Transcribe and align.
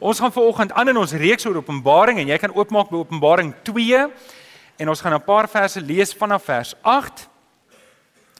Ons 0.00 0.16
gaan 0.16 0.32
vanoggend 0.32 0.72
aan 0.72 0.88
in 0.88 0.96
ons 0.96 1.12
reeks 1.12 1.44
oor 1.44 1.58
Openbaring 1.60 2.22
en 2.22 2.28
jy 2.32 2.36
kan 2.40 2.54
oopmaak 2.56 2.88
by 2.88 3.02
Openbaring 3.02 3.50
2 3.68 3.98
en 4.80 4.88
ons 4.88 5.00
gaan 5.04 5.12
'n 5.12 5.24
paar 5.24 5.44
verse 5.48 5.80
lees 5.80 6.14
vanaf 6.16 6.44
vers 6.44 6.74
8. 6.80 7.28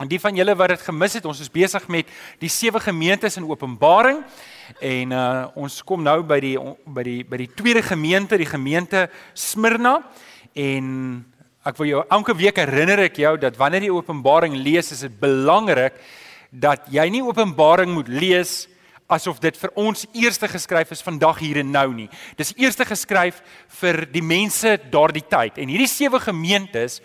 En 0.00 0.08
die 0.08 0.20
van 0.20 0.34
julle 0.34 0.56
wat 0.56 0.68
dit 0.68 0.80
gemis 0.80 1.12
het, 1.12 1.24
ons 1.24 1.40
is 1.40 1.50
besig 1.50 1.88
met 1.88 2.06
die 2.38 2.48
sewe 2.48 2.80
gemeentes 2.80 3.36
in 3.36 3.44
Openbaring 3.44 4.24
en 4.80 5.12
uh 5.12 5.48
ons 5.54 5.82
kom 5.84 6.02
nou 6.02 6.22
by 6.22 6.40
die 6.40 6.56
by 6.86 7.02
die 7.02 7.24
by 7.24 7.36
die 7.36 7.51
tweede 7.54 7.83
gemeente, 7.83 8.38
die 8.38 8.47
gemeente 8.47 9.11
Smyrna 9.35 10.03
en 10.54 11.27
ek 11.63 11.77
wil 11.77 11.87
jou 11.87 12.04
elke 12.08 12.37
week 12.37 12.56
herinner 12.56 12.99
ek 13.01 13.17
jou 13.17 13.37
dat 13.37 13.56
wanneer 13.56 13.83
jy 13.83 13.90
Openbaring 13.90 14.56
lees, 14.56 14.92
is 14.92 15.01
dit 15.01 15.21
belangrik 15.21 15.92
dat 16.51 16.88
jy 16.88 17.11
nie 17.11 17.23
Openbaring 17.23 17.92
moet 17.92 18.09
lees 18.09 18.66
asof 19.11 19.41
dit 19.42 19.56
vir 19.56 19.73
ons 19.79 20.06
eerste 20.12 20.48
geskryf 20.48 20.95
is 20.95 21.05
vandag 21.05 21.42
hier 21.42 21.60
en 21.62 21.70
nou 21.70 21.88
nie. 21.95 22.09
Dis 22.38 22.55
eerste 22.56 22.87
geskryf 22.88 23.42
vir 23.80 24.05
die 24.12 24.24
mense 24.24 24.77
daardie 24.92 25.27
tyd. 25.27 25.59
En 25.59 25.68
hierdie 25.68 25.91
sewe 25.91 26.20
gemeentes 26.23 27.01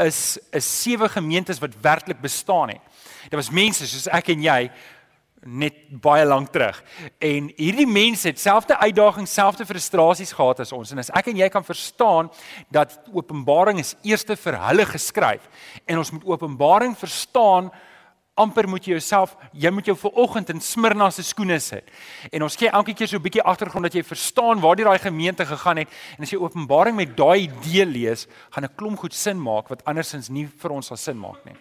is 0.00 0.38
is 0.56 0.68
sewe 0.82 1.08
gemeentes 1.08 1.60
wat 1.60 1.76
werklik 1.82 2.20
bestaan 2.20 2.76
het. 2.76 2.80
Dit 3.28 3.38
was 3.38 3.50
mense 3.50 3.86
soos 3.86 4.08
ek 4.08 4.32
en 4.34 4.42
jy 4.42 4.62
net 5.40 5.76
baie 6.04 6.24
lank 6.28 6.50
terug. 6.52 6.82
En 7.18 7.48
hierdie 7.56 7.88
mense 7.88 8.28
het 8.28 8.40
selfde 8.40 8.76
uitdagings, 8.76 9.32
selfde 9.32 9.64
frustrasies 9.66 10.34
gehad 10.36 10.60
as 10.60 10.72
ons. 10.76 10.92
En 10.92 11.00
as 11.00 11.12
ek 11.16 11.30
en 11.32 11.40
jy 11.40 11.48
kan 11.52 11.64
verstaan 11.64 12.28
dat 12.68 12.98
Openbaring 13.12 13.80
is 13.80 13.94
eerste 14.04 14.36
vir 14.36 14.58
hulle 14.66 14.84
geskryf 14.90 15.48
en 15.86 16.02
ons 16.02 16.12
moet 16.12 16.28
Openbaring 16.36 16.96
verstaan 16.98 17.70
amper 18.40 18.68
moet 18.68 18.86
jy 18.86 18.96
jouself 18.96 19.36
jy 19.52 19.70
moet 19.70 19.86
jou 19.90 19.96
vooroggend 20.00 20.50
in 20.54 20.60
Smyrna 20.64 21.10
se 21.10 21.22
skoene 21.26 21.58
sit. 21.60 21.88
En 22.32 22.42
ons 22.46 22.56
gee 22.56 22.70
elke 22.70 22.94
keer 22.94 23.08
so 23.08 23.16
'n 23.16 23.22
bietjie 23.22 23.42
agtergrond 23.42 23.84
dat 23.84 23.94
jy 23.94 24.02
verstaan 24.02 24.60
waar 24.60 24.76
die 24.76 24.84
daai 24.84 24.98
gemeente 24.98 25.46
gegaan 25.46 25.78
het 25.78 25.88
en 26.18 26.22
as 26.22 26.30
jy 26.30 26.38
Openbaring 26.38 26.96
met 26.96 27.16
daai 27.16 27.48
idee 27.48 27.84
lees, 27.84 28.26
gaan 28.50 28.64
'n 28.64 28.74
klomp 28.76 28.98
goed 28.98 29.14
sin 29.14 29.40
maak 29.40 29.68
wat 29.68 29.84
andersins 29.84 30.28
nie 30.28 30.46
vir 30.46 30.70
ons 30.70 30.86
sal 30.86 30.96
sin 30.96 31.18
maak 31.18 31.44
nie. 31.44 31.56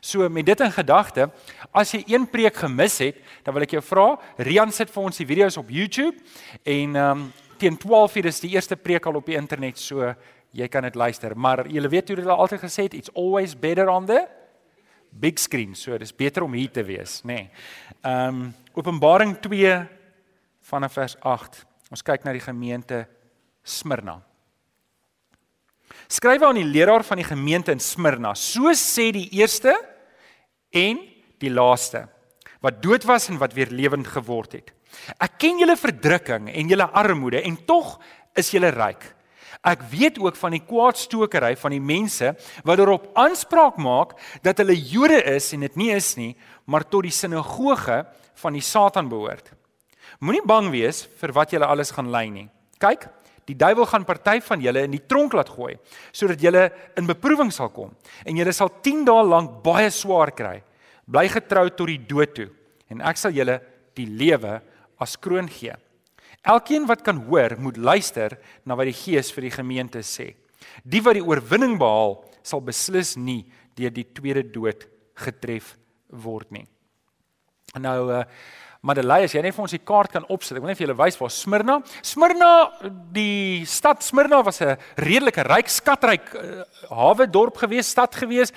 So 0.00 0.28
met 0.28 0.46
dit 0.46 0.60
in 0.60 0.72
gedagte, 0.72 1.30
as 1.72 1.92
jy 1.92 2.02
een 2.06 2.26
preek 2.26 2.56
gemis 2.56 2.98
het, 2.98 3.16
dan 3.44 3.54
wil 3.54 3.62
ek 3.62 3.70
jou 3.70 3.82
vra, 3.82 4.18
Rian 4.36 4.72
sit 4.72 4.90
vir 4.90 5.02
ons 5.02 5.16
die 5.16 5.26
video's 5.26 5.56
op 5.56 5.70
YouTube 5.70 6.16
en 6.64 6.96
ehm 6.96 7.10
um, 7.10 7.32
teen 7.58 7.78
12:00 7.78 8.26
is 8.26 8.40
die 8.40 8.50
eerste 8.50 8.76
preek 8.76 9.06
al 9.06 9.14
op 9.14 9.26
die 9.26 9.36
internet, 9.36 9.78
so 9.78 10.14
jy 10.52 10.68
kan 10.68 10.82
dit 10.82 10.94
luister. 10.94 11.36
Maar 11.36 11.68
jy 11.68 11.88
weet 11.88 12.08
hoe 12.08 12.16
hulle 12.16 12.34
altyd 12.34 12.60
gesê 12.60 12.82
het, 12.82 12.94
it's 12.94 13.12
always 13.14 13.54
better 13.54 13.88
on 13.88 14.06
the 14.06 14.26
big 15.12 15.38
screen. 15.38 15.74
So 15.76 15.98
dis 15.98 16.14
beter 16.16 16.42
om 16.42 16.52
hier 16.56 16.70
te 16.72 16.84
wees, 16.86 17.20
nê. 17.24 17.34
Nee. 17.34 17.50
Ehm 18.02 18.28
um, 18.28 18.54
Openbaring 18.72 19.34
2 19.36 19.72
vanaf 20.64 20.94
vers 20.96 21.16
8. 21.20 21.58
Ons 21.92 22.02
kyk 22.02 22.22
na 22.24 22.32
die 22.32 22.40
gemeente 22.40 23.02
Smyrna. 23.62 24.14
Skryf 26.08 26.42
aan 26.42 26.56
die 26.56 26.64
leraar 26.64 27.04
van 27.04 27.20
die 27.20 27.26
gemeente 27.28 27.74
in 27.74 27.82
Smyrna. 27.84 28.32
So 28.34 28.72
sê 28.72 29.10
die 29.12 29.28
eerste 29.36 29.74
en 30.72 31.02
die 31.42 31.52
laaste 31.52 32.06
wat 32.62 32.78
dood 32.82 33.04
was 33.04 33.28
en 33.28 33.40
wat 33.42 33.52
weer 33.56 33.72
lewend 33.74 34.06
geword 34.06 34.54
het. 34.54 34.70
Ek 35.18 35.34
ken 35.42 35.58
julle 35.60 35.76
verdrukking 35.76 36.48
en 36.52 36.68
julle 36.70 36.86
armoede 36.94 37.42
en 37.42 37.56
tog 37.66 37.96
is 38.38 38.52
julle 38.54 38.70
ryk. 38.72 39.04
Ek 39.62 39.84
weet 39.92 40.18
ook 40.18 40.34
van 40.40 40.56
die 40.56 40.64
kwaadstokery 40.66 41.52
van 41.60 41.70
die 41.70 41.82
mense 41.82 42.32
wat 42.66 42.80
daarop 42.80 43.04
aanspraak 43.18 43.76
maak 43.78 44.16
dat 44.42 44.58
hulle 44.58 44.74
Jode 44.74 45.20
is 45.36 45.52
en 45.54 45.62
dit 45.62 45.76
nie 45.78 45.92
is 45.94 46.16
nie, 46.18 46.32
maar 46.66 46.82
tot 46.82 47.06
die 47.06 47.14
sinagoge 47.14 48.00
van 48.42 48.58
die 48.58 48.64
Satan 48.64 49.10
behoort. 49.10 49.52
Moenie 50.18 50.42
bang 50.46 50.70
wees 50.74 51.04
vir 51.20 51.34
wat 51.36 51.54
julle 51.54 51.68
alles 51.70 51.94
gaan 51.94 52.10
ly 52.10 52.24
nie. 52.30 52.48
Kyk, 52.82 53.06
die 53.46 53.54
duiwel 53.58 53.86
gaan 53.86 54.06
party 54.06 54.40
van 54.42 54.62
julle 54.62 54.82
in 54.86 54.96
die 54.96 55.04
tronk 55.06 55.34
laat 55.34 55.50
gooi 55.54 55.76
sodat 56.10 56.42
julle 56.42 56.68
in 56.98 57.06
beproewing 57.06 57.54
sal 57.54 57.70
kom 57.74 57.94
en 58.26 58.38
julle 58.38 58.54
sal 58.54 58.70
10 58.82 59.06
dae 59.06 59.22
lank 59.26 59.60
baie 59.62 59.90
swaar 59.94 60.34
kry. 60.34 60.58
Bly 61.06 61.28
getrou 61.30 61.68
tot 61.70 61.86
die 61.90 62.02
dood 62.02 62.34
toe 62.34 62.50
en 62.90 63.02
ek 63.06 63.18
sal 63.18 63.34
julle 63.34 63.60
die 63.94 64.10
lewe 64.10 64.58
as 65.02 65.14
kroon 65.22 65.46
gee. 65.50 65.74
Elkeen 66.42 66.86
wat 66.90 67.04
kan 67.06 67.20
hoor, 67.28 67.54
moet 67.58 67.76
luister 67.76 68.34
na 68.66 68.74
wat 68.78 68.90
die 68.90 68.96
Gees 68.96 69.30
vir 69.34 69.46
die 69.46 69.54
gemeente 69.54 70.02
sê. 70.02 70.32
Die 70.82 71.02
wat 71.02 71.18
die 71.18 71.24
oorwinning 71.24 71.76
behaal, 71.78 72.18
sal 72.42 72.62
beslis 72.64 73.14
nie 73.16 73.44
deur 73.78 73.92
die 73.94 74.08
tweede 74.14 74.42
dood 74.42 74.88
getref 75.22 75.76
word 76.10 76.50
nie. 76.54 76.66
Nou 77.78 78.10
uh 78.10 78.24
Madeleine, 78.82 79.28
as 79.28 79.30
jy 79.30 79.38
net 79.44 79.54
vir 79.54 79.62
ons 79.62 79.72
die 79.76 79.78
kaart 79.78 80.10
kan 80.10 80.24
opsit. 80.34 80.56
Ek 80.58 80.62
wil 80.64 80.72
net 80.72 80.78
vir 80.80 80.88
julle 80.88 80.96
wys 80.98 81.14
waar 81.14 81.30
Smyrna. 81.30 81.76
Smyrna, 82.02 82.48
die 83.14 83.62
stad 83.70 84.02
Smyrna 84.02 84.40
was 84.42 84.58
'n 84.60 84.74
redelike 84.98 85.44
ryk, 85.46 85.68
skatryk 85.70 86.32
uh, 86.34 86.64
hawe 86.90 87.28
dorp 87.30 87.60
gewees, 87.62 87.86
stad 87.86 88.10
gewees 88.10 88.50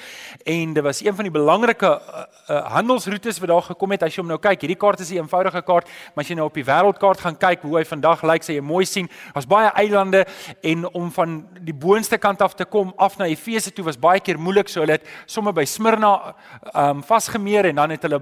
en 0.43 0.73
dit 0.73 0.83
was 0.83 1.03
een 1.05 1.13
van 1.13 1.29
die 1.29 1.31
belangrike 1.31 1.85
uh, 1.85 2.23
uh, 2.49 2.71
handelsroetes 2.73 3.37
wat 3.37 3.49
daar 3.49 3.61
gekom 3.61 3.91
het. 3.91 4.01
As 4.01 4.15
jy 4.15 4.23
hom 4.23 4.31
nou 4.33 4.39
kyk, 4.39 4.61
hierdie 4.65 4.81
kaart 4.81 4.99
is 4.99 5.11
'n 5.11 5.21
eenvoudige 5.21 5.61
kaart, 5.61 5.85
maar 6.15 6.23
as 6.25 6.27
jy 6.27 6.35
nou 6.35 6.47
op 6.49 6.57
die 6.57 6.65
wêreldkaart 6.65 7.21
gaan 7.21 7.37
kyk 7.37 7.61
hoe 7.61 7.77
hy 7.77 7.85
vandag 7.85 8.23
lyk, 8.23 8.41
sê 8.41 8.57
jy 8.57 8.61
mooi 8.61 8.85
sien, 8.85 9.07
daar's 9.35 9.45
baie 9.45 9.69
eilande 9.77 10.25
en 10.63 10.89
om 10.95 11.11
van 11.11 11.45
die 11.61 11.73
boonste 11.73 12.17
kant 12.17 12.41
af 12.41 12.55
te 12.55 12.65
kom 12.65 12.95
af 12.97 13.19
na 13.19 13.27
Efese 13.27 13.71
toe 13.71 13.85
was 13.85 13.95
baie 13.97 14.19
keer 14.19 14.39
moeilik, 14.39 14.69
so 14.69 14.81
hulle 14.81 14.97
het 14.97 15.05
sommer 15.27 15.53
by 15.53 15.65
Smyrna 15.65 16.33
um 16.73 17.03
vasgemeer 17.03 17.65
en 17.65 17.75
dan 17.75 17.91
het 17.91 18.01
hulle 18.01 18.21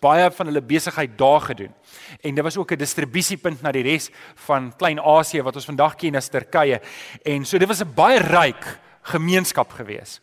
baie 0.00 0.30
van 0.30 0.46
hulle 0.46 0.62
besigheid 0.62 1.18
daar 1.18 1.40
gedoen. 1.40 1.74
En 2.20 2.34
dit 2.34 2.44
was 2.44 2.56
ook 2.56 2.72
'n 2.72 2.78
distribusiepunt 2.78 3.62
na 3.62 3.72
die 3.72 3.82
res 3.82 4.10
van 4.34 4.76
Klein-Asië 4.76 5.42
wat 5.42 5.54
ons 5.54 5.64
vandag 5.64 5.94
ken 5.94 6.14
as 6.14 6.28
Turkye. 6.28 6.80
En 7.22 7.44
so 7.44 7.58
dit 7.58 7.68
was 7.68 7.80
'n 7.80 7.94
baie 7.94 8.18
ryk 8.18 8.78
gemeenskap 9.02 9.72
gewees. 9.72 10.20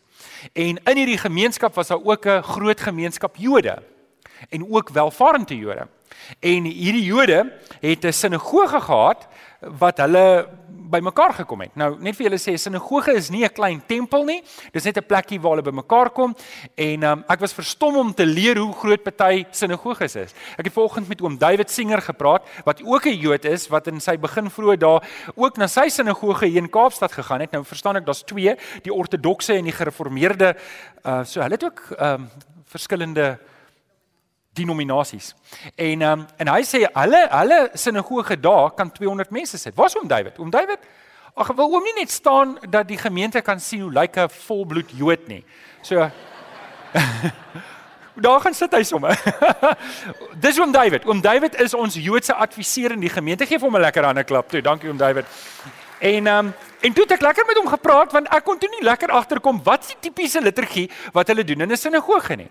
En 0.52 0.80
in 0.84 0.96
hierdie 0.96 1.18
gemeenskap 1.18 1.74
was 1.74 1.88
daar 1.88 2.04
ook 2.04 2.26
'n 2.26 2.42
groot 2.42 2.80
gemeenskap 2.80 3.36
Jode 3.36 3.82
en 4.48 4.70
ook 4.70 4.88
welvarende 4.88 5.56
Jode. 5.56 5.88
En 6.40 6.64
hierdie 6.64 7.04
Jode 7.04 7.52
het 7.80 8.04
'n 8.04 8.12
sinagoge 8.12 8.80
gehad 8.80 9.28
wat 9.60 9.96
hulle 9.96 10.48
bymekaar 10.90 11.34
gekom 11.42 11.64
het. 11.64 11.74
Nou 11.76 11.96
net 12.00 12.16
vir 12.16 12.28
julle 12.28 12.38
sê, 12.40 12.56
sinagoge 12.58 13.14
is 13.16 13.30
nie 13.30 13.44
'n 13.44 13.52
klein 13.52 13.82
tempel 13.86 14.24
nie. 14.24 14.42
Dis 14.72 14.84
net 14.84 14.96
'n 14.98 15.06
plekkie 15.06 15.40
waar 15.40 15.56
hulle 15.56 15.70
bymekaar 15.70 16.10
kom 16.10 16.34
en 16.76 17.02
um, 17.02 17.24
ek 17.28 17.40
was 17.40 17.52
verstom 17.52 17.96
om 17.96 18.14
te 18.14 18.26
leer 18.26 18.56
hoe 18.56 18.72
groot 18.72 19.02
party 19.02 19.44
sinagoges 19.50 20.16
is. 20.16 20.34
Ek 20.58 20.64
het 20.64 20.72
vanoggend 20.72 21.08
met 21.08 21.22
oom 21.22 21.38
David 21.38 21.70
Singer 21.70 22.02
gepraat 22.02 22.42
wat 22.64 22.82
ook 22.82 23.06
'n 23.06 23.18
Jood 23.18 23.44
is 23.44 23.68
wat 23.68 23.86
in 23.86 24.00
sy 24.00 24.16
begin 24.16 24.50
vroeë 24.50 24.78
dae 24.78 25.00
ook 25.34 25.56
na 25.56 25.66
sy 25.66 25.88
sinagoge 25.88 26.46
hier 26.46 26.62
in 26.62 26.70
Kaapstad 26.70 27.12
gegaan 27.12 27.40
het. 27.40 27.52
Nou 27.52 27.64
verstaan 27.64 27.96
ek 27.96 28.06
daar's 28.06 28.22
twee, 28.22 28.56
die 28.82 28.92
ortodokse 28.92 29.54
en 29.54 29.64
die 29.64 29.72
gereformeerde. 29.72 30.56
Uh 31.04 31.24
so 31.24 31.40
hulle 31.40 31.54
het 31.54 31.64
ook 31.64 31.80
um 31.98 32.30
verskillende 32.66 33.38
denominasies. 34.56 35.34
En 35.74 36.02
um, 36.02 36.26
en 36.36 36.52
hy 36.54 36.62
sê 36.66 36.84
hulle 36.86 37.22
hulle 37.30 37.60
sinagoge 37.74 38.38
daar 38.40 38.70
kan 38.76 38.92
200 38.92 39.30
mense 39.30 39.58
sit. 39.58 39.76
Waar's 39.76 39.96
oom 39.96 40.08
David? 40.08 40.38
Oom 40.38 40.50
David? 40.50 40.78
Ag 41.36 41.52
wil 41.56 41.72
oom 41.76 41.84
nie 41.84 41.96
net 41.98 42.10
staan 42.10 42.56
dat 42.70 42.88
die 42.88 42.98
gemeente 42.98 43.42
kan 43.44 43.60
sien 43.60 43.84
hoe 43.84 43.92
lyk 43.92 44.16
'n 44.16 44.28
volbloed 44.28 44.90
Jood 44.96 45.28
nie. 45.28 45.44
So 45.82 46.10
Daar 48.16 48.40
gaan 48.40 48.54
sit 48.54 48.72
hy 48.72 48.82
sommer. 48.82 49.12
Dis 50.44 50.58
oom 50.58 50.72
David. 50.72 51.04
Oom 51.04 51.20
David 51.20 51.60
is 51.60 51.74
ons 51.74 51.98
Joodse 52.00 52.34
adviseur 52.34 52.94
in 52.96 53.00
die 53.00 53.12
gemeente. 53.12 53.46
Geef 53.46 53.60
hom 53.60 53.76
'n 53.76 53.80
lekker 53.84 54.04
hande 54.04 54.24
klap 54.24 54.48
toe. 54.48 54.62
Dankie 54.62 54.88
oom 54.88 54.96
David. 54.96 55.26
En 55.98 56.26
um, 56.26 56.52
en 56.80 56.92
toe 56.92 57.02
het 57.02 57.12
ek 57.16 57.22
lekker 57.24 57.46
met 57.48 57.56
hom 57.56 57.68
gepraat 57.72 58.12
want 58.12 58.28
ek 58.28 58.44
kon 58.44 58.58
toe 58.60 58.68
nie 58.70 58.84
lekker 58.84 59.10
agterkom 59.16 59.62
wat 59.64 59.86
is 59.86 59.94
die 59.94 60.08
tipiese 60.08 60.42
liturgie 60.44 60.90
wat 61.16 61.32
hulle 61.32 61.44
doen 61.44 61.64
in 61.64 61.72
'n 61.72 61.76
sinagoge 61.76 62.36
nie. 62.36 62.50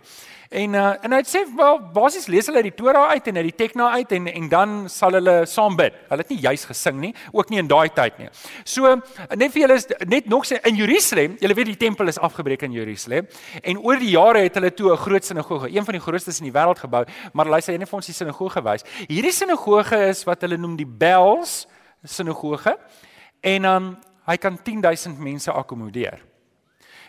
En 0.50 0.74
uh, 0.74 0.94
en 1.02 1.12
hy 1.14 1.22
sê 1.24 1.42
wel 1.56 1.80
basies 1.94 2.28
lees 2.28 2.48
hulle 2.50 2.64
die 2.64 2.74
Torah 2.74 3.10
uit 3.14 3.28
en 3.28 3.38
uit 3.38 3.48
die 3.50 3.56
Tekna 3.56 3.92
uit 3.92 4.12
en 4.12 4.28
en 4.28 4.50
dan 4.50 4.90
sal 4.90 5.14
hulle 5.18 5.46
saam 5.46 5.76
bid. 5.76 5.94
Hulle 6.10 6.22
het 6.22 6.30
nie 6.30 6.40
juis 6.40 6.66
gesing 6.66 7.00
nie, 7.00 7.14
ook 7.32 7.50
nie 7.50 7.60
in 7.60 7.68
daai 7.68 7.90
tyd 7.94 8.18
nie. 8.18 8.30
So 8.64 8.96
net 9.36 9.52
vir 9.54 9.62
julle 9.62 9.76
is 9.76 9.88
net 10.08 10.26
nog 10.26 10.46
sê 10.46 10.60
in 10.66 10.76
Jerusalem, 10.76 11.38
julle 11.40 11.54
weet 11.54 11.66
die 11.66 11.78
tempel 11.86 12.08
is 12.08 12.20
afgebreek 12.20 12.62
in 12.62 12.72
Jerusalem 12.72 13.28
en 13.62 13.78
oor 13.78 13.98
die 14.00 14.12
jare 14.18 14.40
het 14.40 14.56
hulle 14.56 14.74
toe 14.74 14.92
'n 14.92 14.98
groot 14.98 15.26
sinagoge, 15.26 15.70
een 15.70 15.86
van 15.86 15.94
die 15.94 16.02
grootstes 16.02 16.40
in 16.40 16.52
die 16.52 16.60
wêreld 16.60 16.80
gebou, 16.80 17.06
maar 17.34 17.46
luister 17.46 17.74
jy 17.74 17.80
net 17.80 17.90
vir 17.90 17.98
ons 17.98 18.06
die 18.06 18.14
sinagoge 18.14 18.62
wys. 18.64 18.84
Hierdie 19.08 19.34
sinagoge 19.34 20.10
is 20.10 20.24
wat 20.24 20.42
hulle 20.42 20.58
noem 20.58 20.76
die 20.76 20.86
Bells 20.86 21.68
sinagoge 22.04 22.78
en 23.46 23.62
dan 23.62 23.84
um, 23.84 23.96
hy 24.26 24.38
kan 24.42 24.58
10000 24.58 25.20
mense 25.22 25.52
akkommodeer. 25.54 26.18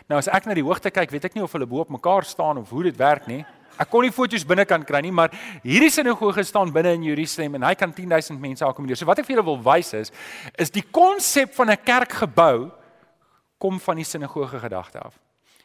Nou 0.07 0.19
as 0.21 0.29
ek 0.31 0.45
na 0.47 0.55
die 0.55 0.65
hoogte 0.65 0.91
kyk, 0.93 1.11
weet 1.11 1.25
ek 1.27 1.35
nie 1.35 1.43
of 1.43 1.53
hulle 1.55 1.67
bo 1.67 1.81
op 1.81 1.89
mekaar 1.91 2.27
staan 2.27 2.61
of 2.61 2.69
hoe 2.71 2.85
dit 2.87 2.99
werk 2.99 3.25
nie. 3.27 3.41
Ek 3.77 3.89
kon 3.91 4.05
nie 4.05 4.13
foto's 4.13 4.45
binnekant 4.47 4.85
kry 4.87 5.01
nie, 5.05 5.13
maar 5.13 5.33
hierdie 5.65 5.91
sinagoge 5.93 6.45
staan 6.47 6.71
binne 6.73 6.95
in 6.97 7.05
Jerusalem 7.09 7.57
en 7.59 7.67
hy 7.67 7.73
kan 7.77 7.91
10000 7.93 8.39
mense 8.41 8.65
akkommodeer. 8.65 8.99
So 8.99 9.09
wat 9.09 9.21
ek 9.21 9.27
vir 9.27 9.35
julle 9.35 9.47
wil 9.49 9.59
wys 9.65 9.91
is, 9.97 10.13
is 10.57 10.73
die 10.73 10.85
konsep 10.85 11.53
van 11.57 11.73
'n 11.73 11.83
kerkgebou 11.83 12.71
kom 13.57 13.79
van 13.81 13.97
die 13.97 14.05
sinagoge 14.05 14.61
gedagte 14.61 15.01
af. 15.01 15.17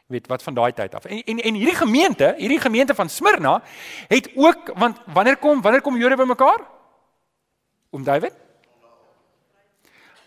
Weet 0.09 0.27
wat 0.29 0.43
van 0.43 0.55
daai 0.55 0.73
tyd 0.73 0.95
af. 0.95 1.05
En 1.05 1.23
en 1.23 1.39
en 1.39 1.55
hierdie 1.55 1.77
gemeente, 1.77 2.35
hierdie 2.39 2.61
gemeente 2.61 2.95
van 2.95 3.09
Smyrna 3.09 3.63
het 4.09 4.31
ook 4.35 4.73
want 4.77 5.01
wanneer 5.07 5.37
kom 5.37 5.63
wanneer 5.63 5.81
kom 5.81 5.97
Jode 5.97 6.17
bymekaar? 6.17 6.61
Om 7.91 8.05
David? 8.05 8.42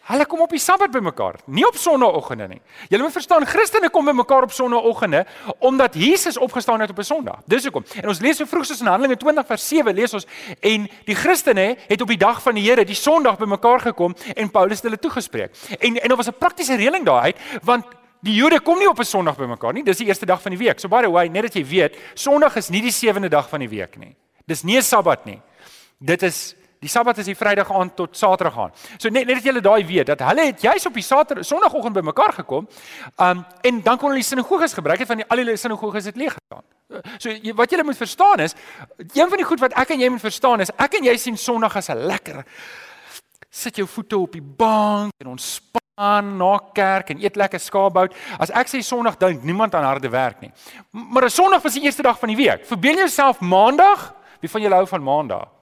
Hulle 0.06 0.25
kom 0.30 0.44
op 0.46 0.52
die 0.54 0.62
Sabbat 0.62 0.92
bymekaar, 0.94 1.40
nie 1.50 1.63
op 1.66 1.78
Sondagoggende 1.81 2.46
nie. 2.48 2.60
Julle 2.92 3.07
moet 3.07 3.13
verstaan, 3.16 3.46
Christene 3.50 3.90
kom 3.90 4.06
bymekaar 4.06 4.46
op 4.46 4.52
Sondagoggende 4.54 5.24
omdat 5.66 5.96
Jesus 5.98 6.38
opgestaan 6.38 6.80
het 6.80 6.90
op 6.90 7.00
'n 7.00 7.04
Sondag. 7.04 7.40
Dis 7.46 7.63
hoekom. 7.63 7.84
En 8.02 8.07
ons 8.07 8.19
lees 8.19 8.38
so 8.38 8.46
vroeg 8.46 8.66
soos 8.66 8.80
in 8.81 8.88
Handelinge 8.88 9.18
20 9.18 9.46
vers 9.46 9.68
7 9.68 9.94
lees 9.96 10.13
ons 10.13 10.28
en 10.60 10.90
die 11.06 11.16
Christene 11.16 11.78
het 11.88 12.02
op 12.02 12.07
die 12.07 12.18
dag 12.18 12.42
van 12.42 12.54
die 12.54 12.69
Here, 12.69 12.86
die 12.86 12.96
Sondag 12.96 13.38
bymekaar 13.38 13.80
gekom 13.80 14.16
en 14.36 14.52
Paulus 14.52 14.75
het 14.75 14.84
hulle 14.84 15.00
toegespreek. 15.00 15.52
En 15.80 16.02
en 16.02 16.07
daar 16.07 16.18
was 16.18 16.28
'n 16.28 16.38
praktiese 16.38 16.75
reëling 16.75 17.06
daai 17.06 17.22
uit 17.22 17.38
want 17.63 17.86
Die 18.25 18.34
Jode 18.34 18.57
kom 18.60 18.80
nie 18.80 18.90
op 18.90 19.00
'n 19.00 19.06
Sondag 19.06 19.38
bymekaar 19.38 19.74
nie. 19.74 19.84
Dis 19.84 19.98
die 19.98 20.07
eerste 20.07 20.25
dag 20.25 20.42
van 20.42 20.52
die 20.52 20.57
week. 20.57 20.80
So 20.80 20.88
by 20.88 21.02
the 21.02 21.12
way, 21.12 21.28
net 21.28 21.42
dat 21.42 21.54
jy 21.54 21.66
weet, 21.66 21.98
Sondag 22.13 22.56
is 22.56 22.69
nie 22.69 22.81
die 22.81 22.92
sewende 22.92 23.30
dag 23.30 23.50
van 23.50 23.60
die 23.60 23.69
week 23.69 23.98
nie. 23.98 24.16
Dis 24.48 24.63
nie 24.63 24.78
'n 24.78 24.81
Sabbat 24.81 25.25
nie. 25.25 25.42
Dit 26.00 26.24
is 26.24 26.56
Die 26.86 26.92
Sabbat 26.92 27.18
is 27.18 27.26
die 27.26 27.34
Vrydag 27.38 27.72
aand 27.74 27.96
tot 27.98 28.14
Saterdag 28.18 28.58
aan. 28.62 28.74
So 29.02 29.10
net 29.10 29.26
net 29.26 29.40
dat 29.40 29.48
julle 29.48 29.62
daai 29.66 29.86
weet 29.90 30.12
dat 30.12 30.22
hulle 30.28 30.52
het 30.52 30.62
juis 30.62 30.86
op 30.86 30.94
die 30.94 31.04
Saterdag 31.06 31.48
Sondagoggend 31.48 31.98
bymekaar 31.98 32.34
gekom. 32.44 32.68
Um 33.18 33.42
en 33.66 33.82
dan 33.82 33.98
kon 33.98 34.12
hulle 34.12 34.22
die 34.22 34.28
sinagoges 34.28 34.76
gebruik 34.78 35.02
het 35.02 35.10
van 35.10 35.24
die 35.24 35.26
al 35.34 35.42
die 35.42 35.58
sinagoges 35.58 36.12
het 36.12 36.20
leeg 36.22 36.36
gestaan. 36.38 36.66
So 37.18 37.54
wat 37.58 37.74
julle 37.74 37.84
moet 37.84 37.98
verstaan 37.98 38.44
is 38.46 38.54
een 38.98 39.30
van 39.30 39.42
die 39.42 39.48
goed 39.50 39.64
wat 39.66 39.74
ek 39.74 39.96
en 39.96 40.04
jy 40.04 40.12
moet 40.14 40.22
verstaan 40.22 40.62
is 40.62 40.70
ek 40.78 41.00
en 41.00 41.10
jy 41.10 41.16
sien 41.18 41.38
Sondag 41.38 41.76
as 41.82 41.90
'n 41.90 42.06
lekker 42.06 42.44
sit 43.50 43.76
jou 43.76 43.88
voete 43.88 44.18
op 44.18 44.31
die 44.31 44.44
bank 44.44 45.12
en 45.18 45.34
ontspan 45.34 46.38
na 46.38 46.60
kerk 46.74 47.10
en 47.10 47.24
eet 47.24 47.36
lekker 47.36 47.60
skaapbout. 47.60 48.14
As 48.38 48.52
ek 48.52 48.68
sê 48.68 48.84
Sondag 48.84 49.18
dink 49.18 49.44
niemand 49.44 49.74
aan 49.76 49.84
harde 49.84 50.10
werk 50.10 50.42
nie. 50.42 50.52
Maar 50.92 51.26
'n 51.26 51.30
Sondag 51.30 51.64
was 51.64 51.74
die 51.74 51.84
eerste 51.84 52.04
dag 52.04 52.20
van 52.20 52.30
die 52.30 52.38
week. 52.38 52.66
Verbeel 52.66 52.98
jouself 52.98 53.40
Maandag, 53.40 54.14
wie 54.40 54.50
van 54.50 54.62
julle 54.62 54.76
hou 54.76 54.88
van 54.88 55.04
Maandag? 55.04 55.56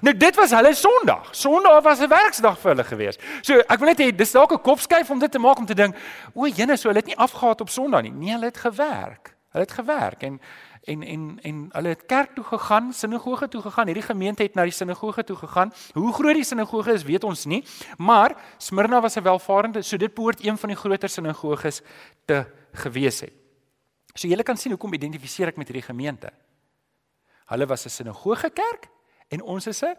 Nou 0.00 0.16
dit 0.16 0.36
was 0.36 0.50
hulle 0.50 0.74
Sondag. 0.74 1.28
Sondag 1.30 1.82
was 1.82 2.00
'n 2.00 2.08
werksdag 2.08 2.58
vir 2.58 2.70
hulle 2.70 2.84
gewees. 2.84 3.18
So 3.42 3.58
ek 3.58 3.78
wil 3.78 3.88
net 3.88 4.00
hê 4.00 4.16
dis 4.16 4.32
dalk 4.32 4.52
'n 4.52 4.62
kopskuif 4.62 5.10
om 5.10 5.18
dit 5.18 5.30
te 5.30 5.38
maak 5.38 5.58
om 5.58 5.66
te 5.66 5.74
dink, 5.74 5.96
o, 6.34 6.46
jene, 6.46 6.76
so 6.76 6.88
hulle 6.88 7.00
het 7.00 7.06
nie 7.06 7.16
afgehaat 7.16 7.60
op 7.60 7.68
Sondag 7.68 8.02
nie. 8.02 8.12
Nee, 8.12 8.32
hulle 8.32 8.44
het 8.44 8.56
gewerk. 8.58 9.36
Hulle 9.52 9.64
het 9.64 9.72
gewerk 9.72 10.22
en 10.22 10.40
en 10.84 11.02
en 11.02 11.38
en 11.42 11.68
hulle 11.72 11.88
het 11.88 12.06
kerk 12.06 12.34
toe 12.34 12.44
gegaan, 12.44 12.92
sinagoge 12.92 13.48
toe 13.48 13.62
gegaan. 13.62 13.86
Hierdie 13.86 14.02
gemeente 14.02 14.42
het 14.42 14.54
na 14.54 14.62
die 14.62 14.72
sinagoge 14.72 15.24
toe 15.24 15.36
gegaan. 15.36 15.72
Hoe 15.94 16.12
groot 16.12 16.34
die 16.34 16.44
sinagoge 16.44 16.92
is, 16.92 17.02
weet 17.02 17.24
ons 17.24 17.44
nie, 17.44 17.64
maar 17.98 18.34
Smyrna 18.58 19.00
was 19.00 19.16
'n 19.16 19.22
welvarende, 19.22 19.82
so 19.82 19.96
dit 19.96 20.14
behoort 20.14 20.44
een 20.44 20.58
van 20.58 20.68
die 20.68 20.76
groter 20.78 21.08
sinagoges 21.08 21.82
te 22.24 22.46
gewees 22.72 23.20
het. 23.20 23.32
So 24.14 24.28
julle 24.28 24.42
kan 24.42 24.56
sien 24.56 24.72
hoekom 24.72 24.92
identifiseer 24.94 25.48
ek 25.48 25.56
met 25.56 25.68
hierdie 25.68 25.86
gemeente. 25.86 26.30
Hulle 27.46 27.66
was 27.66 27.84
'n 27.84 27.88
sinagoge 27.88 28.50
kerk 28.50 28.88
en 29.32 29.42
ons 29.42 29.66
is 29.66 29.82
'n 29.82 29.96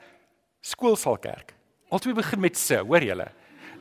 skoolsaalkerk. 0.62 1.54
Altyd 1.90 2.16
begin 2.16 2.40
met 2.40 2.58
se, 2.58 2.78
hoor 2.78 3.04
julle. 3.04 3.28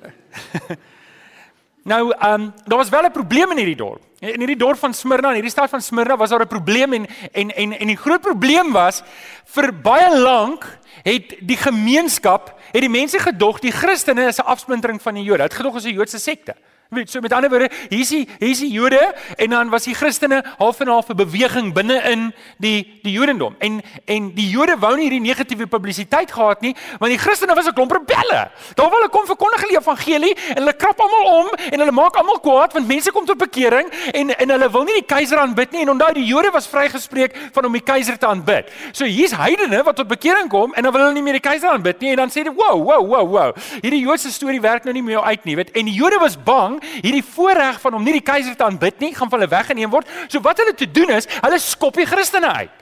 nou, 1.92 2.12
ehm 2.12 2.40
um, 2.40 2.52
daar 2.64 2.78
was 2.78 2.88
wel 2.88 3.04
'n 3.04 3.12
probleem 3.12 3.50
in 3.50 3.56
hierdie 3.56 3.76
dorp. 3.76 4.02
In 4.18 4.38
hierdie 4.38 4.56
dorp 4.56 4.78
van 4.78 4.94
Smyrna, 4.94 5.28
in 5.28 5.34
hierdie 5.34 5.50
stad 5.50 5.70
van 5.70 5.82
Smyrna 5.82 6.16
was 6.16 6.30
daar 6.30 6.42
'n 6.42 6.46
probleem 6.46 6.92
en 6.92 7.06
en 7.32 7.54
en 7.54 7.78
en 7.78 7.86
die 7.86 7.96
groot 7.96 8.20
probleem 8.20 8.72
was 8.72 9.02
vir 9.44 9.72
baie 9.72 10.18
lank 10.18 10.78
het 11.02 11.36
die 11.40 11.56
gemeenskap, 11.56 12.60
het 12.72 12.80
die 12.80 12.90
mense 12.90 13.18
gedog 13.18 13.58
die 13.60 13.72
Christene 13.72 14.26
is 14.26 14.38
'n 14.38 14.46
afsplintering 14.46 15.02
van 15.02 15.14
die 15.14 15.24
Jode. 15.24 15.42
Het 15.42 15.54
gedog 15.54 15.76
is 15.76 15.84
'n 15.84 15.94
Joodse 15.94 16.18
sekte. 16.18 16.54
Weet, 16.92 17.10
so 17.10 17.20
met 17.24 17.32
ander 17.32 17.48
woorde, 17.48 17.70
hier's 17.88 18.10
die 18.12 18.26
hier's 18.36 18.58
die 18.60 18.68
Jode 18.68 19.00
en 19.40 19.50
dan 19.54 19.70
was 19.72 19.86
die 19.88 19.94
Christene 19.96 20.42
half 20.58 20.80
en 20.84 20.90
half 20.92 21.08
'n 21.08 21.16
beweging 21.16 21.72
binne 21.72 21.96
in 22.04 22.34
die 22.58 23.00
die 23.02 23.12
Jodendom. 23.12 23.54
En 23.58 23.80
en 24.04 24.34
die 24.34 24.50
Jode 24.50 24.76
wou 24.78 24.96
nie 24.96 25.08
hierdie 25.08 25.20
negatiewe 25.20 25.66
publisiteit 25.66 26.32
gehad 26.32 26.60
nie, 26.60 26.76
want 26.98 27.08
die 27.12 27.18
Christene 27.18 27.54
was 27.54 27.66
'n 27.66 27.72
klomp 27.72 27.92
rebelle. 27.92 28.50
Daar 28.74 28.90
wil 28.90 28.98
hulle 28.98 29.08
kom 29.08 29.24
verkondig 29.26 29.68
die 29.68 29.78
evangelie 29.78 30.36
en 30.48 30.56
hulle 30.56 30.76
krap 30.76 31.00
almal 31.00 31.40
om 31.40 31.46
en 31.70 31.78
hulle 31.78 31.92
maak 31.92 32.16
almal 32.16 32.40
kwaad 32.40 32.72
want 32.72 32.86
mense 32.86 33.10
kom 33.10 33.24
tot 33.24 33.38
bekering 33.38 33.88
en 34.12 34.36
en 34.36 34.50
hulle 34.50 34.70
wil 34.70 34.84
nie 34.84 35.00
die 35.00 35.14
keiser 35.14 35.38
aanbid 35.38 35.72
nie 35.72 35.80
en 35.80 35.90
onthou 35.90 36.12
die 36.12 36.26
Jode 36.26 36.50
was 36.50 36.66
vrygespreek 36.68 37.36
van 37.52 37.64
om 37.64 37.72
die 37.72 37.80
keiser 37.82 38.18
te 38.18 38.26
aanbid. 38.26 38.68
So 38.92 39.04
hier's 39.04 39.32
heidene 39.32 39.82
wat 39.82 39.96
tot 39.96 40.08
bekering 40.08 40.48
kom 40.48 40.74
en 40.74 40.82
dan 40.82 40.92
wil 40.92 41.00
hulle 41.00 41.14
nie 41.14 41.22
meer 41.22 41.40
die 41.40 41.48
keiser 41.48 41.70
aanbid 41.70 42.00
nie 42.00 42.10
en 42.10 42.16
dan 42.16 42.28
sê 42.28 42.44
hulle, 42.44 42.54
"Wow, 42.54 42.84
wow, 42.84 43.06
wow, 43.06 43.28
wow. 43.28 43.56
Hierdie 43.80 44.00
Joodse 44.00 44.30
storie 44.30 44.60
werk 44.60 44.84
nou 44.84 44.92
nie 44.92 45.02
meer 45.02 45.22
uit 45.22 45.44
nie." 45.44 45.56
Weet, 45.56 45.70
en 45.70 45.84
die 45.84 45.94
Jode 45.94 46.18
was 46.18 46.36
bang 46.36 46.81
hierdie 47.02 47.24
voorreg 47.24 47.80
van 47.80 47.94
om 47.94 48.04
nie 48.04 48.12
die 48.12 48.24
keiser 48.26 48.56
te 48.56 48.64
aanbid 48.64 49.00
nie, 49.00 49.14
gaan 49.14 49.30
van 49.30 49.40
hulle 49.40 49.50
weggeneem 49.50 49.90
word. 49.90 50.08
So 50.28 50.40
wat 50.40 50.58
hulle 50.58 50.74
te 50.74 50.90
doen 50.90 51.10
is, 51.10 51.28
hulle 51.40 51.58
skop 51.58 51.94
die 51.94 52.06
Christene 52.06 52.52
uit. 52.52 52.78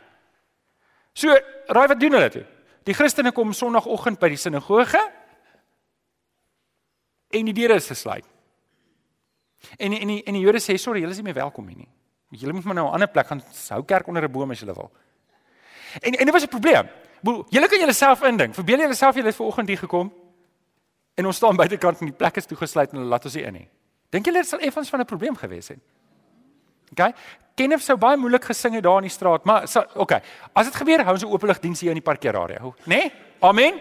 So, 1.12 1.34
raai 1.66 1.86
wat 1.88 2.00
doen 2.00 2.12
hulle 2.12 2.30
toe? 2.30 2.44
Die 2.88 2.94
Christene 2.94 3.32
kom 3.32 3.52
Sondagoggend 3.52 4.20
by 4.20 4.30
die 4.32 4.40
sinagoge 4.40 5.00
en 7.30 7.50
die 7.50 7.54
deure 7.54 7.76
is 7.78 7.90
gesluit. 7.90 8.26
En 9.76 9.92
en 9.92 10.10
en 10.16 10.34
die 10.34 10.42
Jode 10.42 10.60
sê 10.62 10.76
sorry, 10.80 11.02
julle 11.04 11.12
is 11.12 11.20
nie 11.20 11.28
meer 11.28 11.42
welkom 11.42 11.68
hier 11.68 11.82
nie. 11.82 11.90
Julle 12.40 12.54
moet 12.56 12.64
maar 12.64 12.74
nou 12.74 12.86
'n 12.88 12.92
ander 12.92 13.08
plek 13.08 13.26
gaan 13.26 13.42
hou 13.68 13.82
kerk 13.84 14.06
onder 14.06 14.24
'n 14.24 14.32
boom 14.32 14.50
as 14.50 14.60
julle 14.60 14.74
wil. 14.74 14.90
En 16.00 16.14
en 16.14 16.24
dit 16.24 16.32
was 16.32 16.42
'n 16.42 16.48
probleem. 16.48 16.88
Julle 17.48 17.68
kan 17.68 17.78
julleself 17.78 18.22
indink. 18.22 18.54
Verbeel 18.54 18.78
julleself 18.78 19.14
julle 19.14 19.26
het 19.26 19.36
ver 19.36 19.46
oggend 19.46 19.68
hier 19.68 19.78
gekom 19.78 20.12
en 21.14 21.26
ons 21.26 21.36
staan 21.36 21.56
buitekant 21.56 22.00
en 22.00 22.06
die 22.06 22.14
plek 22.14 22.36
is 22.36 22.46
toegesluit 22.46 22.90
en 22.90 22.96
hulle 22.96 23.08
laat 23.08 23.24
ons 23.24 23.34
nie 23.34 23.44
in 23.44 23.52
nie. 23.52 23.68
Dink 24.10 24.26
julle 24.26 24.42
dit 24.42 24.48
sal 24.48 24.58
effens 24.58 24.88
van 24.88 25.00
'n 25.00 25.04
probleem 25.04 25.36
gewees 25.36 25.68
het? 25.68 25.78
OK. 26.92 27.14
Kenneth 27.54 27.82
sou 27.82 27.96
baie 27.98 28.16
moeilik 28.16 28.44
gesing 28.44 28.74
het 28.74 28.82
daar 28.82 28.96
in 28.96 29.08
die 29.08 29.10
straat, 29.10 29.44
maar 29.44 29.68
so, 29.68 29.84
OK. 29.94 30.12
As 30.52 30.66
dit 30.66 30.76
gebeur, 30.76 31.04
hou 31.04 31.12
ons 31.12 31.24
'n 31.24 31.32
openlig 31.32 31.60
diens 31.60 31.80
hier 31.80 31.90
in 31.90 32.00
die 32.00 32.02
parkeerarea. 32.02 32.60
Né? 32.62 32.72
Nee? 32.84 33.12
Amen. 33.40 33.80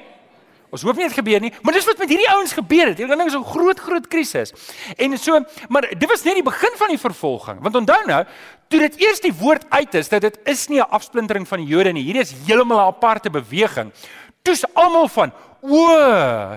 Ons 0.69 0.83
hoop 0.85 0.99
nie 0.99 1.07
dit 1.07 1.17
gebeur 1.17 1.41
nie, 1.41 1.49
maar 1.65 1.73
dis 1.73 1.85
wat 1.85 1.97
met 1.97 2.11
hierdie 2.11 2.29
ouens 2.29 2.51
gebeur 2.53 2.91
het. 2.91 2.99
Hierdie 2.99 3.15
ding 3.15 3.27
is 3.27 3.35
'n 3.35 3.43
groot 3.43 3.79
groot 3.79 4.07
krisis. 4.07 4.53
En 4.97 5.17
so, 5.17 5.43
maar 5.67 5.81
dit 5.81 6.09
was 6.09 6.23
net 6.23 6.35
die 6.35 6.43
begin 6.43 6.73
van 6.75 6.87
die 6.87 6.99
vervolging. 6.99 7.59
Want 7.61 7.75
onthou 7.75 8.05
nou, 8.05 8.25
toe 8.67 8.79
dit 8.79 8.99
eers 9.01 9.19
die 9.19 9.33
woord 9.33 9.65
uit 9.69 9.93
is 9.93 10.09
dat 10.09 10.21
dit 10.21 10.39
is 10.43 10.67
nie 10.67 10.79
'n 10.79 10.89
afsplintering 10.89 11.47
van 11.47 11.57
die 11.57 11.67
Jode 11.67 11.91
nie. 11.91 12.03
Hierdie 12.03 12.21
is 12.21 12.33
heeltemal 12.45 12.77
'n 12.77 12.93
aparte 12.93 13.29
beweging. 13.29 13.91
Toe's 14.41 14.65
almal 14.73 15.07
van 15.07 15.33
O, 15.61 15.87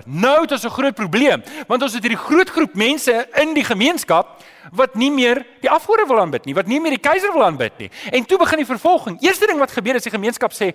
nou 0.06 0.40
het 0.42 0.52
ons 0.52 0.64
'n 0.64 0.70
groot 0.70 0.94
probleem, 0.94 1.42
want 1.66 1.82
ons 1.82 1.92
het 1.92 2.02
hierdie 2.02 2.24
groot 2.24 2.48
groep 2.48 2.74
mense 2.74 3.28
in 3.34 3.54
die 3.54 3.64
gemeenskap 3.64 4.42
wat 4.72 4.94
nie 4.94 5.10
meer 5.10 5.46
die 5.60 5.70
afgode 5.70 6.06
wil 6.06 6.20
aanbid 6.20 6.44
nie, 6.44 6.54
wat 6.54 6.66
nie 6.66 6.80
meer 6.80 6.90
die 6.90 7.10
keiser 7.10 7.32
wil 7.32 7.44
aanbid 7.44 7.78
nie. 7.78 7.90
En 8.12 8.24
toe 8.24 8.38
begin 8.38 8.58
die 8.58 8.66
vervolging. 8.66 9.20
Eerste 9.20 9.46
ding 9.46 9.58
wat 9.58 9.72
gebeur 9.72 9.94
is 9.94 10.02
die 10.02 10.10
gemeenskap 10.10 10.52
sê, 10.52 10.74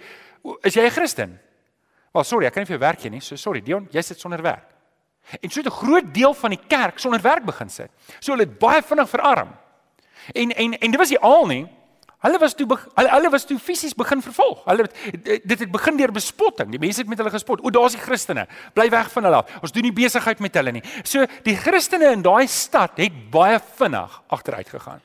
"Is 0.61 0.73
jy 0.73 0.83
'n 0.83 0.91
Christen?" 0.91 1.39
"Wel, 2.11 2.23
sorry, 2.23 2.45
ek 2.45 2.53
kan 2.53 2.61
nie 2.61 2.67
vir 2.67 2.77
jou 2.77 2.85
werk 2.87 2.99
gee 2.99 3.09
nie." 3.09 3.21
"So 3.21 3.35
sorry, 3.35 3.61
Dion, 3.61 3.87
jy 3.91 4.01
sit 4.01 4.19
sonder 4.19 4.41
werk." 4.41 4.65
En 5.41 5.49
so 5.49 5.61
het 5.61 5.67
'n 5.67 5.85
groot 5.85 6.13
deel 6.13 6.33
van 6.33 6.49
die 6.49 6.59
kerk 6.67 6.99
sonder 6.99 7.21
werk 7.21 7.45
begin 7.45 7.69
sit. 7.69 7.89
So 8.19 8.31
hulle 8.31 8.43
het 8.43 8.59
baie 8.59 8.81
vinnig 8.81 9.09
verarm. 9.09 9.55
En 10.33 10.51
en 10.51 10.77
en 10.79 10.91
dit 10.91 10.99
was 10.99 11.09
nie 11.09 11.19
al 11.19 11.45
nie. 11.45 11.67
Hulle 12.25 12.39
was 12.41 12.55
toe 12.57 12.65
hulle 12.67 13.09
hulle 13.13 13.29
was 13.29 13.45
toe 13.45 13.59
fisies 13.61 13.93
begin 13.93 14.21
vervolg. 14.25 14.63
Hulle 14.65 14.87
dit 15.21 15.59
het 15.59 15.71
begin 15.71 15.99
deur 15.99 16.11
bespotting. 16.11 16.71
Die 16.73 16.81
mense 16.81 17.03
het 17.03 17.09
met 17.09 17.19
hulle 17.21 17.33
gespot. 17.33 17.61
O, 17.61 17.69
daar's 17.69 17.93
die 17.93 18.01
Christene. 18.01 18.47
Bly 18.73 18.87
weg 18.89 19.11
van 19.13 19.27
hulle 19.29 19.43
af. 19.43 19.51
Ons 19.61 19.75
doen 19.75 19.85
nie 19.85 19.93
besigheid 19.93 20.41
met 20.41 20.57
hulle 20.57 20.73
nie. 20.79 20.83
So 21.05 21.27
die 21.45 21.55
Christene 21.55 22.09
in 22.15 22.25
daai 22.25 22.47
stad 22.49 22.97
het 22.97 23.19
baie 23.33 23.59
vinnig 23.77 24.17
agteruit 24.33 24.73
gegaan. 24.73 25.03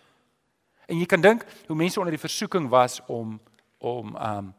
En 0.89 0.99
jy 0.99 1.07
kan 1.09 1.21
dink 1.21 1.45
hoe 1.69 1.77
mense 1.77 2.01
onder 2.01 2.17
die 2.17 2.23
versoeking 2.23 2.71
was 2.73 3.01
om 3.07 3.39
om 3.83 4.17
um 4.17 4.53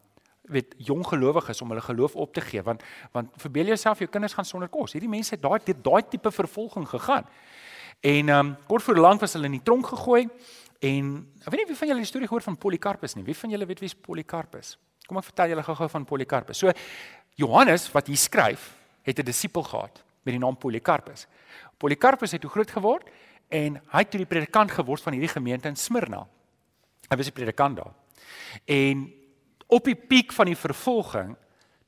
weet 0.54 0.76
jong 0.78 1.06
gelowiges 1.08 1.62
om 1.64 1.70
hulle 1.72 1.82
geloof 1.82 2.16
op 2.20 2.34
te 2.36 2.42
gee 2.44 2.62
want 2.62 2.84
want 3.12 3.30
verbeel 3.40 3.72
jouself 3.72 4.02
jou 4.04 4.10
kinders 4.12 4.34
gaan 4.34 4.46
sonder 4.46 4.70
kos. 4.70 4.94
Hierdie 4.94 5.10
mense 5.10 5.34
het 5.34 5.42
daai 5.42 5.74
daai 5.82 6.04
tipe 6.10 6.32
vervolging 6.32 6.86
gegaan. 6.90 7.26
En 8.04 8.30
um 8.30 8.56
kort 8.68 8.84
voor 8.84 9.00
lank 9.00 9.22
was 9.22 9.34
hulle 9.34 9.50
in 9.50 9.58
die 9.58 9.64
tronk 9.64 9.88
gegooi. 9.88 10.28
En 10.84 11.12
ek 11.40 11.52
weet 11.52 11.62
nie 11.64 11.70
wie 11.72 11.80
van 11.80 11.92
julle 11.92 12.04
die 12.04 12.10
storie 12.10 12.28
gehoor 12.28 12.44
van 12.44 12.58
Polycarpus 12.60 13.16
nie. 13.16 13.24
Wie 13.24 13.38
van 13.38 13.54
julle 13.54 13.68
weet 13.70 13.84
wie 13.84 13.90
is 13.92 13.96
Polycarpus? 13.96 14.76
Kom 15.08 15.20
ek 15.20 15.30
vertel 15.30 15.54
julle 15.54 15.64
gou-gou 15.64 15.90
van 15.96 16.08
Polycarpus. 16.08 16.60
So 16.60 16.74
Johannes 17.40 17.88
wat 17.94 18.10
hier 18.12 18.20
skryf, 18.20 18.74
het 19.04 19.20
'n 19.20 19.26
disipel 19.26 19.64
gehad 19.64 20.04
met 20.24 20.34
die 20.34 20.40
naam 20.40 20.58
Polycarpus. 20.58 21.28
Polycarpus 21.78 22.32
het 22.32 22.44
hoe 22.44 22.52
groot 22.52 22.72
geword 22.72 23.10
en 23.50 23.76
hy 23.76 24.00
het 24.00 24.12
toe 24.12 24.18
die 24.18 24.28
predikant 24.28 24.72
geword 24.72 25.02
van 25.02 25.14
hierdie 25.14 25.32
gemeente 25.32 25.68
in 25.68 25.76
Smyrna. 25.76 26.28
Hy 27.10 27.16
was 27.16 27.26
die 27.26 27.36
predikant 27.36 27.78
daar. 27.78 27.94
En 28.66 29.14
op 29.68 29.84
die 29.84 29.96
piek 29.96 30.32
van 30.32 30.46
die 30.46 30.58
vervolging 30.58 31.36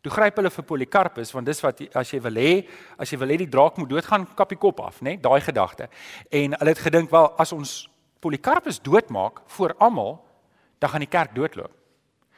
Toe 0.06 0.14
gryp 0.14 0.36
hulle 0.38 0.52
vir 0.54 0.66
Polycarpus 0.70 1.32
want 1.34 1.48
dis 1.50 1.64
wat 1.66 1.80
as 1.98 2.12
jy 2.14 2.20
wil 2.22 2.36
hê, 2.38 2.68
as 3.02 3.10
jy 3.10 3.18
wil 3.18 3.32
hê 3.34 3.38
die 3.42 3.50
draak 3.50 3.80
moet 3.82 3.90
doodgaan, 3.90 4.28
kap 4.38 4.52
die 4.54 4.60
kop 4.62 4.80
af, 4.80 5.00
né? 5.02 5.16
Daai 5.18 5.42
gedagte. 5.42 5.88
En 6.30 6.54
hulle 6.54 6.70
het 6.76 6.84
gedink 6.86 7.10
wel 7.10 7.26
as 7.42 7.52
ons 7.52 7.90
Polycarpus 8.26 8.80
doodmaak 8.82 9.44
voor 9.54 9.76
almal, 9.78 10.16
dan 10.82 10.90
gaan 10.90 11.04
die 11.04 11.10
kerk 11.10 11.36
doodloop. 11.36 11.74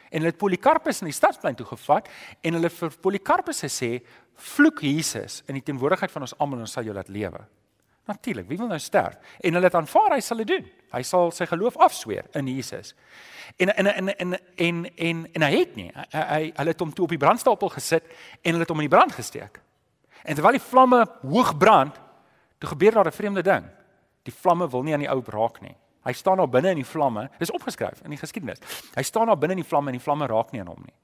En 0.09 0.19
hulle 0.19 0.31
het 0.33 0.39
Polycarpus 0.39 0.99
in 1.01 1.07
die 1.07 1.15
stadsplein 1.15 1.55
toe 1.55 1.67
gevat 1.67 2.09
en 2.41 2.57
hulle 2.57 2.71
vir 2.71 2.95
Polycarpus 3.03 3.63
gesê: 3.63 4.01
"Vloek 4.35 4.81
Jesus 4.83 5.43
in 5.47 5.55
die 5.59 5.63
teenwoordigheid 5.63 6.11
van 6.11 6.21
ons 6.27 6.35
almal 6.37 6.59
en 6.59 6.67
sal 6.67 6.83
jou 6.83 6.95
laat 6.95 7.07
lewe." 7.07 7.45
Natuurlik, 8.07 8.47
wie 8.47 8.57
wil 8.57 8.67
nou 8.67 8.79
sterf? 8.79 9.17
En 9.39 9.53
hulle 9.53 9.67
het 9.67 9.75
aanvaar 9.75 10.13
hy 10.15 10.19
sal 10.23 10.37
dit 10.37 10.47
doen. 10.47 10.67
Hy 10.91 11.01
sal 11.03 11.31
sy 11.31 11.45
geloof 11.45 11.77
afsweer 11.77 12.25
in 12.39 12.47
Jesus. 12.47 12.93
En 13.57 13.75
en 13.75 13.87
en 13.87 14.15
en 14.15 14.39
en 14.55 14.85
en, 14.95 15.27
en 15.33 15.41
hy 15.41 15.51
het 15.57 15.75
nie. 15.75 15.91
Hy, 15.93 16.05
hy 16.19 16.51
hulle 16.55 16.75
het 16.75 16.79
hom 16.79 16.93
toe 16.93 17.03
op 17.03 17.15
die 17.15 17.19
brandstapel 17.19 17.69
gesit 17.69 18.07
en 18.41 18.51
hulle 18.51 18.63
het 18.63 18.69
hom 18.69 18.79
in 18.79 18.89
die 18.89 18.95
brand 18.95 19.11
gesteek. 19.11 19.59
En 20.23 20.35
terwyl 20.35 20.55
die 20.55 20.67
vlamme 20.69 21.05
hoog 21.21 21.57
brand, 21.57 21.99
toe 22.59 22.69
gebeur 22.69 22.91
daar 22.91 23.07
'n 23.07 23.19
vreemde 23.19 23.43
ding. 23.43 23.76
Die 24.27 24.35
vlamme 24.35 24.67
wil 24.71 24.83
nie 24.83 24.93
aan 24.95 25.05
die 25.05 25.11
ou 25.11 25.21
raak 25.33 25.61
nie. 25.63 25.75
Hy 26.07 26.13
staan 26.15 26.39
daar 26.39 26.51
binne 26.51 26.71
in 26.75 26.81
die 26.81 26.87
vlamme. 26.87 27.27
Dis 27.39 27.51
opgeskryf 27.51 28.03
in 28.05 28.13
die 28.15 28.19
geskiedenis. 28.19 28.61
Hy 28.95 29.03
staan 29.03 29.27
daar 29.27 29.39
binne 29.39 29.57
in 29.57 29.63
die 29.63 29.67
vlamme 29.67 29.91
en 29.91 29.97
die 29.97 30.03
vlamme 30.03 30.27
raak 30.31 30.53
nie 30.53 30.63
aan 30.63 30.71
hom 30.71 30.85
nie. 30.85 30.95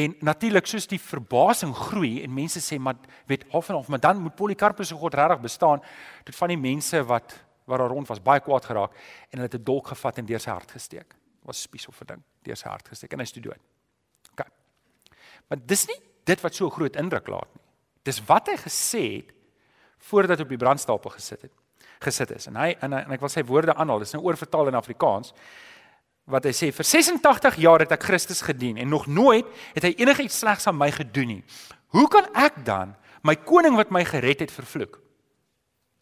En 0.00 0.14
natuurlik 0.24 0.68
soos 0.70 0.86
die 0.88 1.00
verbasing 1.00 1.72
groei 1.76 2.20
en 2.24 2.32
mense 2.34 2.62
sê 2.62 2.78
maar 2.78 2.98
weet 3.30 3.46
half 3.52 3.68
en 3.68 3.78
half, 3.78 3.88
maar 3.88 4.00
dan 4.00 4.20
moet 4.22 4.36
Polycarpus 4.36 4.88
se 4.88 4.98
God 4.98 5.14
regtig 5.18 5.42
bestaan. 5.44 5.82
Dit 6.24 6.36
van 6.36 6.52
die 6.52 6.60
mense 6.60 7.04
wat 7.04 7.36
wat 7.70 7.78
daar 7.78 7.92
rond 7.92 8.08
was 8.10 8.18
baie 8.18 8.40
kwaad 8.42 8.64
geraak 8.66 8.96
en 9.30 9.38
hulle 9.38 9.46
het 9.46 9.54
'n 9.54 9.64
dolk 9.64 9.92
gevat 9.92 10.18
en 10.18 10.26
deur 10.26 10.40
sy 10.40 10.50
hart 10.50 10.70
gesteek. 10.70 11.14
Was 11.42 11.62
spies 11.62 11.86
of 11.88 12.00
'n 12.00 12.06
ding 12.06 12.22
deur 12.42 12.56
sy 12.56 12.68
hart 12.68 12.88
gesteek 12.88 13.12
en 13.12 13.18
hy 13.18 13.22
is 13.22 13.32
dood. 13.32 13.60
OK. 14.32 14.46
Maar 15.48 15.58
dis 15.66 15.86
nie 15.86 16.00
dit 16.24 16.40
wat 16.40 16.54
so 16.54 16.70
groot 16.70 16.96
indruk 16.96 17.28
laat 17.28 17.54
nie. 17.54 17.64
Dis 18.02 18.24
wat 18.26 18.48
hy 18.48 18.56
gesê 18.56 19.16
het 19.16 19.34
voordat 19.98 20.40
op 20.40 20.48
die 20.48 20.56
brandstapel 20.56 21.10
gesit 21.10 21.42
het 21.42 21.52
gesit 22.00 22.30
is. 22.36 22.46
En 22.50 22.56
hy 22.56 22.72
en, 22.80 22.94
en 22.96 23.12
ek 23.16 23.20
wil 23.20 23.32
sy 23.32 23.44
woorde 23.46 23.74
aanhaal. 23.74 24.04
Dis 24.04 24.14
nou 24.16 24.22
oorvertaal 24.24 24.72
in 24.72 24.78
Afrikaans 24.78 25.34
wat 26.30 26.46
hy 26.46 26.52
sê 26.54 26.70
vir 26.74 26.86
86 26.86 27.56
jaar 27.58 27.82
het 27.82 27.92
ek 27.96 28.04
Christus 28.06 28.42
gedien 28.46 28.78
en 28.78 28.90
nog 28.92 29.08
nooit 29.10 29.46
het 29.74 29.86
hy 29.88 29.94
enigiets 29.98 30.38
slegs 30.42 30.68
aan 30.70 30.78
my 30.78 30.90
gedoen 30.94 31.36
nie. 31.36 31.44
Hoe 31.96 32.06
kan 32.12 32.28
ek 32.38 32.60
dan 32.66 32.94
my 33.26 33.34
koning 33.34 33.76
wat 33.76 33.90
my 33.90 34.04
gered 34.06 34.44
het 34.44 34.52
vervloek? 34.54 35.00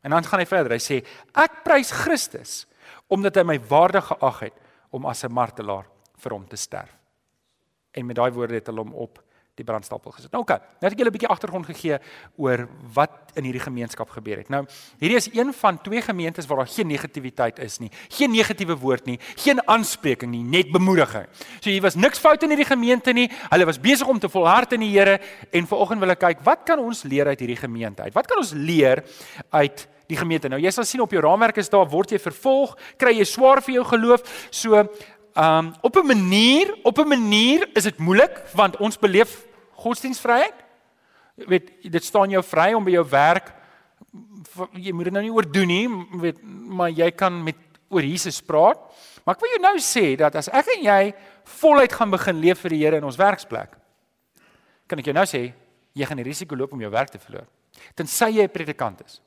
En 0.05 0.15
dan 0.15 0.27
gaan 0.27 0.43
hy 0.43 0.49
verder. 0.49 0.77
Hy 0.77 0.83
sê 0.83 1.01
ek 1.35 1.63
prys 1.65 1.93
Christus 2.05 2.61
omdat 3.09 3.41
hy 3.41 3.47
my 3.49 3.59
waardig 3.71 4.05
geag 4.13 4.43
het 4.49 4.57
om 4.93 5.07
as 5.09 5.25
'n 5.25 5.33
martelaar 5.33 5.89
vir 6.19 6.33
hom 6.33 6.47
te 6.47 6.57
sterf. 6.57 6.95
En 7.93 8.07
met 8.07 8.17
daai 8.17 8.31
woorde 8.31 8.55
het 8.55 8.67
hulle 8.67 8.85
hom 8.85 8.95
op 8.95 9.23
die 9.59 9.67
brandstapel 9.67 10.15
gesit. 10.17 10.33
Nou 10.33 10.43
okay, 10.45 10.59
nou 10.81 10.89
het 10.89 10.95
ek 10.95 11.03
julle 11.03 11.11
'n 11.11 11.17
bietjie 11.17 11.31
agtergrond 11.31 11.67
gegee 11.67 11.99
oor 12.37 12.69
wat 12.95 13.33
in 13.35 13.45
hierdie 13.45 13.63
gemeenskap 13.63 14.11
gebeur 14.11 14.39
het. 14.39 14.49
Nou, 14.49 14.65
hierdie 14.99 15.17
is 15.17 15.29
een 15.33 15.53
van 15.53 15.79
twee 15.83 16.03
gemeentes 16.03 16.47
waar 16.47 16.65
daar 16.65 16.75
geen 16.75 16.87
negativiteit 16.87 17.59
is 17.59 17.79
nie. 17.79 17.91
Geen 18.09 18.31
negatiewe 18.31 18.77
woord 18.77 19.07
nie, 19.07 19.19
geen 19.37 19.61
aanspreking 19.67 20.31
nie, 20.31 20.43
net 20.43 20.73
bemoediging. 20.73 21.27
So 21.61 21.71
hier 21.71 21.83
was 21.83 21.95
niks 21.95 22.19
fout 22.19 22.43
in 22.43 22.51
hierdie 22.51 22.69
gemeente 22.69 23.13
nie. 23.13 23.31
Hulle 23.51 23.65
was 23.65 23.81
besig 23.81 24.07
om 24.07 24.19
te 24.19 24.29
volhard 24.29 24.73
in 24.73 24.81
die 24.81 24.91
Here 24.99 25.21
en 25.53 25.67
vanoggend 25.67 26.01
wil 26.01 26.11
ek 26.11 26.19
kyk, 26.19 26.45
wat 26.45 26.65
kan 26.65 26.79
ons 26.79 27.03
leer 27.03 27.27
uit 27.27 27.39
hierdie 27.39 27.57
gemeente 27.57 28.03
uit? 28.03 28.15
Wat 28.15 28.27
kan 28.27 28.39
ons 28.39 28.53
leer 28.53 29.05
uit 29.51 29.89
die 30.09 30.19
gemeente. 30.19 30.49
Nou 30.51 30.61
jy 30.61 30.73
sal 30.73 30.87
sien 30.89 31.05
op 31.05 31.13
jou 31.13 31.23
raamwerk 31.25 31.61
is 31.61 31.71
daar 31.73 31.89
word 31.91 32.15
jy 32.15 32.21
vervolg, 32.23 32.75
kry 33.01 33.15
jy 33.19 33.27
swaar 33.29 33.63
vir 33.65 33.79
jou 33.79 33.87
geloof. 33.93 34.25
So, 34.51 34.81
ehm 35.39 35.69
um, 35.69 35.75
op 35.83 35.97
'n 35.97 36.07
manier, 36.07 36.75
op 36.83 36.99
'n 36.99 37.09
manier 37.09 37.69
is 37.75 37.85
dit 37.85 37.99
moeilik 37.99 38.43
want 38.55 38.77
ons 38.77 38.99
beleef 38.99 39.48
godsdienstvryheid. 39.79 40.67
Jy 41.39 41.47
weet, 41.47 41.71
dit 41.87 42.05
staan 42.05 42.31
jou 42.31 42.43
vry 42.43 42.73
om 42.75 42.85
by 42.85 42.97
jou 42.99 43.07
werk 43.09 43.55
jy 44.79 44.93
moet 44.95 45.09
dit 45.09 45.15
nou 45.15 45.25
nie 45.25 45.35
oordoen 45.35 45.71
nie, 45.71 45.85
weet, 46.23 46.41
maar 46.43 46.93
jy 46.95 47.11
kan 47.17 47.35
met 47.45 47.59
oor 47.93 48.05
Jesus 48.05 48.41
praat. 48.45 48.81
Maar 49.25 49.37
ek 49.37 49.45
wil 49.45 49.55
jou 49.55 49.61
nou 49.65 49.75
sê 49.85 50.05
dat 50.21 50.37
as 50.41 50.51
ek 50.53 50.73
en 50.77 50.85
jy 50.87 50.99
voluit 51.59 51.93
gaan 51.93 52.13
begin 52.13 52.43
leef 52.43 52.65
vir 52.65 52.75
die 52.75 52.83
Here 52.83 53.01
in 53.01 53.07
ons 53.09 53.21
werksplek, 53.21 53.77
kan 54.89 55.01
ek 55.01 55.09
jou 55.11 55.17
nou 55.17 55.25
sê 55.29 55.49
jy 55.99 56.09
gaan 56.09 56.21
die 56.21 56.29
risiko 56.29 56.57
loop 56.57 56.75
om 56.77 56.85
jou 56.85 56.91
werk 56.93 57.13
te 57.13 57.21
verloor. 57.21 57.49
Tensy 57.97 58.31
jy 58.39 58.45
'n 58.45 58.53
predikant 58.53 59.01
is 59.07 59.21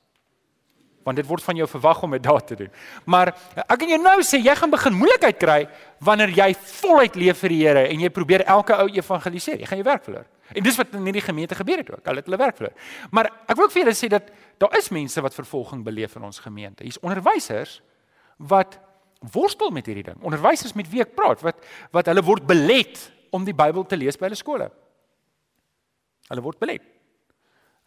want 1.03 1.17
dit 1.17 1.25
word 1.25 1.41
van 1.41 1.58
jou 1.58 1.67
verwag 1.67 2.03
om 2.03 2.12
dit 2.12 2.22
daar 2.24 2.43
te 2.46 2.55
doen. 2.55 2.70
Maar 3.05 3.34
ek 3.55 3.79
kan 3.79 3.89
jou 3.89 3.98
nou 3.98 4.22
sê 4.22 4.38
jy 4.38 4.55
gaan 4.55 4.70
begin 4.70 4.93
moeilikheid 4.93 5.39
kry 5.39 5.67
wanneer 6.00 6.29
jy 6.29 6.53
voluit 6.53 7.15
leef 7.15 7.39
vir 7.41 7.50
die 7.50 7.62
Here 7.65 7.88
en 7.89 8.00
jy 8.00 8.10
probeer 8.10 8.46
elke 8.46 8.77
ou 8.77 8.88
evangeliseer. 8.88 9.60
Jy 9.60 9.65
gaan 9.65 9.77
jou 9.81 9.88
werk 9.89 10.03
verloor. 10.03 10.27
En 10.53 10.63
dis 10.63 10.77
wat 10.77 10.93
in 10.98 11.08
hierdie 11.08 11.24
gemeente 11.24 11.55
gebeur 11.55 11.81
het 11.81 11.91
ook. 11.91 12.05
Hulle 12.05 12.22
het 12.22 12.29
hulle 12.29 12.39
werk 12.41 12.58
verloor. 12.60 12.75
Maar 13.12 13.31
ek 13.48 13.55
wil 13.55 13.65
ook 13.65 13.74
vir 13.75 13.84
julle 13.84 13.96
sê 13.98 14.10
dat 14.12 14.29
daar 14.62 14.77
is 14.77 14.89
mense 14.89 15.22
wat 15.22 15.38
vervolging 15.38 15.84
beleef 15.84 16.15
in 16.15 16.27
ons 16.27 16.39
gemeente. 16.39 16.84
Hier's 16.84 17.00
onderwysers 17.00 17.79
wat 18.38 18.79
worstel 19.34 19.70
met 19.70 19.86
hierdie 19.86 20.08
ding. 20.10 20.22
Onderwysers 20.25 20.74
met 20.74 20.89
wie 20.89 21.03
ek 21.05 21.15
praat 21.15 21.43
wat 21.46 21.65
wat 21.91 22.10
hulle 22.12 22.24
word 22.25 22.48
belet 22.50 23.01
om 23.31 23.46
die 23.48 23.55
Bybel 23.55 23.86
te 23.86 24.00
lees 24.00 24.17
by 24.20 24.29
hulle 24.29 24.39
skole. 24.39 24.72
Hulle 26.31 26.46
word 26.46 26.60
belet. 26.60 26.84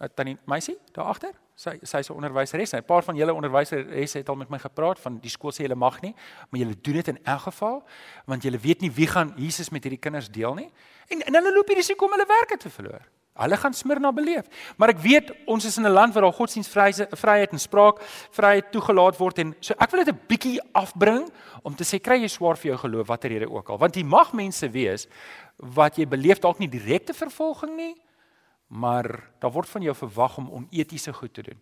Eh, 0.01 0.09
tannie 0.15 0.39
Meisie 0.51 0.79
daar 0.93 1.13
agter. 1.13 1.35
Sy 1.55 1.79
sy 1.87 1.99
is 2.03 2.11
'n 2.11 2.15
onderwyseres. 2.19 2.75
'n 2.75 2.83
Paar 2.83 3.03
van 3.03 3.17
julle 3.17 3.33
onderwyseresse 3.33 4.19
het 4.19 4.29
al 4.29 4.37
met 4.37 4.49
my 4.51 4.59
gepraat 4.59 4.99
van 4.99 5.19
die 5.21 5.31
skool 5.31 5.53
sê 5.53 5.63
julle 5.63 5.75
mag 5.75 6.01
nie, 6.01 6.15
maar 6.51 6.61
julle 6.61 6.81
doen 6.81 6.95
dit 6.95 7.09
in 7.09 7.19
elk 7.25 7.41
geval 7.41 7.85
want 8.27 8.43
julle 8.43 8.59
weet 8.59 8.81
nie 8.81 8.91
wie 8.91 9.07
gaan 9.07 9.33
Jesus 9.37 9.71
met 9.71 9.83
hierdie 9.85 10.01
kinders 10.01 10.29
deel 10.29 10.55
nie. 10.55 10.73
En 11.09 11.21
en 11.21 11.35
hulle 11.35 11.55
loop 11.55 11.69
hier 11.69 11.77
risiko 11.77 12.07
om 12.07 12.11
hulle 12.11 12.27
werke 12.27 12.57
te 12.57 12.71
verloor. 12.71 13.03
Hulle 13.35 13.57
gaan 13.57 13.75
smir 13.75 14.01
na 14.01 14.13
beleef. 14.13 14.47
Maar 14.79 14.89
ek 14.89 14.99
weet 14.99 15.31
ons 15.47 15.65
is 15.65 15.77
in 15.77 15.87
'n 15.87 15.93
land 15.93 16.15
waar 16.15 16.23
daar 16.23 16.33
godsdienstvryheid 16.33 17.53
en 17.53 17.59
spraakvryheid 17.59 18.71
toegelaat 18.71 19.17
word 19.17 19.39
en 19.39 19.55
so 19.61 19.75
ek 19.79 19.91
wil 19.91 20.05
dit 20.05 20.15
'n 20.15 20.21
bietjie 20.27 20.61
afbring 20.73 21.31
om 21.63 21.75
te 21.75 21.85
sê 21.85 22.01
kry 22.01 22.21
jy 22.21 22.29
swaar 22.29 22.57
vir 22.57 22.71
jou 22.71 22.79
geloof 22.79 23.07
watter 23.07 23.31
rede 23.31 23.51
ook 23.51 23.69
al. 23.69 23.79
Want 23.79 23.95
jy 23.95 24.05
mag 24.05 24.33
mense 24.33 24.71
wees 24.71 25.07
wat 25.57 25.97
jy 25.97 26.07
beleef 26.07 26.39
dalk 26.39 26.59
nie 26.59 26.69
direkte 26.69 27.15
vervolging 27.15 27.77
nie, 27.77 27.95
maar 28.75 29.31
daar 29.39 29.53
word 29.55 29.69
van 29.69 29.83
jou 29.83 29.95
verwag 29.95 30.37
om 30.37 30.51
onetiese 30.51 31.13
goed 31.13 31.35
te 31.35 31.43
doen. 31.43 31.61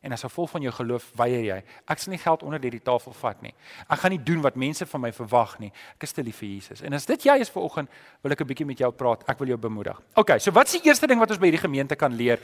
En 0.00 0.12
as 0.12 0.22
gevolg 0.24 0.50
van 0.50 0.62
jou 0.64 0.72
geloof 0.72 1.10
weier 1.16 1.42
jy. 1.44 1.56
Ek 1.92 2.00
sal 2.00 2.14
nie 2.14 2.20
geld 2.20 2.42
onder 2.44 2.60
die 2.60 2.80
tafel 2.80 3.12
vat 3.20 3.42
nie. 3.44 3.52
Ek 3.84 4.00
gaan 4.00 4.14
nie 4.14 4.20
doen 4.24 4.40
wat 4.40 4.56
mense 4.56 4.86
van 4.88 5.02
my 5.04 5.10
verwag 5.12 5.58
nie. 5.60 5.68
Ek 5.98 6.06
is 6.08 6.16
te 6.16 6.24
lief 6.24 6.38
vir 6.40 6.48
Jesus. 6.54 6.80
En 6.80 6.96
as 6.96 7.04
dit 7.08 7.26
jy 7.28 7.36
is 7.44 7.52
vanoggend, 7.52 7.88
wil 8.24 8.32
ek 8.32 8.40
'n 8.40 8.48
bietjie 8.48 8.66
met 8.66 8.78
jou 8.78 8.90
praat. 8.92 9.28
Ek 9.28 9.38
wil 9.38 9.48
jou 9.48 9.58
bemoedig. 9.58 10.00
OK, 10.16 10.40
so 10.40 10.50
wat 10.52 10.66
is 10.66 10.80
die 10.80 10.88
eerste 10.88 11.06
ding 11.06 11.18
wat 11.18 11.30
ons 11.30 11.38
by 11.38 11.46
hierdie 11.50 11.68
gemeente 11.68 11.96
kan 11.96 12.12
leer 12.12 12.40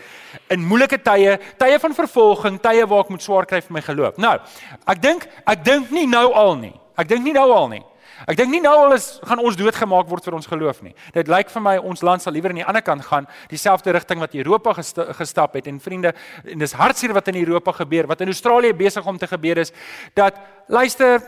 in 0.51 0.61
moeilike 0.61 0.99
tye, 1.03 1.39
tye 1.57 1.79
van 1.79 1.95
vervolging, 1.95 2.61
tye 2.61 2.87
waar 2.87 3.05
ek 3.05 3.09
moet 3.09 3.23
swaar 3.23 3.47
kry 3.47 3.61
vir 3.61 3.73
my 3.73 3.81
geloof? 3.81 4.17
Nou, 4.19 4.39
ek 4.87 5.03
dink 5.03 5.29
ek 5.47 5.65
dink 5.65 5.91
nie 5.91 6.07
nou 6.07 6.33
al 6.33 6.57
nie. 6.57 6.75
Ek 6.97 7.09
dink 7.09 7.25
nie 7.25 7.33
nou 7.33 7.53
al 7.53 7.69
nie. 7.69 7.85
Ek 8.25 8.39
dink 8.39 8.49
nie 8.55 8.63
nou 8.65 8.73
al 8.87 8.95
is 8.97 9.19
gaan 9.29 9.43
ons 9.45 9.59
doodgemaak 9.59 10.09
word 10.09 10.25
vir 10.25 10.37
ons 10.39 10.49
geloof 10.49 10.81
nie. 10.87 10.95
Dit 11.13 11.29
lyk 11.29 11.51
vir 11.53 11.63
my 11.63 11.75
ons 11.77 12.03
land 12.07 12.23
sal 12.23 12.33
liewer 12.33 12.55
aan 12.55 12.63
die 12.63 12.65
ander 12.65 12.85
kant 12.85 13.05
gaan, 13.05 13.29
dieselfde 13.51 13.93
rigting 13.93 14.23
wat 14.23 14.35
Europa 14.35 14.73
gest 14.79 15.01
gestap 15.19 15.59
het 15.59 15.69
en 15.69 15.81
vriende, 15.83 16.15
en 16.45 16.65
dis 16.65 16.77
hartseer 16.81 17.13
wat 17.13 17.29
in 17.29 17.43
Europa 17.43 17.77
gebeur, 17.83 18.09
wat 18.09 18.25
in 18.25 18.33
Australië 18.33 18.73
besig 18.73 19.07
om 19.07 19.19
te 19.19 19.29
gebeur 19.29 19.61
is 19.61 19.73
dat 20.17 20.41
luister, 20.73 21.21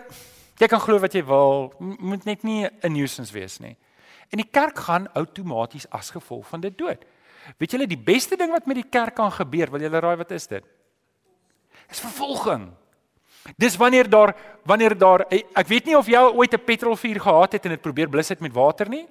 jy 0.59 0.71
kan 0.71 0.80
glo 0.80 1.02
wat 1.02 1.12
jy 1.14 1.23
wil, 1.28 1.75
moet 1.78 2.25
net 2.25 2.42
nie 2.42 2.64
'n 2.64 2.92
nuisance 2.92 3.33
wees 3.33 3.61
nie. 3.61 3.76
En 4.33 4.40
die 4.40 4.50
kerk 4.50 4.78
gaan 4.78 5.09
outomaties 5.12 5.87
as 5.90 6.11
gevolg 6.11 6.47
van 6.49 6.61
dit 6.61 6.78
dood. 6.78 7.04
Weet 7.57 7.71
julle 7.71 7.87
die 7.87 7.97
beste 7.97 8.37
ding 8.37 8.50
wat 8.50 8.66
met 8.66 8.76
die 8.76 8.90
kerk 8.90 9.14
kan 9.14 9.33
gebeur, 9.33 9.71
wil 9.71 9.80
julle 9.80 10.00
raai 10.00 10.16
wat 10.16 10.30
is 10.30 10.47
dit? 10.47 10.64
Dis 11.88 12.00
vervolging. 12.00 12.68
Dis 13.57 13.76
wanneer 13.76 14.09
daar 14.09 14.35
wanneer 14.64 14.99
daar 14.99 15.25
eh, 15.28 15.43
ek 15.55 15.67
weet 15.67 15.87
nie 15.87 15.97
of 15.97 16.07
jy 16.07 16.21
ooit 16.21 16.52
'n 16.52 16.64
petrolvuur 16.64 17.21
gehad 17.21 17.52
het 17.52 17.64
en 17.64 17.71
dit 17.71 17.81
probeer 17.81 18.09
blus 18.09 18.28
het 18.28 18.40
met 18.40 18.52
water 18.52 18.88
nie. 18.88 19.07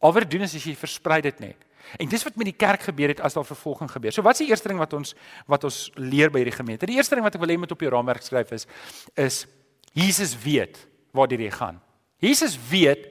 Alwer 0.00 0.28
doen 0.28 0.40
is 0.40 0.54
as 0.54 0.64
jy 0.64 0.74
versprei 0.74 1.20
dit 1.20 1.38
net. 1.40 1.56
En 1.98 2.08
dis 2.08 2.22
wat 2.22 2.36
met 2.36 2.44
die 2.46 2.56
kerk 2.56 2.82
gebeur 2.82 3.08
het 3.08 3.20
as 3.20 3.34
daar 3.34 3.44
vervolging 3.44 3.90
gebeur. 3.90 4.12
So 4.12 4.22
wat 4.22 4.38
is 4.38 4.46
die 4.46 4.48
eerste 4.48 4.68
ding 4.68 4.78
wat 4.78 4.92
ons 4.92 5.14
wat 5.46 5.64
ons 5.64 5.90
leer 5.94 6.30
by 6.30 6.38
hierdie 6.38 6.56
gemeente? 6.56 6.86
Die 6.86 6.96
eerste 6.96 7.14
ding 7.14 7.24
wat 7.24 7.34
ek 7.34 7.40
wil 7.40 7.50
hê 7.50 7.58
moet 7.58 7.72
op 7.72 7.80
jou 7.80 7.90
raamwerk 7.90 8.22
skryf 8.22 8.52
is 8.52 8.66
is 9.14 9.46
Jesus 9.92 10.36
weet 10.42 10.86
waar 11.12 11.28
jy 11.28 11.50
gaan. 11.50 11.80
Jesus 12.18 12.58
weet 12.70 13.08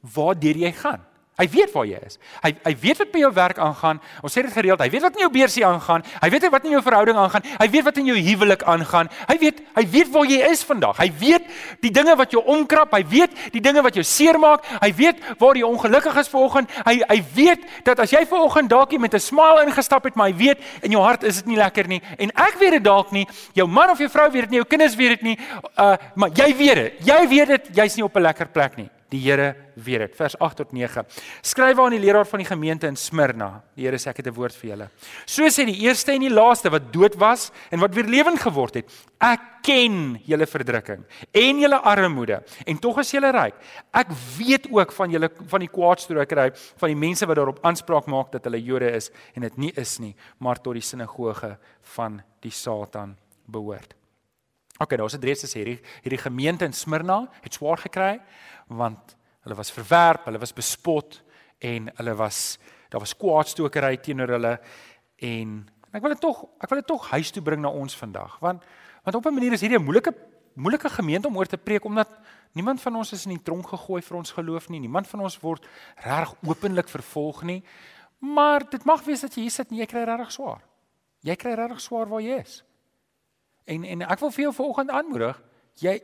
waar 0.00 0.34
jy 0.40 0.72
gaan. 0.72 1.04
Hy 1.40 1.46
weet 1.48 1.70
waar 1.72 1.86
jy 1.88 1.96
is. 2.04 2.18
Hy 2.42 2.50
hy 2.60 2.72
weet 2.82 2.98
wat 3.00 3.12
by 3.14 3.20
jou 3.22 3.30
werk 3.32 3.58
aangaan. 3.64 4.00
Ons 4.20 4.34
sê 4.36 4.42
dit 4.44 4.52
gereeld. 4.52 4.82
Hy 4.84 4.90
weet 4.92 5.04
wat 5.06 5.14
in 5.16 5.22
jou 5.24 5.30
beursie 5.32 5.62
aangaan. 5.64 6.02
Hy 6.20 6.28
weet 6.28 6.44
wat 6.52 6.66
in 6.68 6.74
jou 6.74 6.82
verhouding 6.84 7.16
aangaan. 7.16 7.46
Hy 7.56 7.68
weet 7.72 7.86
wat 7.86 8.00
in 8.02 8.10
jou 8.10 8.16
huwelik 8.18 8.64
aangaan. 8.68 9.08
Hy 9.30 9.36
weet 9.40 9.62
hy 9.78 9.84
weet 9.94 10.10
waar 10.12 10.28
jy 10.28 10.42
is 10.50 10.64
vandag. 10.68 11.00
Hy 11.00 11.08
weet 11.22 11.48
die 11.80 11.90
dinge 11.96 12.18
wat 12.20 12.36
jou 12.36 12.44
omkrap. 12.52 12.92
Hy 12.92 13.00
weet 13.08 13.40
die 13.56 13.64
dinge 13.64 13.80
wat 13.82 13.96
jou 13.96 14.04
seermaak. 14.04 14.68
Hy 14.84 14.92
weet 15.00 15.24
waar 15.40 15.56
jy 15.56 15.64
ongelukkig 15.72 16.20
is 16.20 16.30
vanoggend. 16.34 16.78
Hy 16.84 16.96
hy 17.00 17.20
weet 17.32 17.66
dat 17.88 18.04
as 18.04 18.12
jy 18.12 18.26
vanoggend 18.28 18.68
dalk 18.68 18.92
met 19.00 19.14
'n 19.14 19.20
smile 19.20 19.64
ingestap 19.64 20.04
het, 20.04 20.14
maar 20.14 20.28
hy 20.28 20.36
weet 20.36 20.58
in 20.82 20.90
jou 20.92 21.00
hart 21.02 21.24
is 21.24 21.36
dit 21.40 21.46
nie 21.46 21.56
lekker 21.56 21.88
nie. 21.88 22.02
En 22.18 22.28
ek 22.28 22.60
weet 22.60 22.72
dit 22.72 22.84
dalk 22.84 23.10
nie. 23.10 23.26
Jou 23.54 23.66
man 23.66 23.90
of 23.90 23.98
jou 23.98 24.08
vrou 24.08 24.30
weet 24.30 24.42
dit 24.42 24.50
nie. 24.50 24.60
Jou 24.60 24.68
kinders 24.68 24.96
weet 24.96 25.20
dit 25.20 25.22
nie. 25.22 25.38
Uh 25.78 25.96
maar 26.14 26.28
jy 26.28 26.56
weet 26.56 26.74
dit. 26.74 26.92
Jy 27.06 27.28
weet 27.28 27.48
dit. 27.48 27.68
Jy's 27.76 27.96
nie 27.96 28.04
op 28.04 28.16
'n 28.16 28.20
lekker 28.22 28.48
plek 28.52 28.76
nie. 28.76 28.90
Die 29.12 29.20
Here 29.20 29.52
weet 29.76 30.06
dit. 30.06 30.16
Vers 30.16 30.38
8 30.40 30.62
tot 30.62 30.72
9. 30.72 31.04
Skryf 31.44 31.80
aan 31.80 31.92
die 31.92 32.00
leraar 32.00 32.26
van 32.28 32.40
die 32.40 32.48
gemeente 32.48 32.88
in 32.88 32.96
Smyrna. 32.96 33.50
Die 33.76 33.84
Here 33.84 33.98
sê 34.00 34.08
ek 34.10 34.22
het 34.22 34.28
'n 34.28 34.34
woord 34.34 34.56
vir 34.56 34.70
julle. 34.70 34.88
So 35.26 35.44
sê 35.44 35.66
die 35.66 35.84
eerste 35.84 36.12
en 36.12 36.20
die 36.20 36.32
laaste 36.32 36.70
wat 36.70 36.92
dood 36.92 37.14
was 37.16 37.52
en 37.70 37.80
wat 37.80 37.94
weer 37.94 38.08
lewend 38.08 38.40
geword 38.40 38.74
het. 38.74 38.90
Ek 39.20 39.40
ken 39.62 40.18
julle 40.24 40.46
verdrukking 40.46 41.04
en 41.32 41.58
julle 41.58 41.78
armoede 41.78 42.42
en 42.66 42.78
tog 42.78 42.98
is 42.98 43.10
julle 43.10 43.30
ryk. 43.30 43.54
Ek 43.92 44.08
weet 44.38 44.66
ook 44.70 44.92
van 44.92 45.10
julle 45.10 45.30
van 45.46 45.60
die 45.60 45.68
kwaadstrokery 45.68 46.50
van 46.76 46.88
die 46.88 46.96
mense 46.96 47.26
wat 47.26 47.36
daarop 47.36 47.64
aanspraak 47.64 48.06
maak 48.06 48.32
dat 48.32 48.44
hulle 48.44 48.62
Jode 48.62 48.90
is 48.90 49.10
en 49.36 49.42
dit 49.42 49.56
nie 49.58 49.72
is 49.76 49.98
nie, 49.98 50.16
maar 50.38 50.56
tot 50.60 50.74
die 50.74 50.80
sinagoge 50.80 51.58
van 51.94 52.22
die 52.40 52.50
Satan 52.50 53.16
behoort. 53.46 53.94
Okay, 54.80 54.96
nou 54.96 55.06
as 55.06 55.14
dit 55.14 55.24
reeds 55.28 55.44
is 55.44 55.54
hierdie 55.54 55.78
hierdie 56.02 56.18
gemeente 56.18 56.64
in 56.64 56.72
Smyrna 56.72 57.28
het 57.44 57.54
swaar 57.54 57.78
gekry 57.78 58.16
want 58.76 59.16
hulle 59.42 59.56
was 59.58 59.72
verwerp, 59.74 60.24
hulle 60.24 60.38
was 60.38 60.54
bespot 60.54 61.22
en 61.58 61.90
hulle 61.96 62.14
was 62.14 62.58
daar 62.90 63.00
was 63.00 63.16
kwaadstokery 63.16 63.96
teenoor 64.04 64.28
hulle 64.36 64.58
en 65.16 65.62
ek 65.92 66.02
wil 66.02 66.12
dit 66.12 66.20
tog 66.20 66.44
ek 66.60 66.70
wil 66.70 66.80
dit 66.82 66.90
tog 66.90 67.08
huis 67.10 67.30
toe 67.30 67.42
bring 67.42 67.62
na 67.62 67.70
ons 67.70 67.96
vandag 67.96 68.38
want 68.40 68.62
want 69.04 69.16
op 69.16 69.26
'n 69.26 69.34
manier 69.34 69.52
is 69.52 69.60
hierdie 69.60 69.78
'n 69.78 69.84
moeilike 69.84 70.12
moeilike 70.54 70.88
gemeente 70.88 71.28
om 71.28 71.36
oor 71.36 71.46
te 71.46 71.58
preek 71.58 71.84
omdat 71.84 72.08
niemand 72.52 72.80
van 72.80 72.96
ons 72.96 73.12
is 73.12 73.24
in 73.24 73.36
die 73.36 73.42
tronk 73.42 73.68
gegooi 73.68 74.02
vir 74.02 74.16
ons 74.16 74.30
geloof 74.30 74.68
nie. 74.68 74.80
Niemand 74.80 75.08
van 75.08 75.20
ons 75.20 75.38
word 75.40 75.66
reg 76.04 76.34
openlik 76.44 76.88
vervolg 76.88 77.42
nie. 77.42 77.62
Maar 78.18 78.68
dit 78.70 78.84
mag 78.84 79.02
wees 79.04 79.20
dat 79.24 79.34
jy 79.34 79.46
hier 79.46 79.54
sit 79.54 79.70
en 79.70 79.80
jy 79.80 79.86
kry 79.86 80.04
regtig 80.04 80.32
swaar. 80.32 80.60
Jy 81.22 81.36
kry 81.36 81.54
regtig 81.58 81.80
swaar 81.80 82.10
waar 82.10 82.22
jy 82.22 82.38
is. 82.42 82.62
En 83.64 83.84
en 83.84 84.02
ek 84.02 84.20
wil 84.20 84.30
vir 84.30 84.44
jou 84.44 84.54
vanoggend 84.54 84.90
aanmoedig, 84.90 85.42
jy 85.80 86.00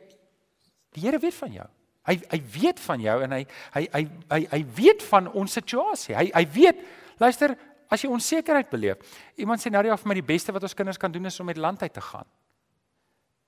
die 0.95 1.03
Here 1.05 1.19
weet 1.19 1.35
van 1.37 1.53
jou. 1.53 1.67
Hy 2.09 2.17
hy 2.31 2.39
weet 2.55 2.79
van 2.81 3.01
jou 3.03 3.17
en 3.25 3.35
hy 3.37 3.43
hy 3.75 3.83
hy 3.93 4.03
hy, 4.31 4.39
hy 4.55 4.61
weet 4.79 5.03
van 5.11 5.29
ons 5.37 5.57
situasie. 5.59 6.15
Hy 6.17 6.29
hy 6.33 6.45
weet, 6.55 6.81
luister, 7.21 7.53
as 7.89 8.03
jy 8.03 8.09
onsekerheid 8.13 8.69
beleef. 8.71 9.01
Iemand 9.41 9.61
sê 9.61 9.71
nou 9.73 9.83
ja 9.85 9.97
vir 9.97 10.09
my 10.09 10.17
die 10.17 10.25
beste 10.25 10.53
wat 10.55 10.65
ons 10.65 10.77
kinders 10.77 11.01
kan 11.01 11.13
doen 11.13 11.29
is 11.29 11.39
om 11.41 11.49
met 11.49 11.61
land 11.61 11.81
uit 11.85 11.93
te 11.93 12.03
gaan. 12.05 12.27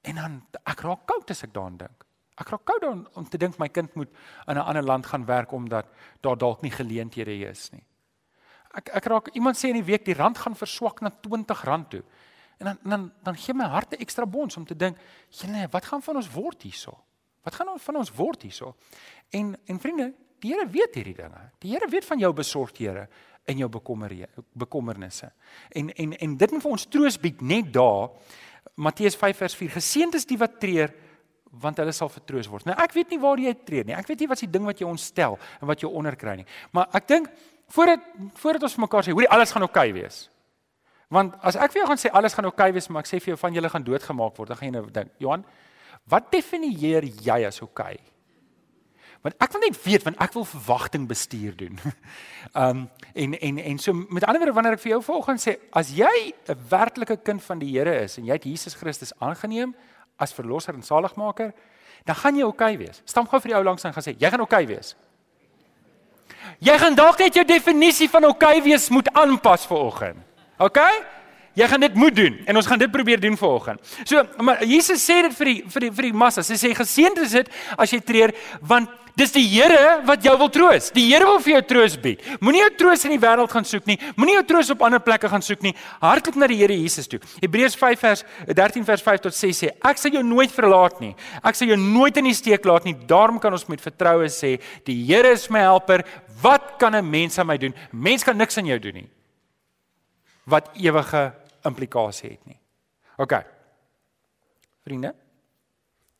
En 0.06 0.18
dan 0.18 0.40
ek 0.66 0.82
raak 0.86 1.06
koud 1.10 1.34
as 1.34 1.44
ek 1.46 1.54
daaraan 1.54 1.78
dink. 1.84 2.08
Ek 2.42 2.50
raak 2.50 2.66
koud 2.66 2.88
om, 2.90 3.04
om 3.20 3.28
te 3.30 3.38
dink 3.42 3.60
my 3.62 3.70
kind 3.70 3.94
moet 3.96 4.10
in 4.48 4.58
'n 4.58 4.66
ander 4.66 4.84
land 4.84 5.06
gaan 5.06 5.26
werk 5.26 5.52
omdat 5.52 5.86
daar 6.22 6.38
dalk 6.38 6.62
nie 6.62 6.72
geleenthede 6.72 7.50
is 7.50 7.70
nie. 7.72 7.86
Ek 8.74 8.90
ek 8.94 9.06
raak 9.06 9.28
iemand 9.36 9.58
sê 9.58 9.70
in 9.70 9.82
die 9.82 9.90
week 9.92 10.06
die 10.06 10.18
rand 10.18 10.38
gaan 10.38 10.56
verswak 10.56 11.02
na 11.02 11.12
R20 11.12 11.88
toe. 11.90 12.04
En 12.60 12.66
dan 12.66 12.78
dan 12.84 13.12
dan 13.24 13.36
gee 13.36 13.54
my 13.54 13.66
hart 13.66 13.94
'n 13.94 14.02
ekstra 14.02 14.26
bons 14.26 14.58
om 14.58 14.66
te 14.66 14.76
dink, 14.76 14.98
"Jene, 15.30 15.68
wat 15.72 15.86
gaan 15.86 16.02
van 16.02 16.16
ons 16.16 16.32
word 16.32 16.62
hierso? 16.62 16.98
Wat 17.44 17.56
gaan 17.56 17.80
van 17.80 17.96
ons 17.96 18.12
word 18.16 18.42
hierso?" 18.42 18.76
En 19.30 19.56
en 19.66 19.80
vriende, 19.80 20.14
die 20.40 20.54
Here 20.54 20.68
weet 20.70 20.96
hierdie 20.96 21.16
dinge. 21.16 21.52
Die 21.60 21.72
Here 21.72 21.88
weet 21.90 22.06
van 22.06 22.20
jou 22.20 22.34
besorgdhede 22.34 23.08
en 23.46 23.58
jou 23.58 23.70
bekommernisse. 24.54 25.32
En 25.70 25.94
en 25.94 26.18
en 26.18 26.38
dit 26.38 26.52
moet 26.52 26.62
vir 26.62 26.72
ons 26.72 26.88
troos 26.88 27.20
bied 27.20 27.42
net 27.42 27.74
daar. 27.74 28.10
Matteus 28.76 29.16
5 29.16 29.38
vers 29.38 29.56
4: 29.56 29.70
Geseënd 29.70 30.16
is 30.16 30.26
die 30.26 30.38
wat 30.38 30.60
treur 30.60 30.94
want 31.52 31.78
hulle 31.78 31.92
sal 31.92 32.10
vertroos 32.10 32.48
word. 32.48 32.66
Nou 32.66 32.76
ek 32.80 32.94
weet 32.96 33.10
nie 33.12 33.20
waar 33.20 33.40
jy 33.40 33.54
tree 33.68 33.84
nie. 33.84 33.96
Ek 33.96 34.08
weet 34.08 34.24
nie 34.24 34.28
wat 34.32 34.40
is 34.40 34.46
die 34.46 34.54
ding 34.54 34.68
wat 34.68 34.80
jy 34.80 34.88
ontstel 34.88 35.38
en 35.60 35.68
wat 35.68 35.84
jy 35.84 35.90
onderkry 35.90 36.38
nie. 36.40 36.46
Maar 36.72 36.88
ek 36.96 37.10
dink 37.10 37.32
voordat 37.76 38.06
voordat 38.40 38.68
ons 38.68 38.78
vir 38.78 38.86
mekaar 38.86 39.08
sê, 39.08 39.16
hoorie 39.16 39.32
alles 39.32 39.52
gaan 39.52 39.68
oukei 39.68 39.90
okay 39.90 39.98
wees. 40.02 40.22
Want 41.12 41.36
as 41.44 41.58
ek 41.60 41.74
vir 41.74 41.82
jou 41.82 41.90
gaan 41.90 42.00
sê 42.00 42.12
alles 42.16 42.36
gaan 42.38 42.48
oukei 42.48 42.70
okay 42.70 42.78
wees, 42.78 42.88
maar 42.88 43.04
ek 43.04 43.12
sê 43.12 43.20
vir 43.20 43.34
jou 43.34 43.40
van 43.42 43.58
julle 43.58 43.72
gaan 43.74 43.84
doodgemaak 43.84 44.38
word, 44.38 44.54
dan 44.54 44.60
gaan 44.60 44.70
jy 44.70 44.76
nou 44.78 44.86
dink, 44.96 45.12
Johan, 45.20 45.44
wat 46.10 46.32
definieer 46.32 47.04
jy 47.04 47.46
as 47.46 47.62
oukei? 47.62 47.94
Okay? 47.94 48.12
Want 49.22 49.38
ek 49.38 49.54
wil 49.54 49.62
net 49.62 49.78
weet 49.84 50.06
want 50.08 50.22
ek 50.24 50.34
wil 50.34 50.46
verwagting 50.50 51.06
bestuur 51.10 51.54
doen. 51.58 51.78
Um 52.58 52.88
en 53.24 53.36
en 53.38 53.58
en 53.62 53.78
so 53.78 53.94
met 53.94 54.26
ander 54.26 54.42
woorde 54.42 54.56
wanneer 54.58 54.78
ek 54.80 54.82
vir 54.82 54.96
jou 54.96 55.02
vanoggend 55.06 55.44
sê 55.44 55.58
as 55.78 55.92
jy 55.94 56.34
'n 56.50 56.58
werklike 56.70 57.20
kind 57.22 57.44
van 57.44 57.60
die 57.62 57.70
Here 57.70 58.02
is 58.02 58.18
en 58.18 58.26
jy 58.26 58.34
het 58.34 58.50
Jesus 58.50 58.74
Christus 58.76 59.14
aangeneem 59.20 59.76
as 60.18 60.34
verlosser 60.34 60.74
en 60.74 60.84
saligmaker, 60.84 61.54
dan 62.06 62.16
gaan 62.16 62.36
jy 62.36 62.44
oukei 62.44 62.74
okay 62.74 62.78
wees. 62.78 63.02
Stam 63.06 63.28
gou 63.28 63.40
vir 63.40 63.50
die 63.50 63.58
ou 63.58 63.64
langs 63.64 63.86
en 63.86 63.94
gaan 63.94 64.04
sê 64.04 64.18
jy 64.18 64.30
gaan 64.30 64.42
oukei 64.42 64.64
okay 64.64 64.76
wees. 64.76 64.96
Jy 66.60 66.78
gaan 66.78 66.96
dalk 66.96 67.20
net 67.20 67.36
jou 67.36 67.46
definisie 67.46 68.10
van 68.10 68.26
oukei 68.26 68.58
okay 68.58 68.66
wees 68.66 68.90
moet 68.90 69.10
aanpas 69.14 69.68
vanoggend. 69.68 70.18
OK? 70.58 70.80
Jy 71.54 71.68
gaan 71.68 71.84
dit 71.84 71.96
moet 72.00 72.16
doen 72.16 72.38
en 72.48 72.56
ons 72.56 72.68
gaan 72.68 72.80
dit 72.80 72.92
probeer 72.92 73.20
doen 73.20 73.36
vanoggend. 73.38 73.80
So, 74.08 74.24
maar 74.40 74.64
Jesus 74.64 75.04
sê 75.04 75.20
dit 75.26 75.36
vir 75.36 75.50
die 75.50 75.60
vir 75.68 75.86
die 75.86 75.92
vir 75.98 76.08
die 76.08 76.16
massa. 76.16 76.44
Hy 76.48 76.58
sê 76.60 76.72
geseënd 76.76 77.20
is 77.26 77.36
dit 77.36 77.52
as 77.76 77.92
jy 77.92 78.00
treur 78.08 78.32
want 78.64 78.90
dis 79.20 79.34
die 79.36 79.44
Here 79.52 80.00
wat 80.08 80.24
jou 80.24 80.34
wil 80.40 80.50
troos. 80.54 80.88
Die 80.96 81.04
Here 81.10 81.28
wil 81.28 81.42
vir 81.44 81.58
jou 81.58 81.62
troos 81.74 81.98
bied. 82.00 82.24
Moenie 82.40 82.64
jou 82.64 82.72
troos 82.80 83.06
in 83.08 83.16
die 83.18 83.20
wêreld 83.20 83.52
gaan 83.52 83.68
soek 83.68 83.86
nie. 83.90 83.98
Moenie 84.16 84.38
jou 84.38 84.46
troos 84.54 84.72
op 84.72 84.88
ander 84.88 85.04
plekke 85.04 85.28
gaan 85.28 85.44
soek 85.44 85.68
nie. 85.68 85.76
Hardloop 86.00 86.40
na 86.40 86.48
die 86.48 86.62
Here 86.62 86.80
Jesus 86.80 87.12
toe. 87.12 87.20
Hebreërs 87.44 87.76
5 87.76 88.08
vers 88.08 88.26
13 88.48 88.88
vers 88.88 89.04
5 89.12 89.28
tot 89.28 89.36
6 89.36 89.64
sê 89.66 89.72
ek 89.76 90.00
sal 90.00 90.16
jou 90.16 90.24
nooit 90.24 90.56
verlaat 90.56 91.04
nie. 91.04 91.14
Ek 91.44 91.60
sal 91.60 91.74
jou 91.74 91.80
nooit 91.84 92.16
in 92.24 92.32
die 92.32 92.38
steek 92.38 92.66
laat 92.66 92.88
nie. 92.88 92.96
Daarom 92.96 93.44
kan 93.44 93.52
ons 93.52 93.68
met 93.68 93.84
vertroue 93.84 94.32
sê 94.32 94.56
die 94.88 95.02
Here 95.04 95.36
is 95.36 95.50
my 95.52 95.68
helper. 95.68 96.06
Wat 96.42 96.78
kan 96.80 96.96
'n 96.96 97.04
mens 97.04 97.38
aan 97.40 97.48
my 97.48 97.58
doen? 97.58 97.76
Mens 97.92 98.24
kan 98.24 98.38
niks 98.38 98.58
aan 98.58 98.72
jou 98.72 98.80
doen 98.80 99.04
nie 99.04 99.10
wat 100.50 100.72
ewige 100.78 101.34
implikasie 101.68 102.30
het 102.30 102.46
nie. 102.46 102.60
OK. 103.22 103.36
Vriende, 104.86 105.14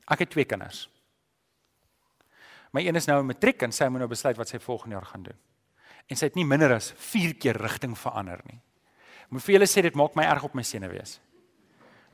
ek 0.06 0.26
het 0.26 0.30
twee 0.30 0.46
kinders. 0.46 0.86
My 2.72 2.84
een 2.86 2.96
is 2.96 3.08
nou 3.10 3.20
in 3.20 3.32
matriek 3.32 3.64
en 3.66 3.74
sy 3.76 3.88
moet 3.92 4.04
nou 4.04 4.10
besluit 4.12 4.38
wat 4.40 4.52
sy 4.52 4.60
volgende 4.62 4.96
jaar 4.96 5.10
gaan 5.10 5.24
doen. 5.24 5.40
En 6.08 6.20
sy 6.20 6.30
het 6.30 6.38
nie 6.40 6.48
minder 6.48 6.76
as 6.76 6.92
4 6.98 7.34
keer 7.40 7.60
rigting 7.60 7.98
verander 7.98 8.40
nie. 8.48 8.60
Moet 9.32 9.44
vir 9.46 9.56
julle 9.56 9.68
sê 9.68 9.84
dit 9.84 9.96
maak 9.96 10.16
my 10.16 10.26
erg 10.28 10.44
op 10.44 10.56
my 10.56 10.64
senuwees. 10.64 11.18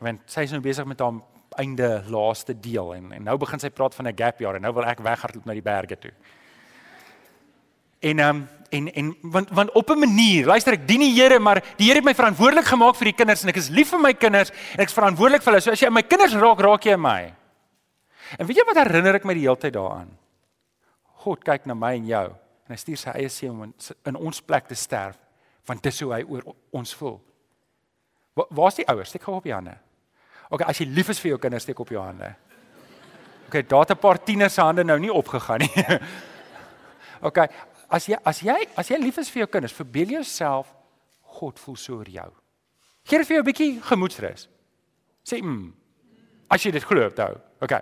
Want 0.02 0.26
sy 0.30 0.46
is 0.46 0.54
nou 0.54 0.62
besig 0.62 0.86
met 0.86 1.02
haar 1.02 1.20
einde 1.58 2.04
laaste 2.14 2.54
deel 2.54 2.94
en, 2.94 3.12
en 3.18 3.24
nou 3.26 3.38
begin 3.42 3.62
sy 3.62 3.72
praat 3.74 3.96
van 3.96 4.08
'n 4.08 4.18
gap 4.18 4.40
jaar 4.40 4.56
en 4.56 4.62
nou 4.62 4.74
wil 4.74 4.86
ek 4.86 5.02
weghardloop 5.02 5.46
na 5.46 5.54
die 5.54 5.66
berge 5.66 5.98
toe. 5.98 6.14
En 8.08 8.20
ehm 8.24 8.36
um, 8.36 8.46
en 8.70 8.88
en 8.94 9.18
want 9.22 9.50
want 9.50 9.72
op 9.72 9.90
'n 9.90 10.00
manier, 10.00 10.46
luister 10.46 10.74
ek 10.74 10.88
dien 10.88 11.00
die 11.00 11.14
Here, 11.22 11.40
maar 11.40 11.64
die 11.76 11.88
Here 11.88 11.96
het 11.96 12.04
my 12.04 12.16
verantwoordelik 12.16 12.66
gemaak 12.66 12.96
vir 12.96 13.06
die 13.06 13.14
kinders 13.14 13.44
en 13.44 13.50
ek 13.50 13.56
is 13.56 13.70
lief 13.70 13.90
vir 13.90 14.00
my 14.00 14.14
kinders 14.14 14.50
en 14.74 14.80
ek 14.80 14.88
is 14.88 14.94
verantwoordelik 14.94 15.44
vir 15.44 15.54
hulle. 15.54 15.62
So 15.62 15.72
as 15.72 15.80
jy 15.80 15.90
my 15.90 16.04
kinders 16.04 16.34
raak, 16.34 16.60
raak 16.60 16.84
jy 16.84 16.96
my. 16.96 17.34
En 18.38 18.48
weet 18.48 18.58
jy 18.58 18.66
wat 18.68 18.76
herinner 18.76 19.16
ek 19.16 19.26
my 19.26 19.34
die 19.34 19.48
hele 19.48 19.56
tyd 19.56 19.74
daaraan? 19.74 20.10
God 21.24 21.44
kyk 21.44 21.66
na 21.66 21.74
my 21.74 21.96
en 21.96 22.06
jou 22.06 22.28
en 22.68 22.76
hy 22.76 22.76
stuur 22.76 22.98
sy 22.98 23.10
eie 23.10 23.30
seun 23.30 23.62
om 23.62 23.74
in 24.06 24.16
ons 24.16 24.42
plek 24.42 24.68
te 24.68 24.76
sterf 24.76 25.16
want 25.68 25.84
dis 25.84 26.00
hoe 26.02 26.14
hy 26.14 26.24
oor 26.24 26.44
ons 26.72 26.94
voel. 26.96 27.22
Waar 28.34 28.68
is 28.68 28.76
die 28.76 28.88
ouers? 28.88 29.10
Steek 29.10 29.24
gou 29.24 29.36
op 29.36 29.48
jou 29.48 29.56
hande. 29.56 29.76
OK, 30.50 30.62
as 30.62 30.80
jy 30.80 30.86
lief 30.86 31.10
is 31.10 31.20
vir 31.20 31.30
jou 31.30 31.40
kinders, 31.40 31.64
steek 31.64 31.80
op 31.80 31.90
jou 31.90 32.00
hande. 32.00 32.30
OK, 33.48 33.68
daar 33.68 33.80
het 33.80 33.92
'n 33.92 34.00
paar 34.00 34.24
tieners 34.24 34.54
se 34.54 34.62
hande 34.62 34.84
nou 34.84 35.00
nie 35.00 35.12
opgegaan 35.12 35.60
nie. 35.60 36.00
OK, 37.28 37.38
as 37.90 38.08
jy 38.08 38.18
as 38.24 38.42
jy 38.42 38.58
as 38.76 38.90
jy 38.92 38.98
lief 39.02 39.18
is 39.18 39.30
vir 39.30 39.46
jou 39.46 39.50
kinders, 39.52 39.76
verbeel 39.76 40.18
jouself 40.20 40.74
God 41.38 41.60
voel 41.60 41.76
so 41.76 42.00
oor 42.00 42.10
jou. 42.10 42.30
Gee 43.08 43.24
vir 43.24 43.36
jou 43.38 43.44
'n 43.44 43.46
bietjie 43.46 43.82
gemoedsrus. 43.82 44.48
Sê 45.24 45.42
mm. 45.42 45.74
As 46.50 46.64
jy 46.64 46.72
dit 46.72 46.84
glo, 46.84 47.12
hou. 47.12 47.36
OK. 47.62 47.74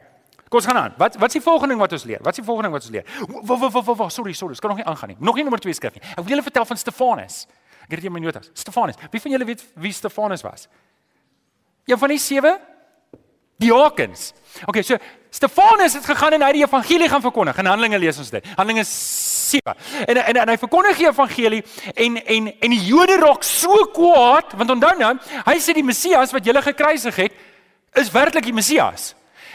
Kom 0.50 0.60
ons 0.60 0.66
gaan 0.66 0.78
aan. 0.78 0.94
Wat 0.98 1.18
wat 1.22 1.30
is 1.30 1.38
die 1.40 1.42
volgende 1.42 1.74
ding 1.74 1.82
wat 1.82 1.92
ons 1.92 2.04
leer? 2.04 2.22
Wat 2.22 2.34
is 2.34 2.42
die 2.42 2.46
volgende 2.46 2.70
ding 2.70 2.76
wat 2.76 2.86
ons 2.86 2.92
leer? 2.92 3.06
Wag 3.46 3.60
wag 3.60 3.86
wag 3.86 3.98
wag, 3.98 4.12
sorry, 4.12 4.34
sorry, 4.34 4.54
ek 4.54 4.62
kan 4.62 4.70
nog 4.70 4.78
nie 4.78 4.86
aangaan 4.86 5.10
nie. 5.14 5.18
Nog 5.20 5.36
nie 5.36 5.44
nommer 5.44 5.60
2 5.60 5.74
skrif 5.74 5.94
nie. 5.94 6.04
Ek 6.12 6.22
wil 6.22 6.36
julle 6.36 6.46
vertel 6.46 6.66
van 6.66 6.78
Stefanus. 6.78 7.46
Ek 7.86 7.94
het 7.94 8.00
dit 8.00 8.06
in 8.10 8.14
my 8.14 8.20
notas. 8.20 8.50
Stefanus. 8.54 8.98
Wie 9.12 9.22
van 9.22 9.32
julle 9.32 9.46
weet 9.46 9.66
wie 9.74 9.94
Stefanus 9.94 10.42
was? 10.46 10.68
Een 11.86 11.98
van 11.98 12.10
die 12.10 12.22
sewe 12.22 12.56
diakens. 13.62 14.34
Okay, 14.66 14.82
so 14.82 14.98
Stefanus 15.30 15.94
het 15.94 16.06
gegaan 16.06 16.38
en 16.38 16.46
hy 16.46 16.52
die 16.58 16.64
evangelie 16.64 17.10
gaan 17.10 17.22
verkondig. 17.22 17.58
In 17.62 17.70
Handelinge 17.70 18.00
lees 18.00 18.18
ons 18.22 18.32
dit. 18.34 18.46
Handelinge 18.56 18.86
7. 19.46 19.76
En 20.06 20.22
en 20.24 20.42
en 20.44 20.54
hy 20.54 20.58
verkondig 20.58 20.98
die 20.98 21.10
evangelie 21.10 21.64
en 21.94 22.18
en 22.18 22.54
en 22.60 22.78
die 22.78 22.86
Jode 22.86 23.20
raak 23.22 23.44
so 23.44 23.86
kwaad 23.96 24.56
want 24.58 24.74
onthou 24.78 24.96
nou, 25.00 25.14
hy 25.46 25.60
sê 25.60 25.76
die 25.78 25.86
Messias 25.86 26.34
wat 26.36 26.46
julle 26.46 26.62
gekruisig 26.62 27.22
het 27.26 27.34
is 27.96 28.12
werklik 28.12 28.50
die 28.50 28.54
Messias. 28.54 29.14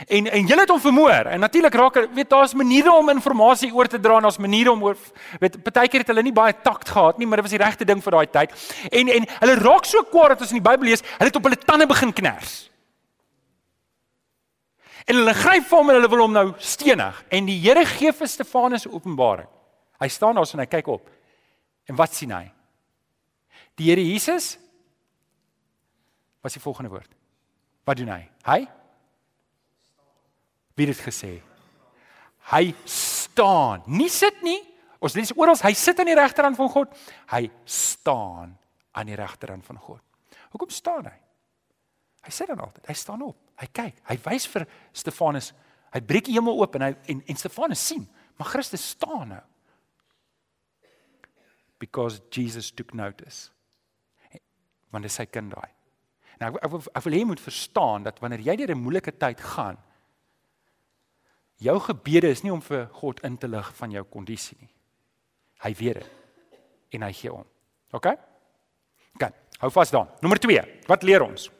En 0.09 0.31
en 0.31 0.47
julle 0.47 0.61
het 0.61 0.73
hom 0.73 0.81
vermoor. 0.81 1.29
En 1.29 1.41
natuurlik 1.41 1.75
raak 1.75 2.09
weet 2.15 2.31
daar's 2.31 2.55
maniere 2.55 2.93
om 2.93 3.09
inligting 3.09 3.75
oor 3.75 3.87
te 3.87 4.01
dra 4.01 4.17
en 4.17 4.23
daar's 4.23 4.39
maniere 4.39 4.73
om 4.73 4.95
weet 5.39 5.63
partykeer 5.63 6.01
het 6.01 6.07
hulle 6.07 6.23
nie 6.23 6.33
baie 6.33 6.55
takt 6.63 6.89
gehad 6.89 7.19
nie, 7.19 7.27
maar 7.27 7.37
dit 7.37 7.51
was 7.51 7.59
die 7.59 7.65
regte 7.65 7.85
ding 7.85 8.03
vir 8.03 8.13
daai 8.13 8.27
tyd. 8.31 8.57
En 8.91 9.09
en 9.09 9.29
hulle 9.41 9.55
raak 9.61 9.85
so 9.85 10.03
kwaad 10.03 10.29
dat 10.29 10.41
ons 10.41 10.51
in 10.51 10.63
die 10.63 10.69
Bybel 10.71 10.89
lees, 10.89 11.05
hulle 11.19 11.29
het 11.29 11.37
op 11.37 11.45
hulle 11.45 11.57
tande 11.57 11.87
begin 11.87 12.13
kners. 12.13 12.71
En 15.05 15.17
hulle 15.17 15.35
gryp 15.35 15.65
vir 15.69 15.79
hom 15.79 15.89
en 15.91 15.97
hulle 15.99 16.09
wil 16.09 16.21
hom 16.25 16.33
nou 16.33 16.53
stenig. 16.59 17.25
En 17.29 17.47
die 17.47 17.61
Here 17.61 17.85
gee 17.85 18.13
vir 18.13 18.29
Stefanus 18.29 18.87
'n 18.87 18.95
openbaring. 18.95 19.49
Hy 20.01 20.09
staan 20.09 20.39
daar 20.39 20.49
en 20.53 20.63
hy 20.63 20.69
kyk 20.71 20.89
op. 20.89 21.09
En 21.89 21.99
wat 21.99 22.15
sien 22.17 22.33
hy? 22.33 22.47
Die 23.79 23.91
Here 23.91 24.03
Jesus 24.05 24.57
Wat 26.41 26.49
is 26.49 26.57
die 26.57 26.65
volgende 26.65 26.89
woord? 26.89 27.11
Wat 27.85 27.99
doen 28.01 28.09
hy? 28.09 28.23
Hy 28.49 28.61
Wie 30.79 30.87
het 30.89 30.97
dit 30.97 31.05
gesê? 31.05 31.35
Hy 32.49 32.71
staan. 32.89 33.83
Nie 33.93 34.09
sit 34.09 34.39
nie. 34.41 34.63
Ons 35.01 35.17
lees 35.17 35.33
oral 35.37 35.59
hy 35.61 35.73
sit 35.77 35.99
aan 36.01 36.09
die 36.09 36.17
regterhand 36.17 36.57
van 36.57 36.71
God. 36.73 36.95
Hy 37.33 37.51
staan 37.69 38.55
aan 38.97 39.11
die 39.11 39.19
regterhand 39.19 39.67
van 39.67 39.77
God. 39.81 40.01
Hoekom 40.55 40.73
staan 40.73 41.11
hy? 41.11 41.19
Hy 42.25 42.33
sit 42.33 42.49
dan 42.49 42.61
altyd. 42.65 42.87
Hy 42.89 42.97
staan 42.97 43.23
op. 43.25 43.37
Hy 43.61 43.69
kyk. 43.77 44.01
Hy 44.09 44.17
wys 44.25 44.49
vir 44.49 44.67
Stefanus. 44.97 45.53
Hy 45.93 46.01
breek 46.07 46.29
die 46.29 46.37
hemel 46.37 46.59
oop 46.61 46.77
en 46.79 46.87
hy 46.89 46.91
en, 47.13 47.23
en 47.29 47.39
Stefanus 47.39 47.83
sien, 47.83 48.05
maar 48.39 48.51
Christus 48.53 48.85
staan 48.95 49.33
nou. 49.35 49.41
Because 51.81 52.21
Jesus 52.31 52.71
took 52.71 52.93
notice. 52.95 53.51
Want 54.93 55.07
dit 55.07 55.11
is 55.11 55.17
sy 55.17 55.27
kind 55.31 55.53
daai. 55.55 55.71
Nou 56.41 56.55
ek 56.57 56.73
wil 56.73 56.83
ek 56.97 57.05
wil 57.05 57.15
hê 57.17 57.21
jy 57.23 57.29
moet 57.29 57.43
verstaan 57.43 58.05
dat 58.07 58.21
wanneer 58.23 58.43
jy 58.45 58.57
deur 58.61 58.75
'n 58.75 58.83
moeilike 58.83 59.13
tyd 59.13 59.41
gaan, 59.41 59.77
jou 61.61 61.77
gebede 61.81 62.29
is 62.29 62.43
nie 62.43 62.53
om 62.53 62.61
vir 62.61 62.87
God 62.93 63.21
in 63.21 63.37
te 63.37 63.49
lig 63.49 63.75
van 63.77 63.91
jou 63.91 64.05
kondisie 64.05 64.57
nie. 64.61 64.73
Hy 65.61 65.75
weet 65.75 66.01
dit 66.01 66.11
en 66.97 67.03
hy 67.03 67.13
gee 67.13 67.33
om. 67.33 67.45
OK? 67.93 68.07
OK. 69.15 69.31
Hou 69.61 69.71
vas 69.71 69.91
daan. 69.91 70.09
Nommer 70.21 70.39
2. 70.39 70.61
Wat 70.87 71.03
leer 71.03 71.23
ons? 71.23 71.51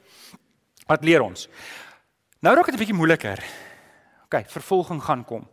Wat 0.87 1.03
leer 1.03 1.21
ons? 1.21 1.47
Nou 2.41 2.55
raak 2.55 2.65
dit 2.65 2.75
'n 2.75 2.79
bietjie 2.79 2.97
moeiliker. 2.97 3.43
OK, 4.25 4.47
vervolging 4.47 5.01
gaan 5.03 5.23
kom. 5.25 5.47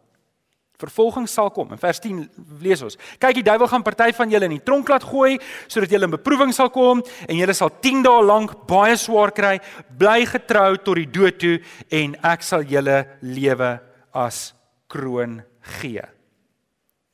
Vervolging 0.79 1.27
sal 1.27 1.51
kom. 1.51 1.73
In 1.75 1.81
vers 1.81 1.99
10 1.99 2.21
lees 2.63 2.83
ons: 2.87 2.97
"Kyk, 3.19 3.35
die 3.35 3.43
duiwel 3.43 3.67
gaan 3.67 3.83
party 3.83 4.13
van 4.15 4.31
julle 4.31 4.45
in 4.45 4.57
die 4.59 4.63
tronk 4.63 4.89
laat 4.89 5.03
gooi 5.03 5.39
sodat 5.67 5.91
julle 5.91 6.05
in 6.07 6.11
beproewing 6.15 6.53
sal 6.55 6.71
kom 6.71 7.03
en 7.27 7.37
julle 7.37 7.55
sal 7.55 7.71
10 7.81 8.03
dae 8.03 8.23
lank 8.23 8.55
baie 8.67 8.97
swaar 8.97 9.33
kry. 9.33 9.59
Bly 9.99 10.27
getrou 10.27 10.77
tot 10.77 10.95
die 10.95 11.11
dood 11.11 11.39
toe 11.39 11.59
en 11.91 12.15
ek 12.23 12.43
sal 12.43 12.63
julle 12.63 13.07
lewe 13.23 13.81
as 14.15 14.55
kroon 14.87 15.43
gee." 15.81 16.05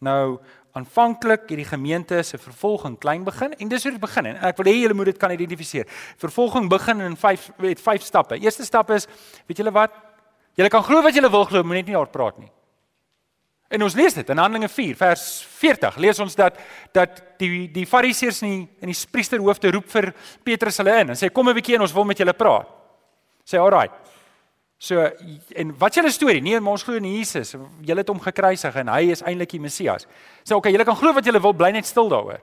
Nou, 0.04 0.38
aanvanklik 0.74 1.48
hierdie 1.48 1.64
gemeente 1.64 2.22
se 2.22 2.38
vervolging 2.38 2.98
klein 2.98 3.24
begin 3.24 3.54
en 3.54 3.68
dis 3.68 3.82
hoe 3.82 3.92
dit 3.92 4.00
begin 4.00 4.26
en 4.26 4.36
ek 4.44 4.58
wil 4.58 4.68
hê 4.68 4.74
julle 4.82 4.94
moet 4.98 5.06
dit 5.06 5.18
kan 5.22 5.32
identifiseer. 5.32 5.86
Vervolging 6.20 6.68
begin 6.68 7.00
in 7.00 7.16
5 7.16 7.50
met 7.62 7.80
5 7.80 8.02
stappe. 8.02 8.36
Eerste 8.36 8.64
stap 8.64 8.90
is, 8.90 9.06
weet 9.46 9.56
julle 9.62 9.72
wat? 9.72 9.94
Julle 10.54 10.68
kan 10.68 10.84
glo 10.84 11.00
wat 11.02 11.14
julle 11.14 11.30
wil 11.30 11.46
glo, 11.48 11.62
moenie 11.62 11.82
net 11.82 11.94
nie 11.94 11.96
oor 11.96 12.12
praat 12.12 12.38
nie. 12.42 12.50
En 13.74 13.82
ons 13.82 13.94
lees 13.98 14.14
dit 14.14 14.28
in 14.30 14.38
Handelinge 14.38 14.68
4 14.70 14.96
vers 14.96 15.24
40. 15.58 15.96
Lees 16.02 16.20
ons 16.22 16.36
dat 16.38 16.58
dat 16.94 17.22
die 17.42 17.66
die 17.74 17.86
Fariseërs 17.90 18.42
in 18.44 18.52
die 18.52 18.62
in 18.86 18.92
die 18.92 18.98
priesterhoofde 19.10 19.72
roep 19.74 19.88
vir 19.90 20.12
Petrus 20.46 20.78
hulle 20.78 20.94
in 21.02 21.10
en 21.10 21.18
sê 21.18 21.32
kom 21.32 21.48
'n 21.48 21.56
bietjie 21.58 21.74
en 21.74 21.82
ons 21.82 21.94
wil 21.94 22.04
met 22.04 22.18
julle 22.18 22.32
praat. 22.32 22.68
Sê 23.44 23.58
alraai. 23.58 23.90
So 24.78 25.00
en 25.56 25.78
wat 25.78 25.90
is 25.90 25.96
julle 25.96 26.12
storie? 26.12 26.42
Nee, 26.42 26.60
ons 26.60 26.82
glo 26.82 26.94
in 26.94 27.04
Jesus. 27.04 27.54
Julle 27.82 28.00
het 28.00 28.08
hom 28.08 28.20
gekruisig 28.20 28.76
en 28.76 28.88
hy 28.88 29.10
is 29.10 29.22
eintlik 29.22 29.50
die 29.50 29.60
Messias. 29.60 30.06
Sê 30.44 30.54
okay, 30.54 30.72
julle 30.72 30.84
kan 30.84 30.96
glo 30.96 31.12
wat 31.12 31.24
julle 31.24 31.40
wil, 31.40 31.52
bly 31.52 31.70
net 31.70 31.86
stil 31.86 32.08
daaroor. 32.08 32.40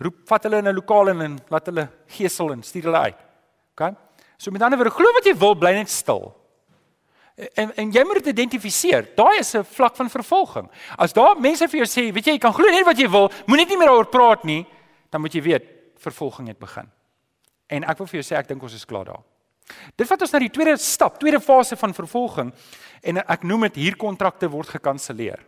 Roep 0.00 0.28
vat 0.28 0.42
hulle 0.44 0.58
in 0.58 0.68
'n 0.68 0.74
lokaal 0.74 1.08
in 1.08 1.22
en 1.22 1.38
laat 1.48 1.66
hulle 1.66 1.88
gesel 2.06 2.52
en 2.52 2.62
stuur 2.62 2.82
hulle 2.82 2.98
uit. 2.98 3.16
OK? 3.72 3.94
So 4.36 4.50
met 4.50 4.62
ander 4.62 4.78
woorde, 4.78 4.90
glo 4.90 5.12
wat 5.12 5.24
jy 5.24 5.34
wil, 5.36 5.54
bly 5.54 5.72
net 5.72 5.88
stil. 5.88 6.34
En 7.54 7.70
en 7.76 7.92
jy 7.92 8.02
moet 8.04 8.20
dit 8.20 8.32
identifiseer. 8.34 9.06
Daai 9.16 9.38
is 9.38 9.54
'n 9.56 9.64
vlak 9.64 9.96
van 9.96 10.10
vervolging. 10.10 10.68
As 10.96 11.12
daar 11.12 11.40
mense 11.40 11.68
vir 11.68 11.84
jou 11.84 11.88
sê, 11.88 12.12
weet 12.12 12.26
jy, 12.26 12.32
jy 12.32 12.38
kan 12.38 12.52
glo 12.52 12.70
net 12.70 12.84
wat 12.84 12.98
jy 12.98 13.08
wil, 13.08 13.30
moenie 13.46 13.66
net 13.66 13.78
meer 13.78 13.88
daaroor 13.88 14.08
praat 14.08 14.44
nie, 14.44 14.66
dan 15.10 15.20
moet 15.20 15.32
jy 15.32 15.42
weet 15.42 15.64
vervolging 15.98 16.48
het 16.48 16.58
begin. 16.58 16.90
En 17.68 17.84
ek 17.84 17.98
wil 17.98 18.06
vir 18.06 18.20
jou 18.20 18.34
sê 18.34 18.38
ek 18.38 18.48
dink 18.48 18.62
ons 18.62 18.74
is 18.74 18.84
klaar 18.84 19.04
daar. 19.04 19.22
Dit 19.96 20.08
vat 20.08 20.22
ons 20.22 20.32
na 20.32 20.38
die 20.38 20.50
tweede 20.50 20.76
stap, 20.76 21.18
tweede 21.18 21.40
fase 21.40 21.76
van 21.76 21.94
vervolging 21.94 22.52
en 23.02 23.16
ek 23.16 23.42
noem 23.42 23.60
dit 23.60 23.74
hier 23.74 23.96
kontrakte 23.96 24.48
word 24.50 24.68
gekanselleer. 24.68 25.46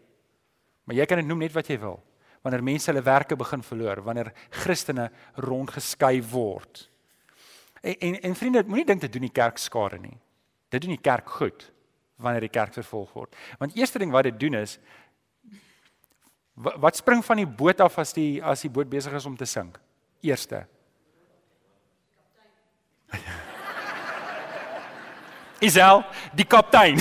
Maar 0.84 0.96
jy 0.96 1.06
kan 1.06 1.18
dit 1.18 1.26
noem 1.26 1.38
net 1.38 1.52
wat 1.52 1.68
jy 1.68 1.78
wil. 1.78 2.00
Wanneer 2.42 2.62
mense 2.62 2.90
hulle 2.90 3.02
werke 3.02 3.36
begin 3.36 3.62
verloor, 3.62 4.02
wanneer 4.02 4.32
Christene 4.50 5.10
rondgeskei 5.34 6.22
word. 6.22 6.88
En 7.82 7.94
en, 8.00 8.20
en 8.22 8.34
vriende, 8.34 8.64
moenie 8.66 8.86
dink 8.86 9.00
dit 9.00 9.12
doen 9.12 9.26
die 9.26 9.34
kerk 9.34 9.58
skade 9.58 9.98
nie. 9.98 10.16
Dit 10.70 10.82
doen 10.82 10.94
die 10.94 11.02
kerk 11.02 11.28
goed 11.28 11.72
wanneer 12.16 12.40
die 12.46 12.52
kerk 12.52 12.72
vervolg 12.74 13.12
word. 13.12 13.36
Want 13.58 13.76
eerste 13.76 13.98
ding 13.98 14.10
wat 14.12 14.24
dit 14.28 14.40
doen 14.40 14.54
is 14.62 14.78
wat 16.54 16.96
spring 16.96 17.24
van 17.24 17.36
die 17.40 17.48
boot 17.48 17.80
af 17.80 17.98
as 17.98 18.12
die 18.12 18.42
as 18.44 18.60
die 18.60 18.70
boot 18.70 18.90
besig 18.90 19.12
is 19.16 19.26
om 19.26 19.36
te 19.36 19.46
sink? 19.48 19.78
Eerste. 20.20 20.66
Isel, 25.66 26.04
die 26.36 26.44
kaptein. 26.44 27.00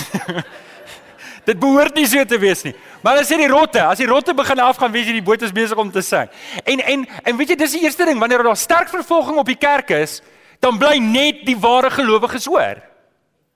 dit 1.50 1.60
behoort 1.60 1.96
nie 1.98 2.08
so 2.08 2.24
te 2.26 2.40
wees 2.40 2.64
nie. 2.64 2.76
Maar 3.02 3.18
as 3.24 3.30
jy 3.34 3.38
die 3.42 3.50
rotte, 3.52 3.82
as 3.84 3.98
die 4.00 4.10
rotte 4.10 4.34
begin 4.38 4.60
afgaan, 4.62 4.94
weet 4.94 5.08
jy 5.10 5.16
die 5.18 5.26
boot 5.26 5.42
is 5.44 5.54
besig 5.56 5.78
om 5.82 5.92
te 5.92 6.04
sink. 6.06 6.30
En 6.64 6.80
en 6.80 7.06
en 7.10 7.38
weet 7.40 7.50
jy 7.54 7.58
dis 7.64 7.76
die 7.76 7.84
eerste 7.88 8.06
ding 8.08 8.20
wanneer 8.22 8.44
daar 8.46 8.60
sterk 8.60 8.90
vervolging 8.94 9.38
op 9.42 9.50
die 9.50 9.60
kerk 9.60 9.90
is, 9.98 10.22
dan 10.62 10.78
bly 10.80 10.98
net 11.02 11.46
die 11.48 11.58
ware 11.60 11.90
gelowiges 11.92 12.48
oor. 12.48 12.91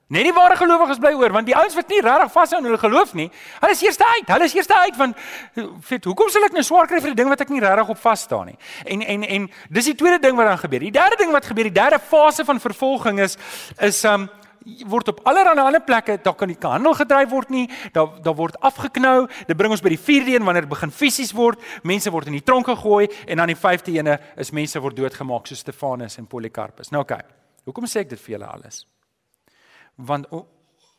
Net 0.06 0.22
die 0.22 0.32
ware 0.34 0.54
gelowiges 0.54 1.00
bly 1.02 1.10
oor 1.18 1.32
want 1.34 1.48
die 1.48 1.54
ouens 1.58 1.74
wat 1.74 1.88
nie 1.90 1.98
regtig 2.04 2.30
vashou 2.30 2.60
aan 2.60 2.68
hulle 2.68 2.78
geloof 2.78 3.14
nie, 3.18 3.26
hulle 3.58 3.74
is 3.74 3.82
eerste 3.82 4.06
uit. 4.06 4.28
Hulle 4.30 4.46
is 4.46 4.54
eerste 4.54 4.76
uit 4.78 4.98
want 5.00 5.18
weet 5.88 6.06
hoekom 6.06 6.30
sal 6.30 6.46
ek 6.46 6.54
nou 6.54 6.62
swaar 6.62 6.86
kry 6.86 7.00
vir 7.02 7.10
'n 7.10 7.18
ding 7.18 7.28
wat 7.28 7.40
ek 7.42 7.50
nie 7.50 7.60
regtig 7.60 7.90
op 7.90 7.98
vas 7.98 8.22
staan 8.22 8.46
nie. 8.46 8.58
En 8.86 9.02
en 9.02 9.24
en 9.24 9.50
dis 9.68 9.84
die 9.84 9.94
tweede 9.94 10.20
ding 10.22 10.36
wat 10.36 10.46
dan 10.46 10.58
gebeur. 10.58 10.80
Die 10.80 10.94
derde 10.94 11.16
ding 11.18 11.32
wat 11.32 11.46
gebeur, 11.46 11.64
die 11.64 11.80
derde 11.80 11.98
fase 11.98 12.44
van 12.44 12.60
vervolging 12.60 13.20
is 13.20 13.36
is 13.80 14.04
um 14.04 14.30
word 14.86 15.08
op 15.08 15.20
allerlei 15.24 15.58
ander 15.58 15.82
plekke 15.82 16.18
daar 16.22 16.34
kan 16.34 16.48
nie 16.48 16.56
handel 16.60 16.94
gedryf 16.94 17.28
word 17.30 17.50
nie. 17.50 17.68
Daar 17.92 18.22
daar 18.22 18.34
word 18.34 18.60
afgeknou. 18.60 19.26
Dit 19.46 19.56
bring 19.56 19.70
ons 19.70 19.82
by 19.82 19.88
die 19.88 19.98
vierde 19.98 20.34
een 20.34 20.44
wanneer 20.44 20.62
dit 20.62 20.70
begin 20.70 20.90
fisies 20.90 21.32
word. 21.32 21.58
Mense 21.82 22.10
word 22.10 22.26
in 22.26 22.38
die 22.38 22.42
tronk 22.42 22.66
gegooi 22.66 23.08
en 23.26 23.36
dan 23.36 23.46
die 23.46 23.58
vyfde 23.58 23.92
ene 23.92 24.20
is 24.36 24.50
mense 24.52 24.80
word 24.80 24.96
doodgemaak 24.96 25.46
soos 25.46 25.58
Stefanus 25.58 26.18
en 26.18 26.26
Polycarpus. 26.26 26.90
Nou 26.90 27.02
oké. 27.02 27.14
Okay. 27.14 27.24
Hoekom 27.64 27.86
sê 27.86 28.06
ek 28.06 28.10
dit 28.10 28.20
vir 28.20 28.38
julle 28.38 28.46
alles? 28.46 28.86
Want 29.96 30.28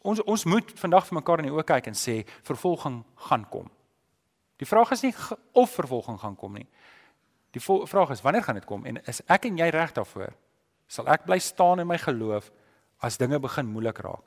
ons 0.02 0.22
ons 0.24 0.46
moet 0.46 0.72
vandag 0.80 1.08
vir 1.08 1.18
mekaar 1.20 1.42
in 1.42 1.50
die 1.50 1.56
oë 1.56 1.66
kyk 1.68 1.90
en 1.92 1.98
sê 1.98 2.22
vervolging 2.48 3.02
gaan 3.30 3.46
kom. 3.50 3.70
Die 4.58 4.66
vraag 4.66 4.92
is 4.96 5.04
nie 5.06 5.14
of 5.54 5.74
vervolging 5.76 6.20
gaan 6.22 6.36
kom 6.36 6.58
nie. 6.58 6.68
Die 7.54 7.62
vraag 7.62 8.14
is 8.16 8.24
wanneer 8.26 8.44
gaan 8.44 8.58
dit 8.60 8.66
kom 8.66 8.86
en 8.86 9.00
is 9.06 9.22
ek 9.28 9.46
en 9.50 9.58
jy 9.58 9.70
reg 9.74 9.94
daarvoor? 9.94 10.34
Sal 10.88 11.10
ek 11.12 11.28
bly 11.28 11.38
staan 11.44 11.84
in 11.84 11.90
my 11.90 11.98
geloof 12.02 12.50
as 13.04 13.20
dinge 13.20 13.40
begin 13.40 13.70
moeilik 13.70 14.00
raak? 14.06 14.24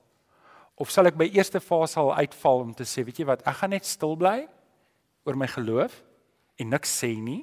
Of 0.81 0.93
sal 0.93 1.11
ek 1.11 1.19
by 1.21 1.29
eerste 1.35 1.61
fase 1.61 1.99
al 2.01 2.15
uitval 2.23 2.65
om 2.65 2.75
te 2.77 2.87
sê, 2.89 3.05
weet 3.05 3.21
jy 3.21 3.27
wat, 3.29 3.43
ek 3.49 3.59
gaan 3.61 3.75
net 3.75 3.89
stil 3.89 4.17
bly 4.17 4.47
oor 5.29 5.37
my 5.37 5.49
geloof 5.51 5.99
en 6.61 6.71
niks 6.73 6.93
sê 7.03 7.13
nie, 7.21 7.43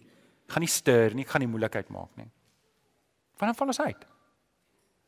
gaan 0.50 0.64
nie 0.64 0.72
stuur 0.72 1.14
nie, 1.18 1.26
ek 1.26 1.34
gaan 1.36 1.44
nie 1.46 1.52
moeilikheid 1.52 1.90
maak 1.94 2.14
nie. 2.18 2.30
Wanneer 3.38 3.58
val 3.60 3.74
ons 3.74 3.82
uit? 3.84 4.06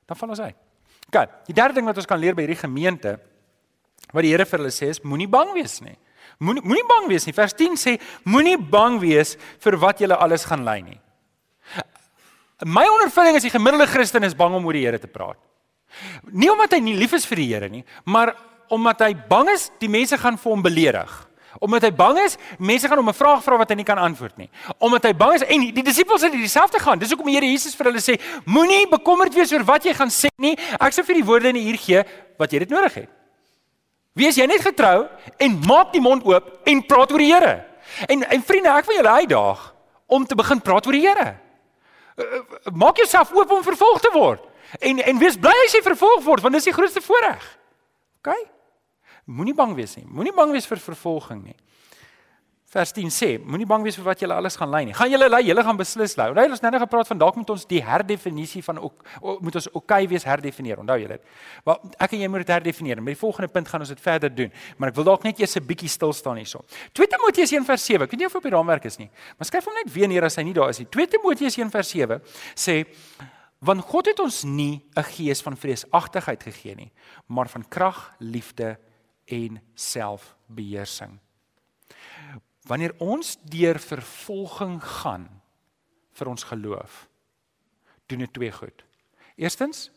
Dan 0.10 0.20
val 0.20 0.36
ons 0.36 0.44
uit. 0.46 0.69
OK, 1.10 1.26
die 1.50 1.58
derde 1.58 1.80
ding 1.80 1.89
wat 1.89 1.98
ons 1.98 2.08
kan 2.10 2.22
leer 2.22 2.38
by 2.38 2.45
hierdie 2.45 2.62
gemeente 2.62 3.17
wat 4.13 4.26
die 4.26 4.32
Here 4.32 4.45
vir 4.45 4.62
hulle 4.62 4.74
sê 4.74 4.91
is 4.93 5.02
moenie 5.06 5.30
bang 5.30 5.52
wees 5.58 5.80
nie. 5.82 5.95
Moenie 6.41 6.63
moenie 6.65 6.86
bang 6.89 7.08
wees 7.10 7.26
nie. 7.28 7.36
Vers 7.36 7.56
10 7.58 7.78
sê 7.82 7.95
moenie 8.30 8.58
bang 8.58 9.00
wees 9.02 9.36
vir 9.63 9.78
wat 9.82 10.02
julle 10.02 10.17
alles 10.17 10.45
gaan 10.50 10.65
lei 10.65 10.80
nie. 10.86 11.00
My 12.65 12.84
ondervinding 12.91 13.38
is 13.39 13.45
die 13.48 13.54
gemiddelde 13.54 13.88
Christen 13.88 14.26
is 14.28 14.36
bang 14.38 14.56
om 14.58 14.65
oor 14.67 14.76
die 14.76 14.86
Here 14.86 15.00
te 15.00 15.10
praat. 15.10 15.39
Nie 16.32 16.52
omdat 16.52 16.76
hy 16.76 16.82
nie 16.84 16.98
lief 17.00 17.15
is 17.17 17.26
vir 17.26 17.41
die 17.41 17.50
Here 17.54 17.69
nie, 17.72 17.84
maar 18.06 18.36
omdat 18.69 19.06
hy 19.08 19.13
bang 19.30 19.50
is 19.56 19.69
die 19.82 19.89
mense 19.89 20.17
gaan 20.19 20.38
vir 20.38 20.52
hom 20.54 20.65
beledig. 20.65 21.13
Omdat 21.58 21.88
hy 21.88 21.92
bang 21.98 22.20
is, 22.22 22.38
mense 22.60 22.88
gaan 22.88 22.98
hom 23.02 23.10
'n 23.10 23.14
vraag 23.14 23.44
vra 23.44 23.58
wat 23.58 23.70
hy 23.70 23.76
nie 23.76 23.86
kan 23.88 23.98
antwoord 23.98 24.38
nie. 24.38 24.50
Omdat 24.78 25.04
hy 25.04 25.14
bang 25.14 25.34
is 25.34 25.44
en 25.44 25.60
die 25.74 25.84
disippels 25.84 26.22
het 26.22 26.32
dieselfde 26.32 26.80
gaan. 26.80 27.00
Dis 27.00 27.10
hoekom 27.10 27.26
die 27.26 27.36
Here 27.36 27.46
Jesus 27.50 27.76
vir 27.76 27.86
hulle 27.86 28.02
sê, 28.02 28.20
moenie 28.46 28.88
bekommerd 28.88 29.34
wees 29.34 29.52
oor 29.52 29.64
wat 29.64 29.84
jy 29.84 29.94
gaan 29.94 30.10
sê 30.10 30.28
nie. 30.38 30.58
Ek 30.80 30.94
sê 30.94 31.04
vir 31.04 31.16
die 31.16 31.26
woorde 31.26 31.50
in 31.50 31.56
die 31.56 31.72
uur 31.72 31.78
gee 31.78 32.04
wat 32.38 32.52
jy 32.52 32.60
dit 32.60 32.70
nodig 32.70 32.94
het. 32.94 33.10
Wees 34.14 34.36
jy 34.36 34.46
net 34.46 34.62
getrou 34.62 35.08
en 35.38 35.60
maak 35.66 35.92
die 35.94 36.02
mond 36.02 36.24
oop 36.26 36.68
en 36.68 36.86
praat 36.86 37.12
oor 37.12 37.20
die 37.20 37.34
Here. 37.34 37.66
En 38.08 38.24
en 38.24 38.44
vriende, 38.44 38.70
ek 38.70 38.86
wil 38.86 38.96
julle 38.96 39.10
uitdaag 39.10 39.76
om 40.08 40.26
te 40.26 40.36
begin 40.36 40.62
praat 40.62 40.86
oor 40.86 40.94
die 40.94 41.08
Here. 41.08 41.36
Eh, 42.20 42.24
eh, 42.26 42.72
maak 42.74 42.98
jouself 42.98 43.32
oop 43.34 43.52
om 43.52 43.64
vervolg 43.64 44.02
te 44.02 44.12
word. 44.14 44.44
En 44.80 45.00
en 45.00 45.18
wees 45.18 45.38
bly 45.38 45.56
as 45.66 45.74
jy 45.74 45.82
vervolg 45.82 46.24
word 46.24 46.42
want 46.42 46.54
dis 46.54 46.70
die 46.70 46.74
grootste 46.74 47.02
voorreg. 47.02 47.46
OK? 48.22 48.36
Moenie 49.30 49.54
bang 49.54 49.76
wees 49.78 49.96
nie. 50.00 50.08
Moenie 50.10 50.34
bang 50.34 50.54
wees 50.56 50.65
vir 50.70 50.82
vervolging 50.82 51.44
nie. 51.52 51.58
Vers 52.70 52.92
10 52.94 53.10
sê, 53.10 53.28
moenie 53.42 53.65
bang 53.65 53.82
wees 53.82 53.96
vir 53.98 54.06
wat 54.06 54.20
julle 54.22 54.36
alles 54.38 54.54
gaan 54.58 54.70
lei 54.70 54.84
nie. 54.86 54.94
Gaan 54.94 55.10
julle 55.10 55.26
lei, 55.26 55.39
julle 55.48 55.63
gaan 55.65 55.78
beslis 55.78 56.13
lei. 56.20 56.28
Onthou 56.30 56.52
ons 56.54 56.62
het 56.62 56.65
nou 56.68 56.82
gepraat 56.84 57.10
van 57.10 57.22
dalk 57.24 57.39
moet 57.39 57.54
ons 57.56 57.63
die 57.65 57.80
herdefinisie 57.82 58.62
van 58.68 58.78
ook 58.84 59.08
moet 59.42 59.56
ons 59.58 59.70
okay 59.74 60.04
wees 60.12 60.26
herdefinieer. 60.30 60.84
Onthou 60.84 61.00
julle. 61.02 61.18
Maar 61.65 61.80
ek 62.06 62.13
en 62.13 62.22
jy 62.22 62.28
moet 62.30 62.44
dit 62.46 62.52
herdefinieer. 62.54 63.02
Met 63.02 63.15
die 63.15 63.22
volgende 63.22 63.50
punt 63.54 63.72
gaan 63.72 63.86
ons 63.86 63.89
dit 63.89 64.04
verder 64.06 64.34
doen. 64.34 64.54
Maar 64.78 64.94
ek 64.94 65.00
wil 65.00 65.08
dalk 65.10 65.26
net 65.26 65.42
eers 65.42 65.58
'n 65.58 65.65
bietjie 65.65 65.89
stil 65.89 66.13
staan 66.13 66.38
hierso. 66.38 66.62
2 66.94 67.08
Timoteus 67.08 67.52
1 67.52 67.65
vers 67.65 67.86
7. 67.86 68.04
Ek 68.04 68.12
weet 68.12 68.20
nie 68.20 68.28
of 68.28 68.36
op 68.36 68.44
die 68.44 68.54
raamwerk 68.54 68.86
is 68.86 69.00
nie. 69.00 69.10
Maar 69.38 69.46
skryf 69.50 69.65
hom 69.65 69.74
net 69.74 69.94
weer 69.94 70.08
neer 70.08 70.26
as 70.26 70.36
hy 70.36 70.44
nie 70.44 70.54
daar 70.54 70.70
is 70.70 70.80
nie. 70.80 70.86
2 70.86 71.08
Timoteus 71.08 71.58
1 71.58 71.72
vers 71.72 71.89
7 71.89 72.22
sê 72.54 72.86
want 73.62 73.82
God 73.82 74.06
het 74.06 74.20
ons 74.20 74.44
nie 74.44 74.86
'n 74.96 75.04
gees 75.04 75.42
van 75.42 75.58
vreesagtigheid 75.58 76.44
gegee 76.44 76.76
nie, 76.76 76.92
maar 77.28 77.50
van 77.50 77.65
krag, 77.68 78.13
liefde 78.20 78.78
en 79.30 79.60
selfbeheersing. 79.74 81.18
Wanneer 82.68 82.94
ons 83.02 83.38
deur 83.50 83.80
vervolging 83.82 84.78
gaan 84.84 85.30
vir 86.20 86.28
ons 86.28 86.44
geloof, 86.52 87.06
doen 88.10 88.26
dit 88.26 88.34
twee 88.34 88.52
goed. 88.52 88.84
Eerstens, 89.39 89.88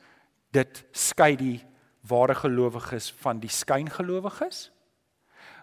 dit 0.55 0.85
skei 0.93 1.35
die 1.37 1.59
ware 2.09 2.35
gelowiges 2.35 3.11
van 3.23 3.41
die 3.43 3.51
skyngelowiges. 3.51 4.69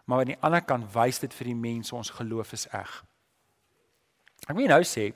Maar 0.05 0.23
aan 0.23 0.34
die 0.34 0.41
ander 0.41 0.63
kant 0.65 0.89
wys 0.93 1.21
dit 1.21 1.34
vir 1.38 1.51
die 1.51 1.60
mense 1.60 1.95
ons 1.95 2.12
geloof 2.17 2.53
is 2.58 2.65
eg. 2.73 2.91
Ek 4.49 4.55
wil 4.58 4.69
nou 4.71 4.82
sê, 4.88 5.12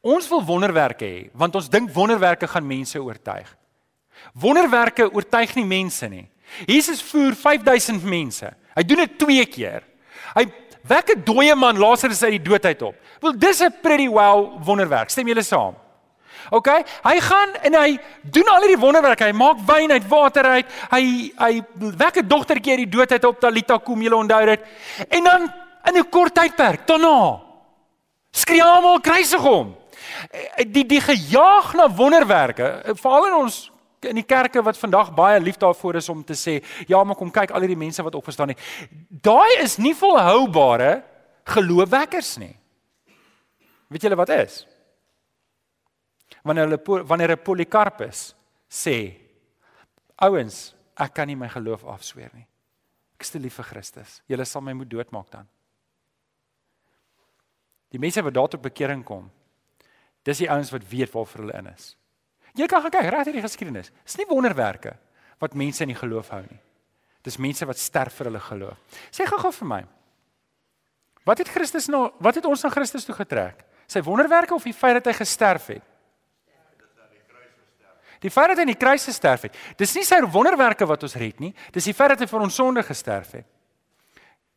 ons 0.00 0.28
wil 0.30 0.44
wonderwerke 0.48 1.04
hê, 1.04 1.24
want 1.36 1.58
ons 1.58 1.68
dink 1.68 1.92
wonderwerke 1.92 2.48
gaan 2.48 2.66
mense 2.66 2.96
oortuig. 2.96 3.50
Wonderwerke 4.32 5.12
oortuig 5.12 5.54
nie 5.54 5.66
mense 5.66 6.08
nie. 6.08 6.28
Jesus 6.66 7.02
voer 7.02 7.34
5000 7.34 8.02
mense. 8.04 8.50
Hy 8.74 8.82
doen 8.86 9.04
dit 9.04 9.18
twee 9.18 9.46
keer. 9.46 9.82
Hy 10.34 10.46
wek 10.88 11.10
'n 11.16 11.24
dooie 11.24 11.54
man 11.54 11.78
Lazarus 11.78 12.22
uit 12.22 12.38
die 12.38 12.48
dood 12.50 12.64
uit 12.64 12.82
op. 12.82 12.94
Wel 13.20 13.38
dis 13.38 13.60
'n 13.60 13.74
pretty 13.82 14.08
well 14.08 14.50
wonderwerk. 14.64 15.10
Stem 15.10 15.26
julle 15.26 15.42
saam? 15.42 15.74
OK? 16.50 16.68
Hy 17.02 17.20
gaan 17.20 17.54
en 17.62 17.74
hy 17.74 17.98
doen 18.22 18.48
al 18.48 18.64
hierdie 18.64 18.80
wonderwerke. 18.80 19.24
Hy 19.24 19.32
maak 19.32 19.58
wyn 19.66 19.92
uit 19.92 20.08
water 20.08 20.44
uit. 20.44 20.66
Hy 20.90 21.32
hy 21.36 21.62
wek 21.76 22.16
'n 22.16 22.28
dogtertjie 22.28 22.72
uit 22.72 22.84
die 22.84 22.96
dood 22.96 23.12
uit 23.12 23.24
op 23.24 23.40
Talita 23.40 23.78
kom, 23.78 24.02
julle 24.02 24.16
onthou 24.16 24.46
dit. 24.46 24.60
En 25.08 25.24
dan 25.24 25.52
in 25.84 25.96
'n 25.96 26.08
kort 26.08 26.34
tydperk, 26.34 26.86
daarna 26.86 27.40
skree 28.30 28.62
almal 28.62 29.00
kruisig 29.00 29.40
hom. 29.40 29.76
Eh, 30.30 30.64
die 30.66 30.86
die 30.86 31.00
gejaag 31.00 31.74
na 31.74 31.88
wonderwerke, 31.88 32.82
veral 32.94 33.26
in 33.26 33.34
ons 33.34 33.69
in 34.08 34.16
die 34.16 34.26
kerke 34.26 34.62
wat 34.62 34.78
vandag 34.78 35.14
baie 35.14 35.40
lief 35.40 35.56
daarvoor 35.56 35.96
is 36.00 36.08
om 36.08 36.24
te 36.24 36.34
sê, 36.34 36.62
ja, 36.88 37.04
maar 37.04 37.16
kom 37.16 37.30
kyk 37.30 37.50
al 37.50 37.60
hierdie 37.60 37.76
mense 37.76 38.02
wat 38.02 38.14
opgestaan 38.14 38.48
het. 38.48 38.58
Daai 39.08 39.60
is 39.60 39.76
nie 39.78 39.94
volhoubare 39.94 41.02
geloofwekkers 41.44 42.36
nie. 42.38 42.56
Weet 43.88 44.02
julle 44.02 44.16
wat 44.16 44.28
is? 44.28 44.64
wanneer 46.42 46.68
hulle 46.68 47.04
wanneer 47.04 47.32
'n 47.32 47.42
Polikarpus 47.42 48.34
sê 48.68 49.16
ouens 50.16 50.74
ek 50.96 51.14
kan 51.14 51.26
nie 51.26 51.36
my 51.36 51.48
geloof 51.48 51.84
afsweer 51.84 52.30
nie 52.34 52.46
ek 53.14 53.22
is 53.22 53.30
te 53.30 53.38
lief 53.38 53.54
vir 53.54 53.64
Christus 53.64 54.22
julle 54.26 54.44
sal 54.44 54.62
my 54.62 54.72
moet 54.72 54.90
doodmaak 54.90 55.30
dan 55.30 55.48
die 57.90 57.98
mense 57.98 58.22
wat 58.22 58.34
daar 58.34 58.48
tot 58.48 58.62
bekering 58.62 59.04
kom 59.04 59.30
dis 60.24 60.38
die 60.38 60.50
ouens 60.50 60.70
wat 60.70 60.88
weet 60.88 61.12
waarvoor 61.12 61.44
hulle 61.44 61.58
in 61.58 61.66
is 61.66 61.96
jy 62.60 62.68
kan 62.70 62.84
gaan 62.84 62.94
kyk 62.94 63.08
reg 63.12 63.30
hierdie 63.30 63.44
geskiedenis. 63.44 63.90
Is 64.06 64.18
nie 64.20 64.28
wonderwerke 64.28 64.96
wat 65.40 65.56
mense 65.56 65.84
in 65.84 65.92
die 65.94 65.98
geloof 65.98 66.30
hou 66.34 66.42
nie. 66.44 66.60
Dis 67.24 67.40
mense 67.40 67.66
wat 67.68 67.80
sterf 67.80 68.16
vir 68.20 68.30
hulle 68.30 68.42
geloof. 68.44 69.00
Sê 69.12 69.26
gou-gou 69.28 69.52
vir 69.60 69.72
my 69.76 69.82
wat 71.28 71.42
het 71.42 71.50
Christus 71.52 71.86
nou 71.92 72.08
wat 72.24 72.38
het 72.40 72.46
ons 72.48 72.62
na 72.64 72.70
Christus 72.72 73.04
toe 73.06 73.14
getrek? 73.14 73.60
Sy 73.90 74.02
wonderwerke 74.06 74.54
of 74.56 74.64
die 74.66 74.74
feit 74.74 74.96
dat 74.98 75.10
hy 75.10 75.16
gesterf 75.20 75.68
het? 75.74 75.86
Die 78.20 78.32
feit 78.32 78.52
dat 78.52 78.58
hy 78.60 78.66
in 78.66 78.74
die 78.74 78.80
kruis 78.80 79.06
gesterf 79.08 79.46
het, 79.46 79.56
dis 79.80 79.94
nie 79.96 80.04
sy 80.04 80.18
wonderwerke 80.28 80.84
wat 80.88 81.06
ons 81.06 81.16
red 81.16 81.38
nie, 81.40 81.54
dis 81.72 81.88
die 81.88 81.96
feit 81.96 82.12
dat 82.12 82.20
hy 82.20 82.28
vir 82.28 82.44
ons 82.44 82.58
sonde 82.60 82.82
gesterf 82.84 83.32
het. 83.38 83.46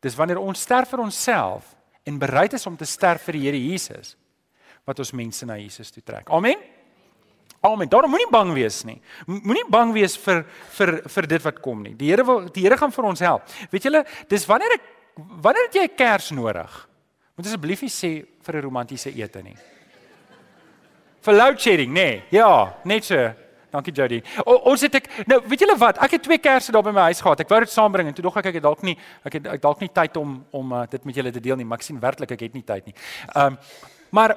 Dis 0.04 0.16
wanneer 0.18 0.42
ons 0.42 0.60
sterf 0.60 0.92
vir 0.92 1.00
onsself 1.06 1.70
en 2.04 2.20
bereid 2.20 2.52
is 2.58 2.66
om 2.68 2.76
te 2.76 2.84
sterf 2.88 3.24
vir 3.24 3.38
die 3.38 3.44
Here 3.46 3.60
Jesus 3.60 4.16
wat 4.84 5.00
ons 5.00 5.14
mense 5.16 5.46
na 5.48 5.56
Jesus 5.56 5.88
toe 5.94 6.04
trek. 6.04 6.28
Amen. 6.28 6.60
Amen. 7.64 7.88
Daarom 7.88 8.12
moenie 8.12 8.28
bang 8.28 8.50
wees 8.52 8.82
nie. 8.84 8.98
Moenie 9.24 9.64
bang 9.72 9.92
wees 9.96 10.18
vir 10.20 10.42
vir 10.76 10.90
vir 11.08 11.28
dit 11.30 11.44
wat 11.46 11.60
kom 11.64 11.82
nie. 11.82 11.94
Die 11.96 12.10
Here 12.10 12.24
wil 12.24 12.42
die 12.52 12.66
Here 12.66 12.76
gaan 12.76 12.92
vir 12.92 13.06
ons 13.08 13.22
help. 13.24 13.46
Weet 13.72 13.86
julle, 13.88 14.02
dis 14.28 14.44
wanneer 14.44 14.74
ek 14.76 14.90
wanneer 15.40 15.70
het 15.70 15.78
jy 15.78 15.84
'n 15.84 15.96
kers 15.96 16.30
nodig? 16.30 16.88
Moet 17.36 17.46
asseblief 17.46 17.80
nie 17.82 17.88
sê 17.88 18.26
vir 18.42 18.56
'n 18.56 18.62
romantiese 18.62 19.10
ete 19.16 19.42
nie. 19.42 19.56
Vir 21.22 21.34
load 21.34 21.58
shedding, 21.58 21.88
nê? 21.88 21.94
Nee. 21.94 22.22
Ja, 22.30 22.74
net 22.84 23.04
so. 23.04 23.32
Dankie 23.70 23.92
Jody. 23.92 24.22
O, 24.44 24.54
ons 24.70 24.80
het 24.82 24.94
ek 24.94 25.08
nou 25.26 25.40
weet 25.48 25.60
julle 25.60 25.78
wat? 25.78 25.98
Ek 25.98 26.10
het 26.10 26.22
twee 26.22 26.38
kersse 26.38 26.70
daar 26.70 26.82
by 26.82 26.90
my 26.90 27.08
huis 27.08 27.20
gehad. 27.20 27.40
Ek 27.40 27.48
wou 27.48 27.58
dit 27.60 27.70
saambring 27.70 28.08
en 28.08 28.14
toe 28.14 28.22
dog 28.22 28.36
ek 28.36 28.46
ek 28.46 28.54
het 28.54 28.62
dalk 28.62 28.82
nie 28.82 28.98
ek 29.24 29.32
het 29.32 29.46
ek 29.46 29.62
dalk 29.62 29.80
nie 29.80 29.88
tyd 29.88 30.16
om 30.16 30.44
om 30.52 30.72
uh, 30.72 30.86
dit 30.86 31.04
met 31.04 31.14
julle 31.14 31.32
te 31.32 31.40
deel 31.40 31.56
nie, 31.56 31.64
maar 31.64 31.78
ek 31.78 31.82
sien 31.82 31.98
werklik 31.98 32.30
ek 32.30 32.40
het 32.40 32.54
nie 32.54 32.62
tyd 32.62 32.86
nie. 32.86 32.94
Ehm 33.34 33.46
um, 33.46 33.58
maar 34.10 34.36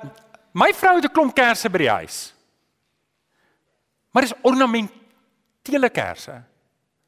my 0.54 0.74
vrou 0.74 0.96
het 0.96 1.06
'n 1.06 1.14
klomp 1.14 1.36
kersse 1.36 1.70
by 1.70 1.78
die 1.78 1.90
huis. 1.90 2.37
Maar 4.18 4.26
dis 4.26 4.38
ornamentele 4.42 5.90
kersse. 5.94 6.40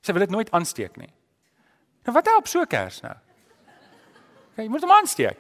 Sy 0.06 0.14
wil 0.14 0.28
dit 0.28 0.34
nooit 0.36 0.52
aansteek 0.54 1.00
nie. 1.02 1.10
Nou 2.06 2.14
wat 2.14 2.30
help 2.30 2.46
so 2.48 2.62
kers 2.70 3.00
nou? 3.02 3.16
Kyk, 4.54 4.62
jy 4.62 4.68
moet 4.70 4.86
hom 4.86 4.94
aansteek. 4.94 5.40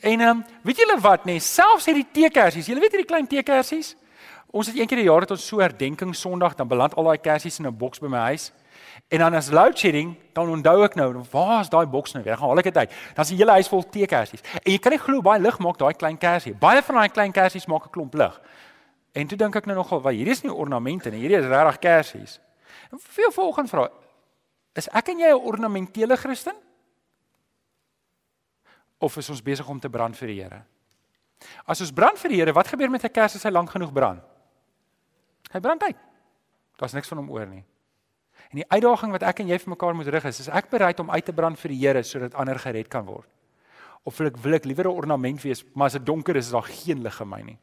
En 0.00 0.24
ehm 0.24 0.38
um, 0.38 0.40
weet 0.64 0.80
julle 0.80 0.96
wat 1.04 1.26
nê, 1.28 1.36
nee, 1.36 1.44
selfs 1.44 1.90
hierdie 1.90 2.08
teekersies, 2.16 2.66
julle 2.66 2.80
weet 2.80 2.96
hierdie 2.96 3.10
klein 3.10 3.28
teekersies, 3.28 3.92
Ons 4.52 4.66
het 4.68 4.76
een 4.76 4.86
keer 4.86 4.98
'n 4.98 5.08
jaar 5.08 5.20
het 5.20 5.30
ons 5.30 5.46
so 5.46 5.60
herdenking 5.60 6.16
Sondag, 6.16 6.54
dan 6.54 6.68
beland 6.68 6.94
al 6.94 7.04
daai 7.04 7.18
kersies 7.18 7.58
in 7.58 7.66
'n 7.66 7.76
boks 7.76 7.98
by 7.98 8.06
my 8.06 8.18
huis. 8.18 8.52
En 9.08 9.18
dan 9.18 9.34
as 9.34 9.50
load 9.50 9.78
shedding, 9.78 10.16
dan 10.32 10.48
onthou 10.48 10.84
ek 10.84 10.94
nou, 10.94 11.24
waar 11.30 11.60
is 11.60 11.68
daai 11.68 11.86
boks 11.86 12.12
nou? 12.12 12.24
Ek 12.24 12.38
gaan 12.38 12.48
haal 12.48 12.58
ek 12.58 12.64
dit 12.64 12.76
uit. 12.76 12.90
Dan 13.14 13.24
is 13.24 13.28
die 13.28 13.36
hele 13.36 13.50
huis 13.50 13.68
vol 13.68 13.88
teekersies. 13.88 14.40
En 14.62 14.72
jy 14.72 14.78
kan 14.78 14.92
nie 14.92 14.98
glo 14.98 15.20
baie 15.20 15.40
lig 15.40 15.58
maak 15.58 15.78
daai 15.78 15.94
klein 15.94 16.18
kersie. 16.18 16.54
Baie 16.54 16.82
van 16.82 16.94
daai 16.94 17.08
klein 17.08 17.32
kersies 17.32 17.66
maak 17.66 17.86
'n 17.86 17.90
klomp 17.90 18.14
lig. 18.14 18.40
En 19.12 19.28
toe 19.28 19.38
dink 19.38 19.56
ek 19.56 19.66
nou 19.66 19.76
nogal, 19.76 20.00
"Wag, 20.00 20.14
hierdie 20.14 20.32
is 20.32 20.42
nie 20.42 20.52
ornamente 20.52 21.10
nie, 21.10 21.20
hierdie 21.20 21.38
is 21.38 21.46
regtig 21.46 21.78
kersies." 21.78 22.40
En 22.90 22.98
veel 22.98 23.32
volgende 23.32 23.68
vra, 23.68 23.90
is 24.74 24.88
ek 24.88 25.08
en 25.08 25.18
jy 25.18 25.28
'n 25.28 25.44
ornamentele 25.44 26.16
Christen? 26.16 26.54
Of 28.98 29.16
is 29.16 29.30
ons 29.30 29.42
besig 29.42 29.68
om 29.68 29.80
te 29.80 29.90
brand 29.90 30.16
vir 30.16 30.28
die 30.28 30.42
Here? 30.42 30.62
As 31.66 31.80
ons 31.80 31.92
brand 31.92 32.18
vir 32.18 32.28
die 32.28 32.36
Here, 32.38 32.52
wat 32.52 32.68
gebeur 32.68 32.90
met 32.90 33.04
'n 33.04 33.12
kers 33.12 33.34
as 33.34 33.42
hy 33.42 33.50
lank 33.50 33.70
genoeg 33.70 33.92
brand? 33.92 34.22
Hy 35.52 35.60
brand 35.60 35.82
uit. 35.82 35.96
Daar's 36.76 36.92
niks 36.92 37.08
van 37.08 37.18
hom 37.18 37.30
oor 37.30 37.46
nie. 37.46 37.64
En 38.50 38.60
die 38.60 38.68
uitdaging 38.68 39.12
wat 39.12 39.22
ek 39.22 39.40
en 39.40 39.48
jy 39.48 39.58
vir 39.58 39.70
mekaar 39.70 39.94
moet 39.94 40.06
rig 40.06 40.24
is, 40.24 40.40
is 40.40 40.48
ek 40.48 40.70
bereid 40.70 41.00
om 41.00 41.10
uit 41.10 41.24
te 41.24 41.32
brand 41.32 41.58
vir 41.58 41.68
die 41.68 41.78
Here 41.78 42.02
sodat 42.02 42.34
ander 42.34 42.58
gered 42.58 42.88
kan 42.88 43.04
word? 43.04 43.28
Of 44.04 44.18
wil 44.18 44.26
ek 44.26 44.36
wil 44.36 44.54
ek 44.54 44.64
liewer 44.64 44.88
'n 44.88 44.96
ornament 44.96 45.42
wees, 45.42 45.64
maar 45.74 45.86
as 45.86 45.92
dit 45.92 46.06
donker 46.06 46.36
is, 46.36 46.46
is 46.46 46.52
daar 46.52 46.62
geen 46.62 47.02
lig 47.02 47.20
in 47.20 47.28
my 47.28 47.40
nie. 47.42 47.58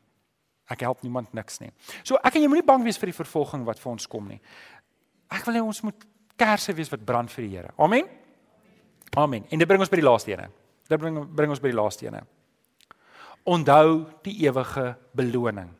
Ek 0.70 0.86
help 0.86 1.02
niemand 1.02 1.34
niks 1.34 1.58
nie. 1.64 1.72
So 2.06 2.20
ek 2.22 2.38
en 2.38 2.46
jy 2.46 2.50
moenie 2.52 2.66
bang 2.66 2.84
wees 2.86 3.00
vir 3.02 3.10
die 3.10 3.18
vervolging 3.18 3.66
wat 3.66 3.82
vir 3.82 3.92
ons 3.92 4.06
kom 4.10 4.28
nie. 4.30 4.38
Ek 5.34 5.46
wil 5.48 5.58
hê 5.58 5.64
ons 5.66 5.82
moet 5.86 6.06
kersse 6.40 6.76
wees 6.78 6.92
wat 6.94 7.06
brand 7.06 7.34
vir 7.34 7.46
die 7.46 7.52
Here. 7.56 7.74
Amen. 7.82 8.06
Amen. 9.18 9.48
En 9.50 9.62
dit 9.62 9.68
bring 9.68 9.82
ons 9.82 9.90
by 9.90 10.00
die 10.00 10.06
laaste 10.06 10.36
ene. 10.36 10.48
Dit 10.90 11.02
bring 11.02 11.18
bring 11.36 11.50
ons 11.50 11.62
by 11.62 11.74
die 11.74 11.80
laaste 11.80 12.06
ene. 12.06 12.22
Onthou 13.50 14.06
die 14.26 14.36
ewige 14.46 14.94
beloning. 15.18 15.74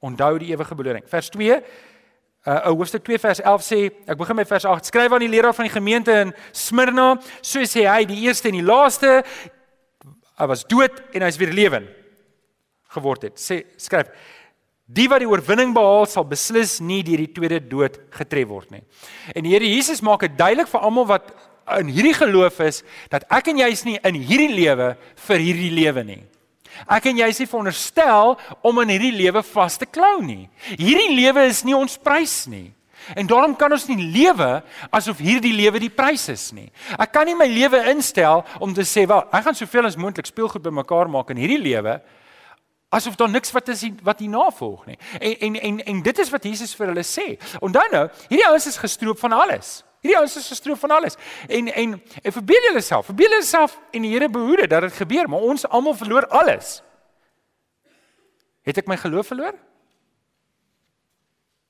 Onthou 0.00 0.38
die 0.40 0.52
ewige 0.54 0.76
beloning. 0.76 1.06
Vers 1.08 1.32
2 1.36 1.60
uh 2.48 2.70
hoofstuk 2.72 3.04
2 3.04 3.18
vers 3.20 3.40
11 3.44 3.64
sê, 3.66 3.78
ek 4.08 4.16
begin 4.16 4.38
met 4.38 4.48
vers 4.48 4.64
8. 4.64 4.88
Skryf 4.88 5.12
aan 5.12 5.20
die 5.20 5.28
leraar 5.28 5.52
van 5.52 5.66
die 5.68 5.74
gemeente 5.74 6.14
in 6.22 6.30
Smyrna, 6.56 7.18
so 7.44 7.60
sê 7.68 7.84
hy, 7.84 8.06
die 8.08 8.22
eerste 8.24 8.48
en 8.48 8.56
die 8.56 8.64
laaste 8.64 9.18
hy 10.40 10.46
was 10.48 10.64
dood 10.64 11.02
en 11.12 11.26
hy's 11.26 11.36
weer 11.36 11.52
lewend 11.52 11.99
geword 12.94 13.28
het. 13.28 13.40
Sê 13.40 13.64
skryf 13.80 14.12
Die 14.90 15.06
wat 15.06 15.22
die 15.22 15.28
oorwinning 15.30 15.70
behaal 15.70 16.08
sal 16.10 16.24
beslis 16.26 16.80
nie 16.82 17.04
deur 17.06 17.20
die 17.22 17.30
tweede 17.30 17.60
dood 17.62 18.00
getref 18.16 18.48
word 18.50 18.72
nie. 18.74 18.82
En 19.36 19.46
die 19.46 19.52
Here 19.52 19.68
Jesus 19.68 20.02
maak 20.02 20.24
dit 20.26 20.34
duidelik 20.34 20.66
vir 20.72 20.82
almal 20.82 21.06
wat 21.12 21.30
in 21.78 21.92
hierdie 21.94 22.16
geloof 22.16 22.58
is 22.66 22.80
dat 23.12 23.22
ek 23.30 23.52
en 23.52 23.60
jy 23.62 23.68
is 23.70 23.84
nie 23.86 24.00
in 24.02 24.18
hierdie 24.18 24.50
lewe 24.50 24.88
vir 25.28 25.44
hierdie 25.44 25.70
lewe 25.76 26.04
nie. 26.08 26.18
Ek 26.90 27.06
en 27.06 27.22
jy 27.22 27.28
is 27.30 27.38
nie 27.38 27.46
veronderstel 27.50 28.34
om 28.66 28.82
in 28.82 28.92
hierdie 28.96 29.14
lewe 29.14 29.44
vas 29.52 29.78
te 29.78 29.86
klou 29.86 30.18
nie. 30.24 30.48
Hierdie 30.74 31.14
lewe 31.14 31.46
is 31.50 31.62
nie 31.66 31.76
ons 31.76 31.94
prys 32.00 32.42
nie. 32.50 32.72
En 33.14 33.30
daarom 33.30 33.54
kan 33.58 33.70
ons 33.72 33.86
nie 33.88 34.10
lewe 34.10 34.48
asof 34.90 35.22
hierdie 35.22 35.54
lewe 35.54 35.80
die 35.82 35.92
prys 35.92 36.26
is 36.34 36.50
nie. 36.56 36.66
Ek 36.98 37.12
kan 37.14 37.30
nie 37.30 37.38
my 37.38 37.46
lewe 37.46 37.78
instel 37.94 38.42
om 38.58 38.74
te 38.74 38.82
sê, 38.82 39.06
"Wel, 39.06 39.22
ek 39.32 39.44
gaan 39.44 39.54
soveel 39.54 39.86
as 39.86 39.96
moontlik 39.96 40.26
speelgoed 40.26 40.62
bymekaar 40.62 41.08
maak 41.08 41.30
in 41.30 41.36
hierdie 41.36 41.62
lewe." 41.62 42.00
Asof 42.90 43.16
daar 43.16 43.30
niks 43.30 43.52
wat 43.54 43.68
is 43.68 43.84
wat 44.02 44.18
hier 44.18 44.28
navolg 44.28 44.86
nie. 44.86 44.98
En 45.18 45.38
en 45.40 45.60
en 45.60 45.84
en 45.84 46.02
dit 46.02 46.18
is 46.18 46.30
wat 46.30 46.44
Jesus 46.44 46.74
vir 46.74 46.90
hulle 46.90 47.06
sê. 47.06 47.36
Onthou 47.60 47.86
nou, 47.90 48.08
hierdie 48.28 48.46
ouens 48.48 48.66
is 48.66 48.76
gestroop 48.82 49.18
van 49.18 49.32
alles. 49.32 49.80
Hierdie 50.00 50.18
ouens 50.18 50.36
is 50.36 50.48
gestroof 50.48 50.80
van 50.80 50.90
alles. 50.90 51.16
En 51.48 51.72
en 51.72 52.02
en 52.22 52.32
verbeel 52.32 52.62
julleself, 52.68 53.06
verbeel 53.06 53.30
julleself 53.30 53.78
en 53.90 54.02
die 54.02 54.12
Here 54.12 54.28
behoede 54.28 54.66
dat 54.66 54.82
dit 54.82 54.92
gebeur, 54.92 55.28
maar 55.28 55.40
ons 55.40 55.68
almal 55.68 55.94
verloor 55.94 56.26
alles. 56.26 56.82
Het 58.62 58.80
ek 58.82 58.88
my 58.88 58.96
geloof 58.96 59.26
verloor? 59.26 59.58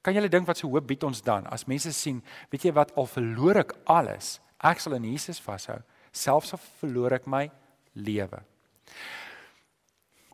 Kan 0.01 0.15
julle 0.17 0.31
dink 0.33 0.47
wat 0.47 0.57
se 0.57 0.67
hoop 0.67 0.87
bied 0.87 1.03
ons 1.05 1.23
dan 1.23 1.47
as 1.53 1.67
mense 1.69 1.93
sien, 1.93 2.23
weet 2.49 2.65
jy 2.65 2.73
wat 2.73 2.95
al 2.97 3.07
verloor 3.07 3.61
ek 3.61 3.75
alles, 3.85 4.39
ek 4.57 4.81
sal 4.81 4.97
in 4.97 5.11
Jesus 5.11 5.43
vashou, 5.45 5.77
selfs 6.13 6.55
al 6.57 6.63
verloor 6.81 7.19
ek 7.19 7.29
my 7.29 7.51
lewe. 7.93 8.41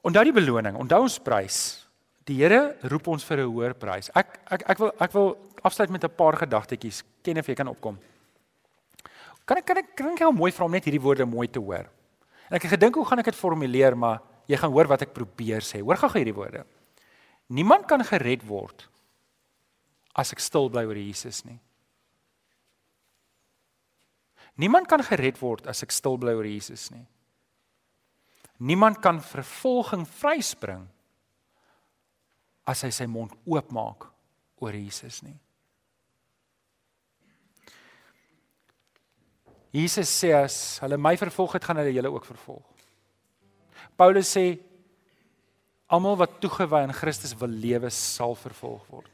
Onthou 0.07 0.23
die 0.29 0.35
beloning, 0.35 0.77
onthou 0.79 1.03
ons 1.03 1.19
prys. 1.19 1.59
Die 2.27 2.39
Here 2.39 2.77
roep 2.91 3.09
ons 3.11 3.25
vir 3.25 3.43
'n 3.43 3.51
hoër 3.51 3.75
prys. 3.75 4.11
Ek 4.15 4.39
ek 4.51 4.63
ek 4.71 4.79
wil 4.79 4.93
ek 5.01 5.13
wil 5.13 5.37
afsluit 5.63 5.91
met 5.91 6.05
'n 6.05 6.17
paar 6.17 6.37
gedagtetjies. 6.37 7.03
Ken 7.23 7.39
of 7.39 7.47
jy 7.47 7.55
kan 7.55 7.69
opkom. 7.69 7.99
Kan 9.45 9.59
ek 9.59 9.67
kan 9.67 9.77
ek 9.79 9.97
kan 9.97 10.13
ek 10.13 10.19
gou 10.19 10.33
mooi 10.33 10.53
vra 10.53 10.65
om 10.65 10.71
net 10.71 10.85
hierdie 10.85 11.03
woorde 11.03 11.27
mooi 11.27 11.49
te 11.49 11.59
hoor. 11.59 11.87
En 12.51 12.57
ek 12.57 12.63
het 12.63 12.73
gedink 12.73 12.95
hoe 12.95 13.05
gaan 13.05 13.19
ek 13.19 13.25
dit 13.25 13.35
formuleer, 13.35 13.97
maar 13.97 14.21
jy 14.47 14.57
gaan 14.57 14.73
hoor 14.73 14.87
wat 14.87 15.03
ek 15.03 15.15
probeer 15.15 15.61
sê. 15.61 15.81
Hoor 15.83 15.97
gou 15.97 16.09
hierdie 16.11 16.35
woorde. 16.35 16.65
Niemand 17.49 17.87
kan 17.87 18.03
gered 18.05 18.43
word 18.47 18.89
as 20.15 20.33
ek 20.33 20.41
stil 20.41 20.69
bly 20.69 20.85
oor 20.85 20.97
Jesus 20.97 21.45
nie. 21.45 21.61
Niemand 24.57 24.89
kan 24.89 25.03
gered 25.03 25.39
word 25.41 25.67
as 25.67 25.83
ek 25.83 25.91
stil 25.91 26.17
bly 26.17 26.33
oor 26.33 26.45
Jesus 26.45 26.91
nie. 26.91 27.07
Niemand 28.59 29.01
kan 29.05 29.21
vervolging 29.21 30.07
vryspring 30.09 30.87
as 32.67 32.83
hy 32.83 32.91
sy 32.91 33.07
mond 33.07 33.35
oopmaak 33.45 34.09
oor 34.63 34.75
Jesus 34.75 35.21
nie. 35.23 35.37
Jesus 39.77 40.09
sê 40.09 40.33
as 40.33 40.79
hulle 40.81 40.97
my 40.97 41.13
vervolg 41.21 41.59
het, 41.59 41.67
gaan 41.67 41.77
hulle 41.83 41.93
julle 41.93 42.13
ook 42.15 42.25
vervolg. 42.25 42.65
Paulus 43.97 44.31
sê 44.33 44.47
Almal 45.87 46.17
wat 46.19 46.41
toegewy 46.43 46.81
aan 46.83 46.95
Christus 46.95 47.37
wil 47.39 47.53
lewe, 47.63 47.91
sal 47.95 48.35
vervolg 48.35 48.83
word. 48.91 49.13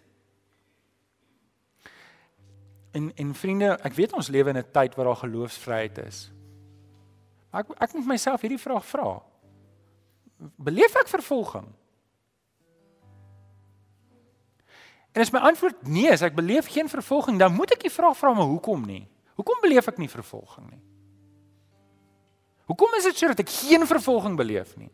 En 2.96 3.10
en 3.20 3.34
vriende, 3.36 3.74
ek 3.84 3.96
weet 3.96 4.14
ons 4.16 4.30
lewe 4.32 4.50
in 4.50 4.56
'n 4.56 4.72
tyd 4.72 4.94
waar 4.96 5.06
daar 5.06 5.20
geloofsvryheid 5.24 5.98
is. 5.98 6.30
Maar 7.50 7.60
ek 7.60 7.76
ek 7.80 7.92
moet 7.94 8.06
myself 8.06 8.40
hierdie 8.40 8.58
vraag 8.60 8.84
vra. 8.84 9.20
Beleef 10.56 10.96
ek 10.98 11.10
vervolging? 11.10 11.68
En 15.12 15.20
as 15.20 15.30
my 15.32 15.42
antwoord 15.44 15.84
nee 15.84 16.08
is, 16.08 16.24
ek 16.24 16.36
beleef 16.36 16.70
geen 16.72 16.88
vervolging, 16.88 17.36
dan 17.40 17.52
moet 17.52 17.74
ek 17.76 17.84
die 17.84 17.92
vraag 17.92 18.16
vra 18.16 18.32
maar 18.36 18.48
hoekom 18.48 18.86
nie? 18.88 19.04
Hoekom 19.36 19.60
beleef 19.64 19.90
ek 19.90 20.00
nie 20.00 20.08
vervolging 20.08 20.70
nie? 20.70 20.80
Hoekom 22.70 22.96
is 22.96 23.08
dit 23.10 23.18
sodat 23.20 23.42
ek 23.44 23.52
geen 23.52 23.84
vervolging 23.88 24.38
beleef 24.38 24.72
nie? 24.80 24.88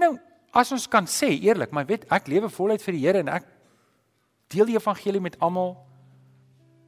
Nou, 0.00 0.16
as 0.56 0.72
ons 0.74 0.88
kan 0.90 1.06
sê 1.06 1.30
eerlik, 1.36 1.70
maar 1.70 1.86
weet 1.86 2.08
ek 2.10 2.30
lewe 2.30 2.50
voluit 2.50 2.82
vir 2.82 2.96
die 2.96 3.04
Here 3.04 3.22
en 3.22 3.30
ek 3.30 3.46
deel 4.50 4.72
die 4.72 4.78
evangelie 4.80 5.22
met 5.22 5.38
almal 5.38 5.76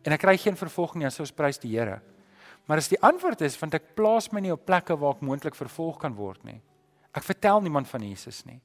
en 0.03 0.17
ek 0.17 0.25
kry 0.25 0.35
geen 0.41 0.59
vervolging 0.59 1.05
nie, 1.05 1.13
so 1.15 1.23
ons 1.23 1.35
prys 1.35 1.63
die 1.63 1.71
Here. 1.77 2.01
Maar 2.67 2.83
as 2.83 2.91
die 2.91 2.99
antwoord 2.99 3.45
is 3.47 3.59
want 3.61 3.79
ek 3.79 3.93
plaas 3.99 4.33
my 4.35 4.43
nie 4.43 4.55
op 4.55 4.67
plekke 4.67 4.97
waar 4.99 5.15
ek 5.15 5.23
moontlik 5.23 5.55
vervolg 5.59 6.01
kan 6.03 6.15
word 6.19 6.43
nie. 6.49 6.59
Ek 7.12 7.22
vertel 7.22 7.61
niemand 7.61 7.88
van 7.88 8.03
Jesus 8.03 8.44
nie. 8.44 8.61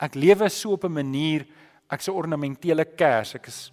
Ek 0.00 0.14
lewe 0.14 0.48
so 0.48 0.72
op 0.72 0.84
'n 0.84 0.92
manier 0.92 1.46
ek's 1.90 2.08
'n 2.08 2.16
ornamentele 2.16 2.84
kers. 2.84 3.34
Ek 3.34 3.46
is 3.46 3.72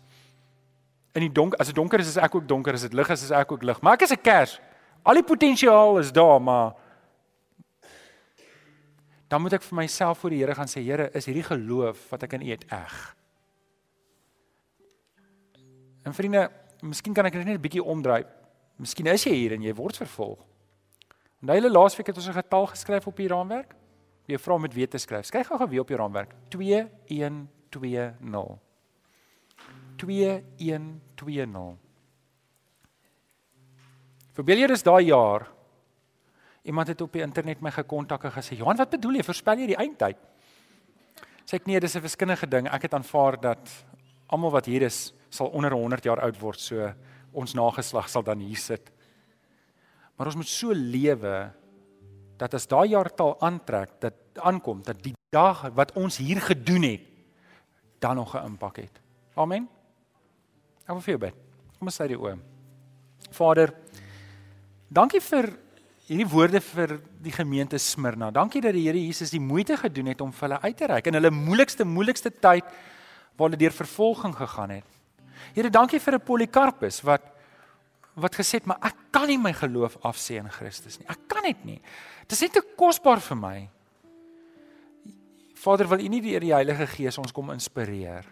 in 1.16 1.22
die 1.22 1.32
donker, 1.32 1.60
as 1.60 1.68
dit 1.68 1.76
donker 1.76 2.00
is, 2.00 2.08
is 2.08 2.18
ek 2.18 2.36
ook 2.36 2.48
donker, 2.48 2.74
as 2.74 2.82
dit 2.82 2.94
lig 2.94 3.10
is, 3.10 3.24
is 3.24 3.32
ek 3.32 3.52
ook 3.52 3.64
lig. 3.64 3.82
Maar 3.82 3.94
ek 3.94 4.02
is 4.02 4.12
'n 4.12 4.22
kers. 4.22 4.60
Al 5.04 5.14
die 5.14 5.24
potensiaal 5.24 6.00
is 6.00 6.12
daar, 6.12 6.42
maar 6.42 6.76
dan 9.28 9.42
moet 9.42 9.54
ek 9.54 9.64
vir 9.64 9.76
myself 9.76 10.20
voor 10.20 10.30
die 10.30 10.40
Here 10.40 10.56
gaan 10.56 10.68
sê, 10.68 10.82
Here, 10.82 11.10
is 11.14 11.26
hierdie 11.26 11.44
geloof 11.44 12.10
wat 12.10 12.24
ek 12.24 12.34
in 12.34 12.42
U 12.42 12.50
het 12.50 12.66
eg? 12.72 13.16
En 16.04 16.14
vriende, 16.14 16.50
miskien 16.82 17.14
kan 17.14 17.26
ek 17.26 17.34
dit 17.34 17.46
net 17.46 17.58
'n 17.58 17.62
bietjie 17.62 17.84
omdraai. 17.84 18.26
Miskien 18.78 19.08
is 19.08 19.24
jy 19.24 19.34
hier 19.34 19.54
en 19.54 19.62
jy 19.62 19.74
word 19.74 19.98
vervolg. 19.98 20.49
Onthou 21.40 21.56
julle 21.56 21.72
laasweek 21.72 22.08
het 22.08 22.18
ons 22.18 22.28
'n 22.28 22.34
getal 22.34 22.66
geskryf 22.68 23.08
op 23.08 23.16
die 23.16 23.28
raamwerk? 23.28 23.76
Jy 24.28 24.38
vra 24.38 24.58
met 24.58 24.74
weet 24.74 24.92
te 24.92 24.98
skryf. 24.98 25.26
Skryf 25.26 25.48
gou-gou 25.48 25.70
weer 25.70 25.82
op 25.82 25.88
die 25.88 25.98
raamwerk. 25.98 26.34
2120. 26.50 28.58
2120. 29.98 31.78
Verbeel 34.34 34.58
jy 34.58 34.68
dis 34.68 34.84
daai 34.84 35.06
jaar 35.06 35.48
iemand 36.64 36.88
het 36.88 37.02
op 37.02 37.14
die 37.14 37.22
internet 37.22 37.62
my 37.62 37.72
gekontak 37.72 38.24
en 38.24 38.32
gesê, 38.32 38.58
"Johan, 38.58 38.78
wat 38.78 38.90
bedoel 38.90 39.14
jy? 39.14 39.24
Voorspel 39.24 39.58
jy 39.58 39.68
die 39.68 39.76
eindtyd?" 39.76 40.18
Sê 41.46 41.56
ek 41.56 41.66
nee, 41.66 41.80
dis 41.80 41.96
'n 41.96 42.02
wiskundige 42.02 42.48
ding. 42.48 42.68
Ek 42.68 42.82
het 42.82 42.94
aanvaar 42.94 43.42
dat 43.42 43.86
almal 44.28 44.52
wat 44.52 44.66
hier 44.66 44.82
is 44.82 45.14
sal 45.30 45.48
onder 45.48 45.72
100 45.72 46.04
jaar 46.04 46.22
oud 46.22 46.40
word, 46.40 46.60
so 46.60 46.94
ons 47.34 47.54
nageslag 47.54 48.10
sal 48.10 48.24
dan 48.24 48.40
hier 48.40 48.58
sit. 48.58 48.92
Maar 50.20 50.28
ons 50.28 50.36
moet 50.36 50.52
so 50.52 50.76
lewe 50.76 51.36
dat 52.40 52.56
as 52.58 52.68
daai 52.68 52.92
jaartal 52.92 53.38
aantrek, 53.40 53.94
dat 54.04 54.42
aankom 54.44 54.82
dat 54.84 55.00
die 55.04 55.16
dag 55.32 55.62
wat 55.76 55.94
ons 56.00 56.20
hier 56.20 56.42
gedoen 56.44 56.84
het 56.84 57.06
dan 58.04 58.16
nog 58.16 58.36
'n 58.36 58.46
impak 58.46 58.76
het. 58.84 59.00
Amen. 59.36 59.68
Ek 60.84 60.92
wil 60.96 61.02
vir 61.02 61.18
jou 61.18 61.18
bid. 61.18 61.36
Kom 61.78 61.88
ons 61.88 61.96
sluit 61.96 62.10
die 62.10 62.20
oë. 62.20 62.38
Vader, 63.32 63.74
dankie 64.88 65.22
vir 65.22 65.58
hierdie 66.08 66.28
woorde 66.28 66.62
vir 66.62 67.00
die 67.22 67.32
gemeente 67.32 67.78
Smyrna. 67.78 68.32
Dankie 68.32 68.62
dat 68.62 68.74
die 68.74 68.88
Here 68.88 69.06
Jesus 69.06 69.30
die 69.30 69.40
moeite 69.40 69.78
gedoen 69.78 70.06
het 70.06 70.22
om 70.22 70.34
vir 70.34 70.50
hulle 70.50 70.62
uit 70.62 70.78
te 70.78 70.86
reik 70.86 71.08
in 71.08 71.14
hulle 71.14 71.32
moeilikste 71.32 71.86
moeilikste 71.86 72.32
tyd 72.32 72.64
waar 73.38 73.50
hulle 73.50 73.58
deur 73.58 73.72
vervolging 73.72 74.36
gegaan 74.36 74.70
het. 74.70 74.84
Here, 75.54 75.70
dankie 75.70 76.00
vir 76.00 76.14
'n 76.14 76.26
Polikarpus 76.26 77.02
wat 77.02 77.39
wat 78.24 78.38
gesê 78.40 78.60
het, 78.60 78.68
maar 78.70 78.80
ek 78.86 79.10
kan 79.14 79.28
nie 79.30 79.40
my 79.42 79.52
geloof 79.56 79.98
afsê 80.08 80.40
in 80.40 80.50
Christus 80.54 81.00
nie. 81.00 81.08
Ek 81.10 81.28
kan 81.32 81.46
dit 81.48 81.66
nie. 81.66 81.80
Dit 82.26 82.36
is 82.38 82.44
net 82.46 82.58
te 82.58 82.64
kosbaar 82.78 83.22
vir 83.24 83.40
my. 83.40 83.58
Vader, 85.60 85.90
wil 85.92 86.04
U 86.06 86.10
nie 86.12 86.22
deur 86.24 86.44
die 86.44 86.54
Heilige 86.56 86.88
Gees 86.88 87.20
ons 87.20 87.36
kom 87.36 87.52
inspireer 87.52 88.28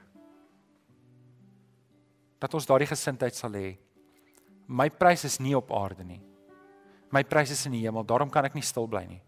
dat 2.37 2.53
ons 2.53 2.67
daardie 2.69 2.87
gesindheid 2.87 3.33
sal 3.33 3.55
hê. 3.57 3.71
My 4.69 4.91
prys 4.93 5.23
is 5.25 5.39
nie 5.41 5.55
op 5.57 5.71
aarde 5.73 6.05
nie. 6.05 6.21
My 7.09 7.23
prys 7.25 7.49
is 7.55 7.63
in 7.65 7.73
die 7.73 7.81
hemel. 7.81 8.05
Daarom 8.05 8.29
kan 8.29 8.45
ek 8.45 8.53
nie 8.53 8.65
stil 8.65 8.85
bly 8.89 9.07
nie. 9.09 9.21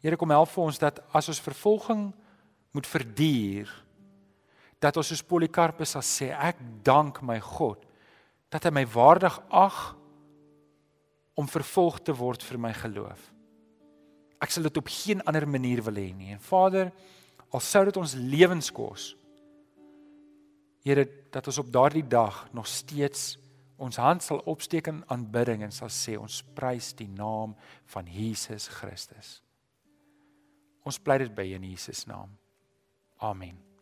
Here 0.00 0.16
kom 0.20 0.32
help 0.32 0.48
vir 0.52 0.64
ons 0.64 0.80
dat 0.80 1.02
as 1.12 1.28
ons 1.28 1.42
vervolging 1.42 2.06
moet 2.74 2.88
verduur, 2.88 3.68
dat 4.80 4.96
ons 5.00 5.10
soos 5.12 5.24
Polikarpus 5.24 5.94
sal 5.94 6.04
sê 6.04 6.30
ek 6.32 6.60
dank 6.84 7.20
my 7.24 7.38
God 7.40 7.84
dat 8.54 8.68
hy 8.68 8.70
my 8.70 8.84
waardig 8.86 9.34
ag 9.50 9.78
om 11.34 11.50
vervolg 11.50 11.98
te 12.06 12.14
word 12.14 12.44
vir 12.46 12.60
my 12.62 12.70
geloof. 12.78 13.26
Ek 14.38 14.54
sal 14.54 14.68
dit 14.68 14.78
op 14.78 14.90
geen 14.90 15.24
ander 15.26 15.46
manier 15.50 15.82
wil 15.82 15.98
hê 15.98 16.12
nie. 16.14 16.30
En 16.36 16.42
Vader, 16.42 16.92
al 17.50 17.62
sou 17.62 17.82
dit 17.88 17.98
ons 17.98 18.14
lewens 18.14 18.70
kos, 18.74 19.14
Here, 20.84 21.06
dat 21.32 21.46
ons 21.48 21.58
op 21.58 21.72
daardie 21.72 22.04
dag 22.04 22.44
nog 22.52 22.66
steeds 22.68 23.38
ons 23.80 23.96
hand 23.96 24.22
sal 24.22 24.42
opsteek 24.44 24.86
in 24.92 25.00
aanbidding 25.10 25.64
en 25.64 25.72
sal 25.72 25.88
sê 25.88 26.18
ons 26.20 26.42
prys 26.54 26.92
die 26.94 27.08
naam 27.08 27.56
van 27.96 28.06
Jesus 28.06 28.68
Christus. 28.68 29.38
Ons 30.84 31.00
pleit 31.00 31.24
dit 31.24 31.34
by 31.34 31.48
in 31.56 31.64
Jesus 31.72 32.04
naam. 32.06 32.36
Amen. 33.24 33.73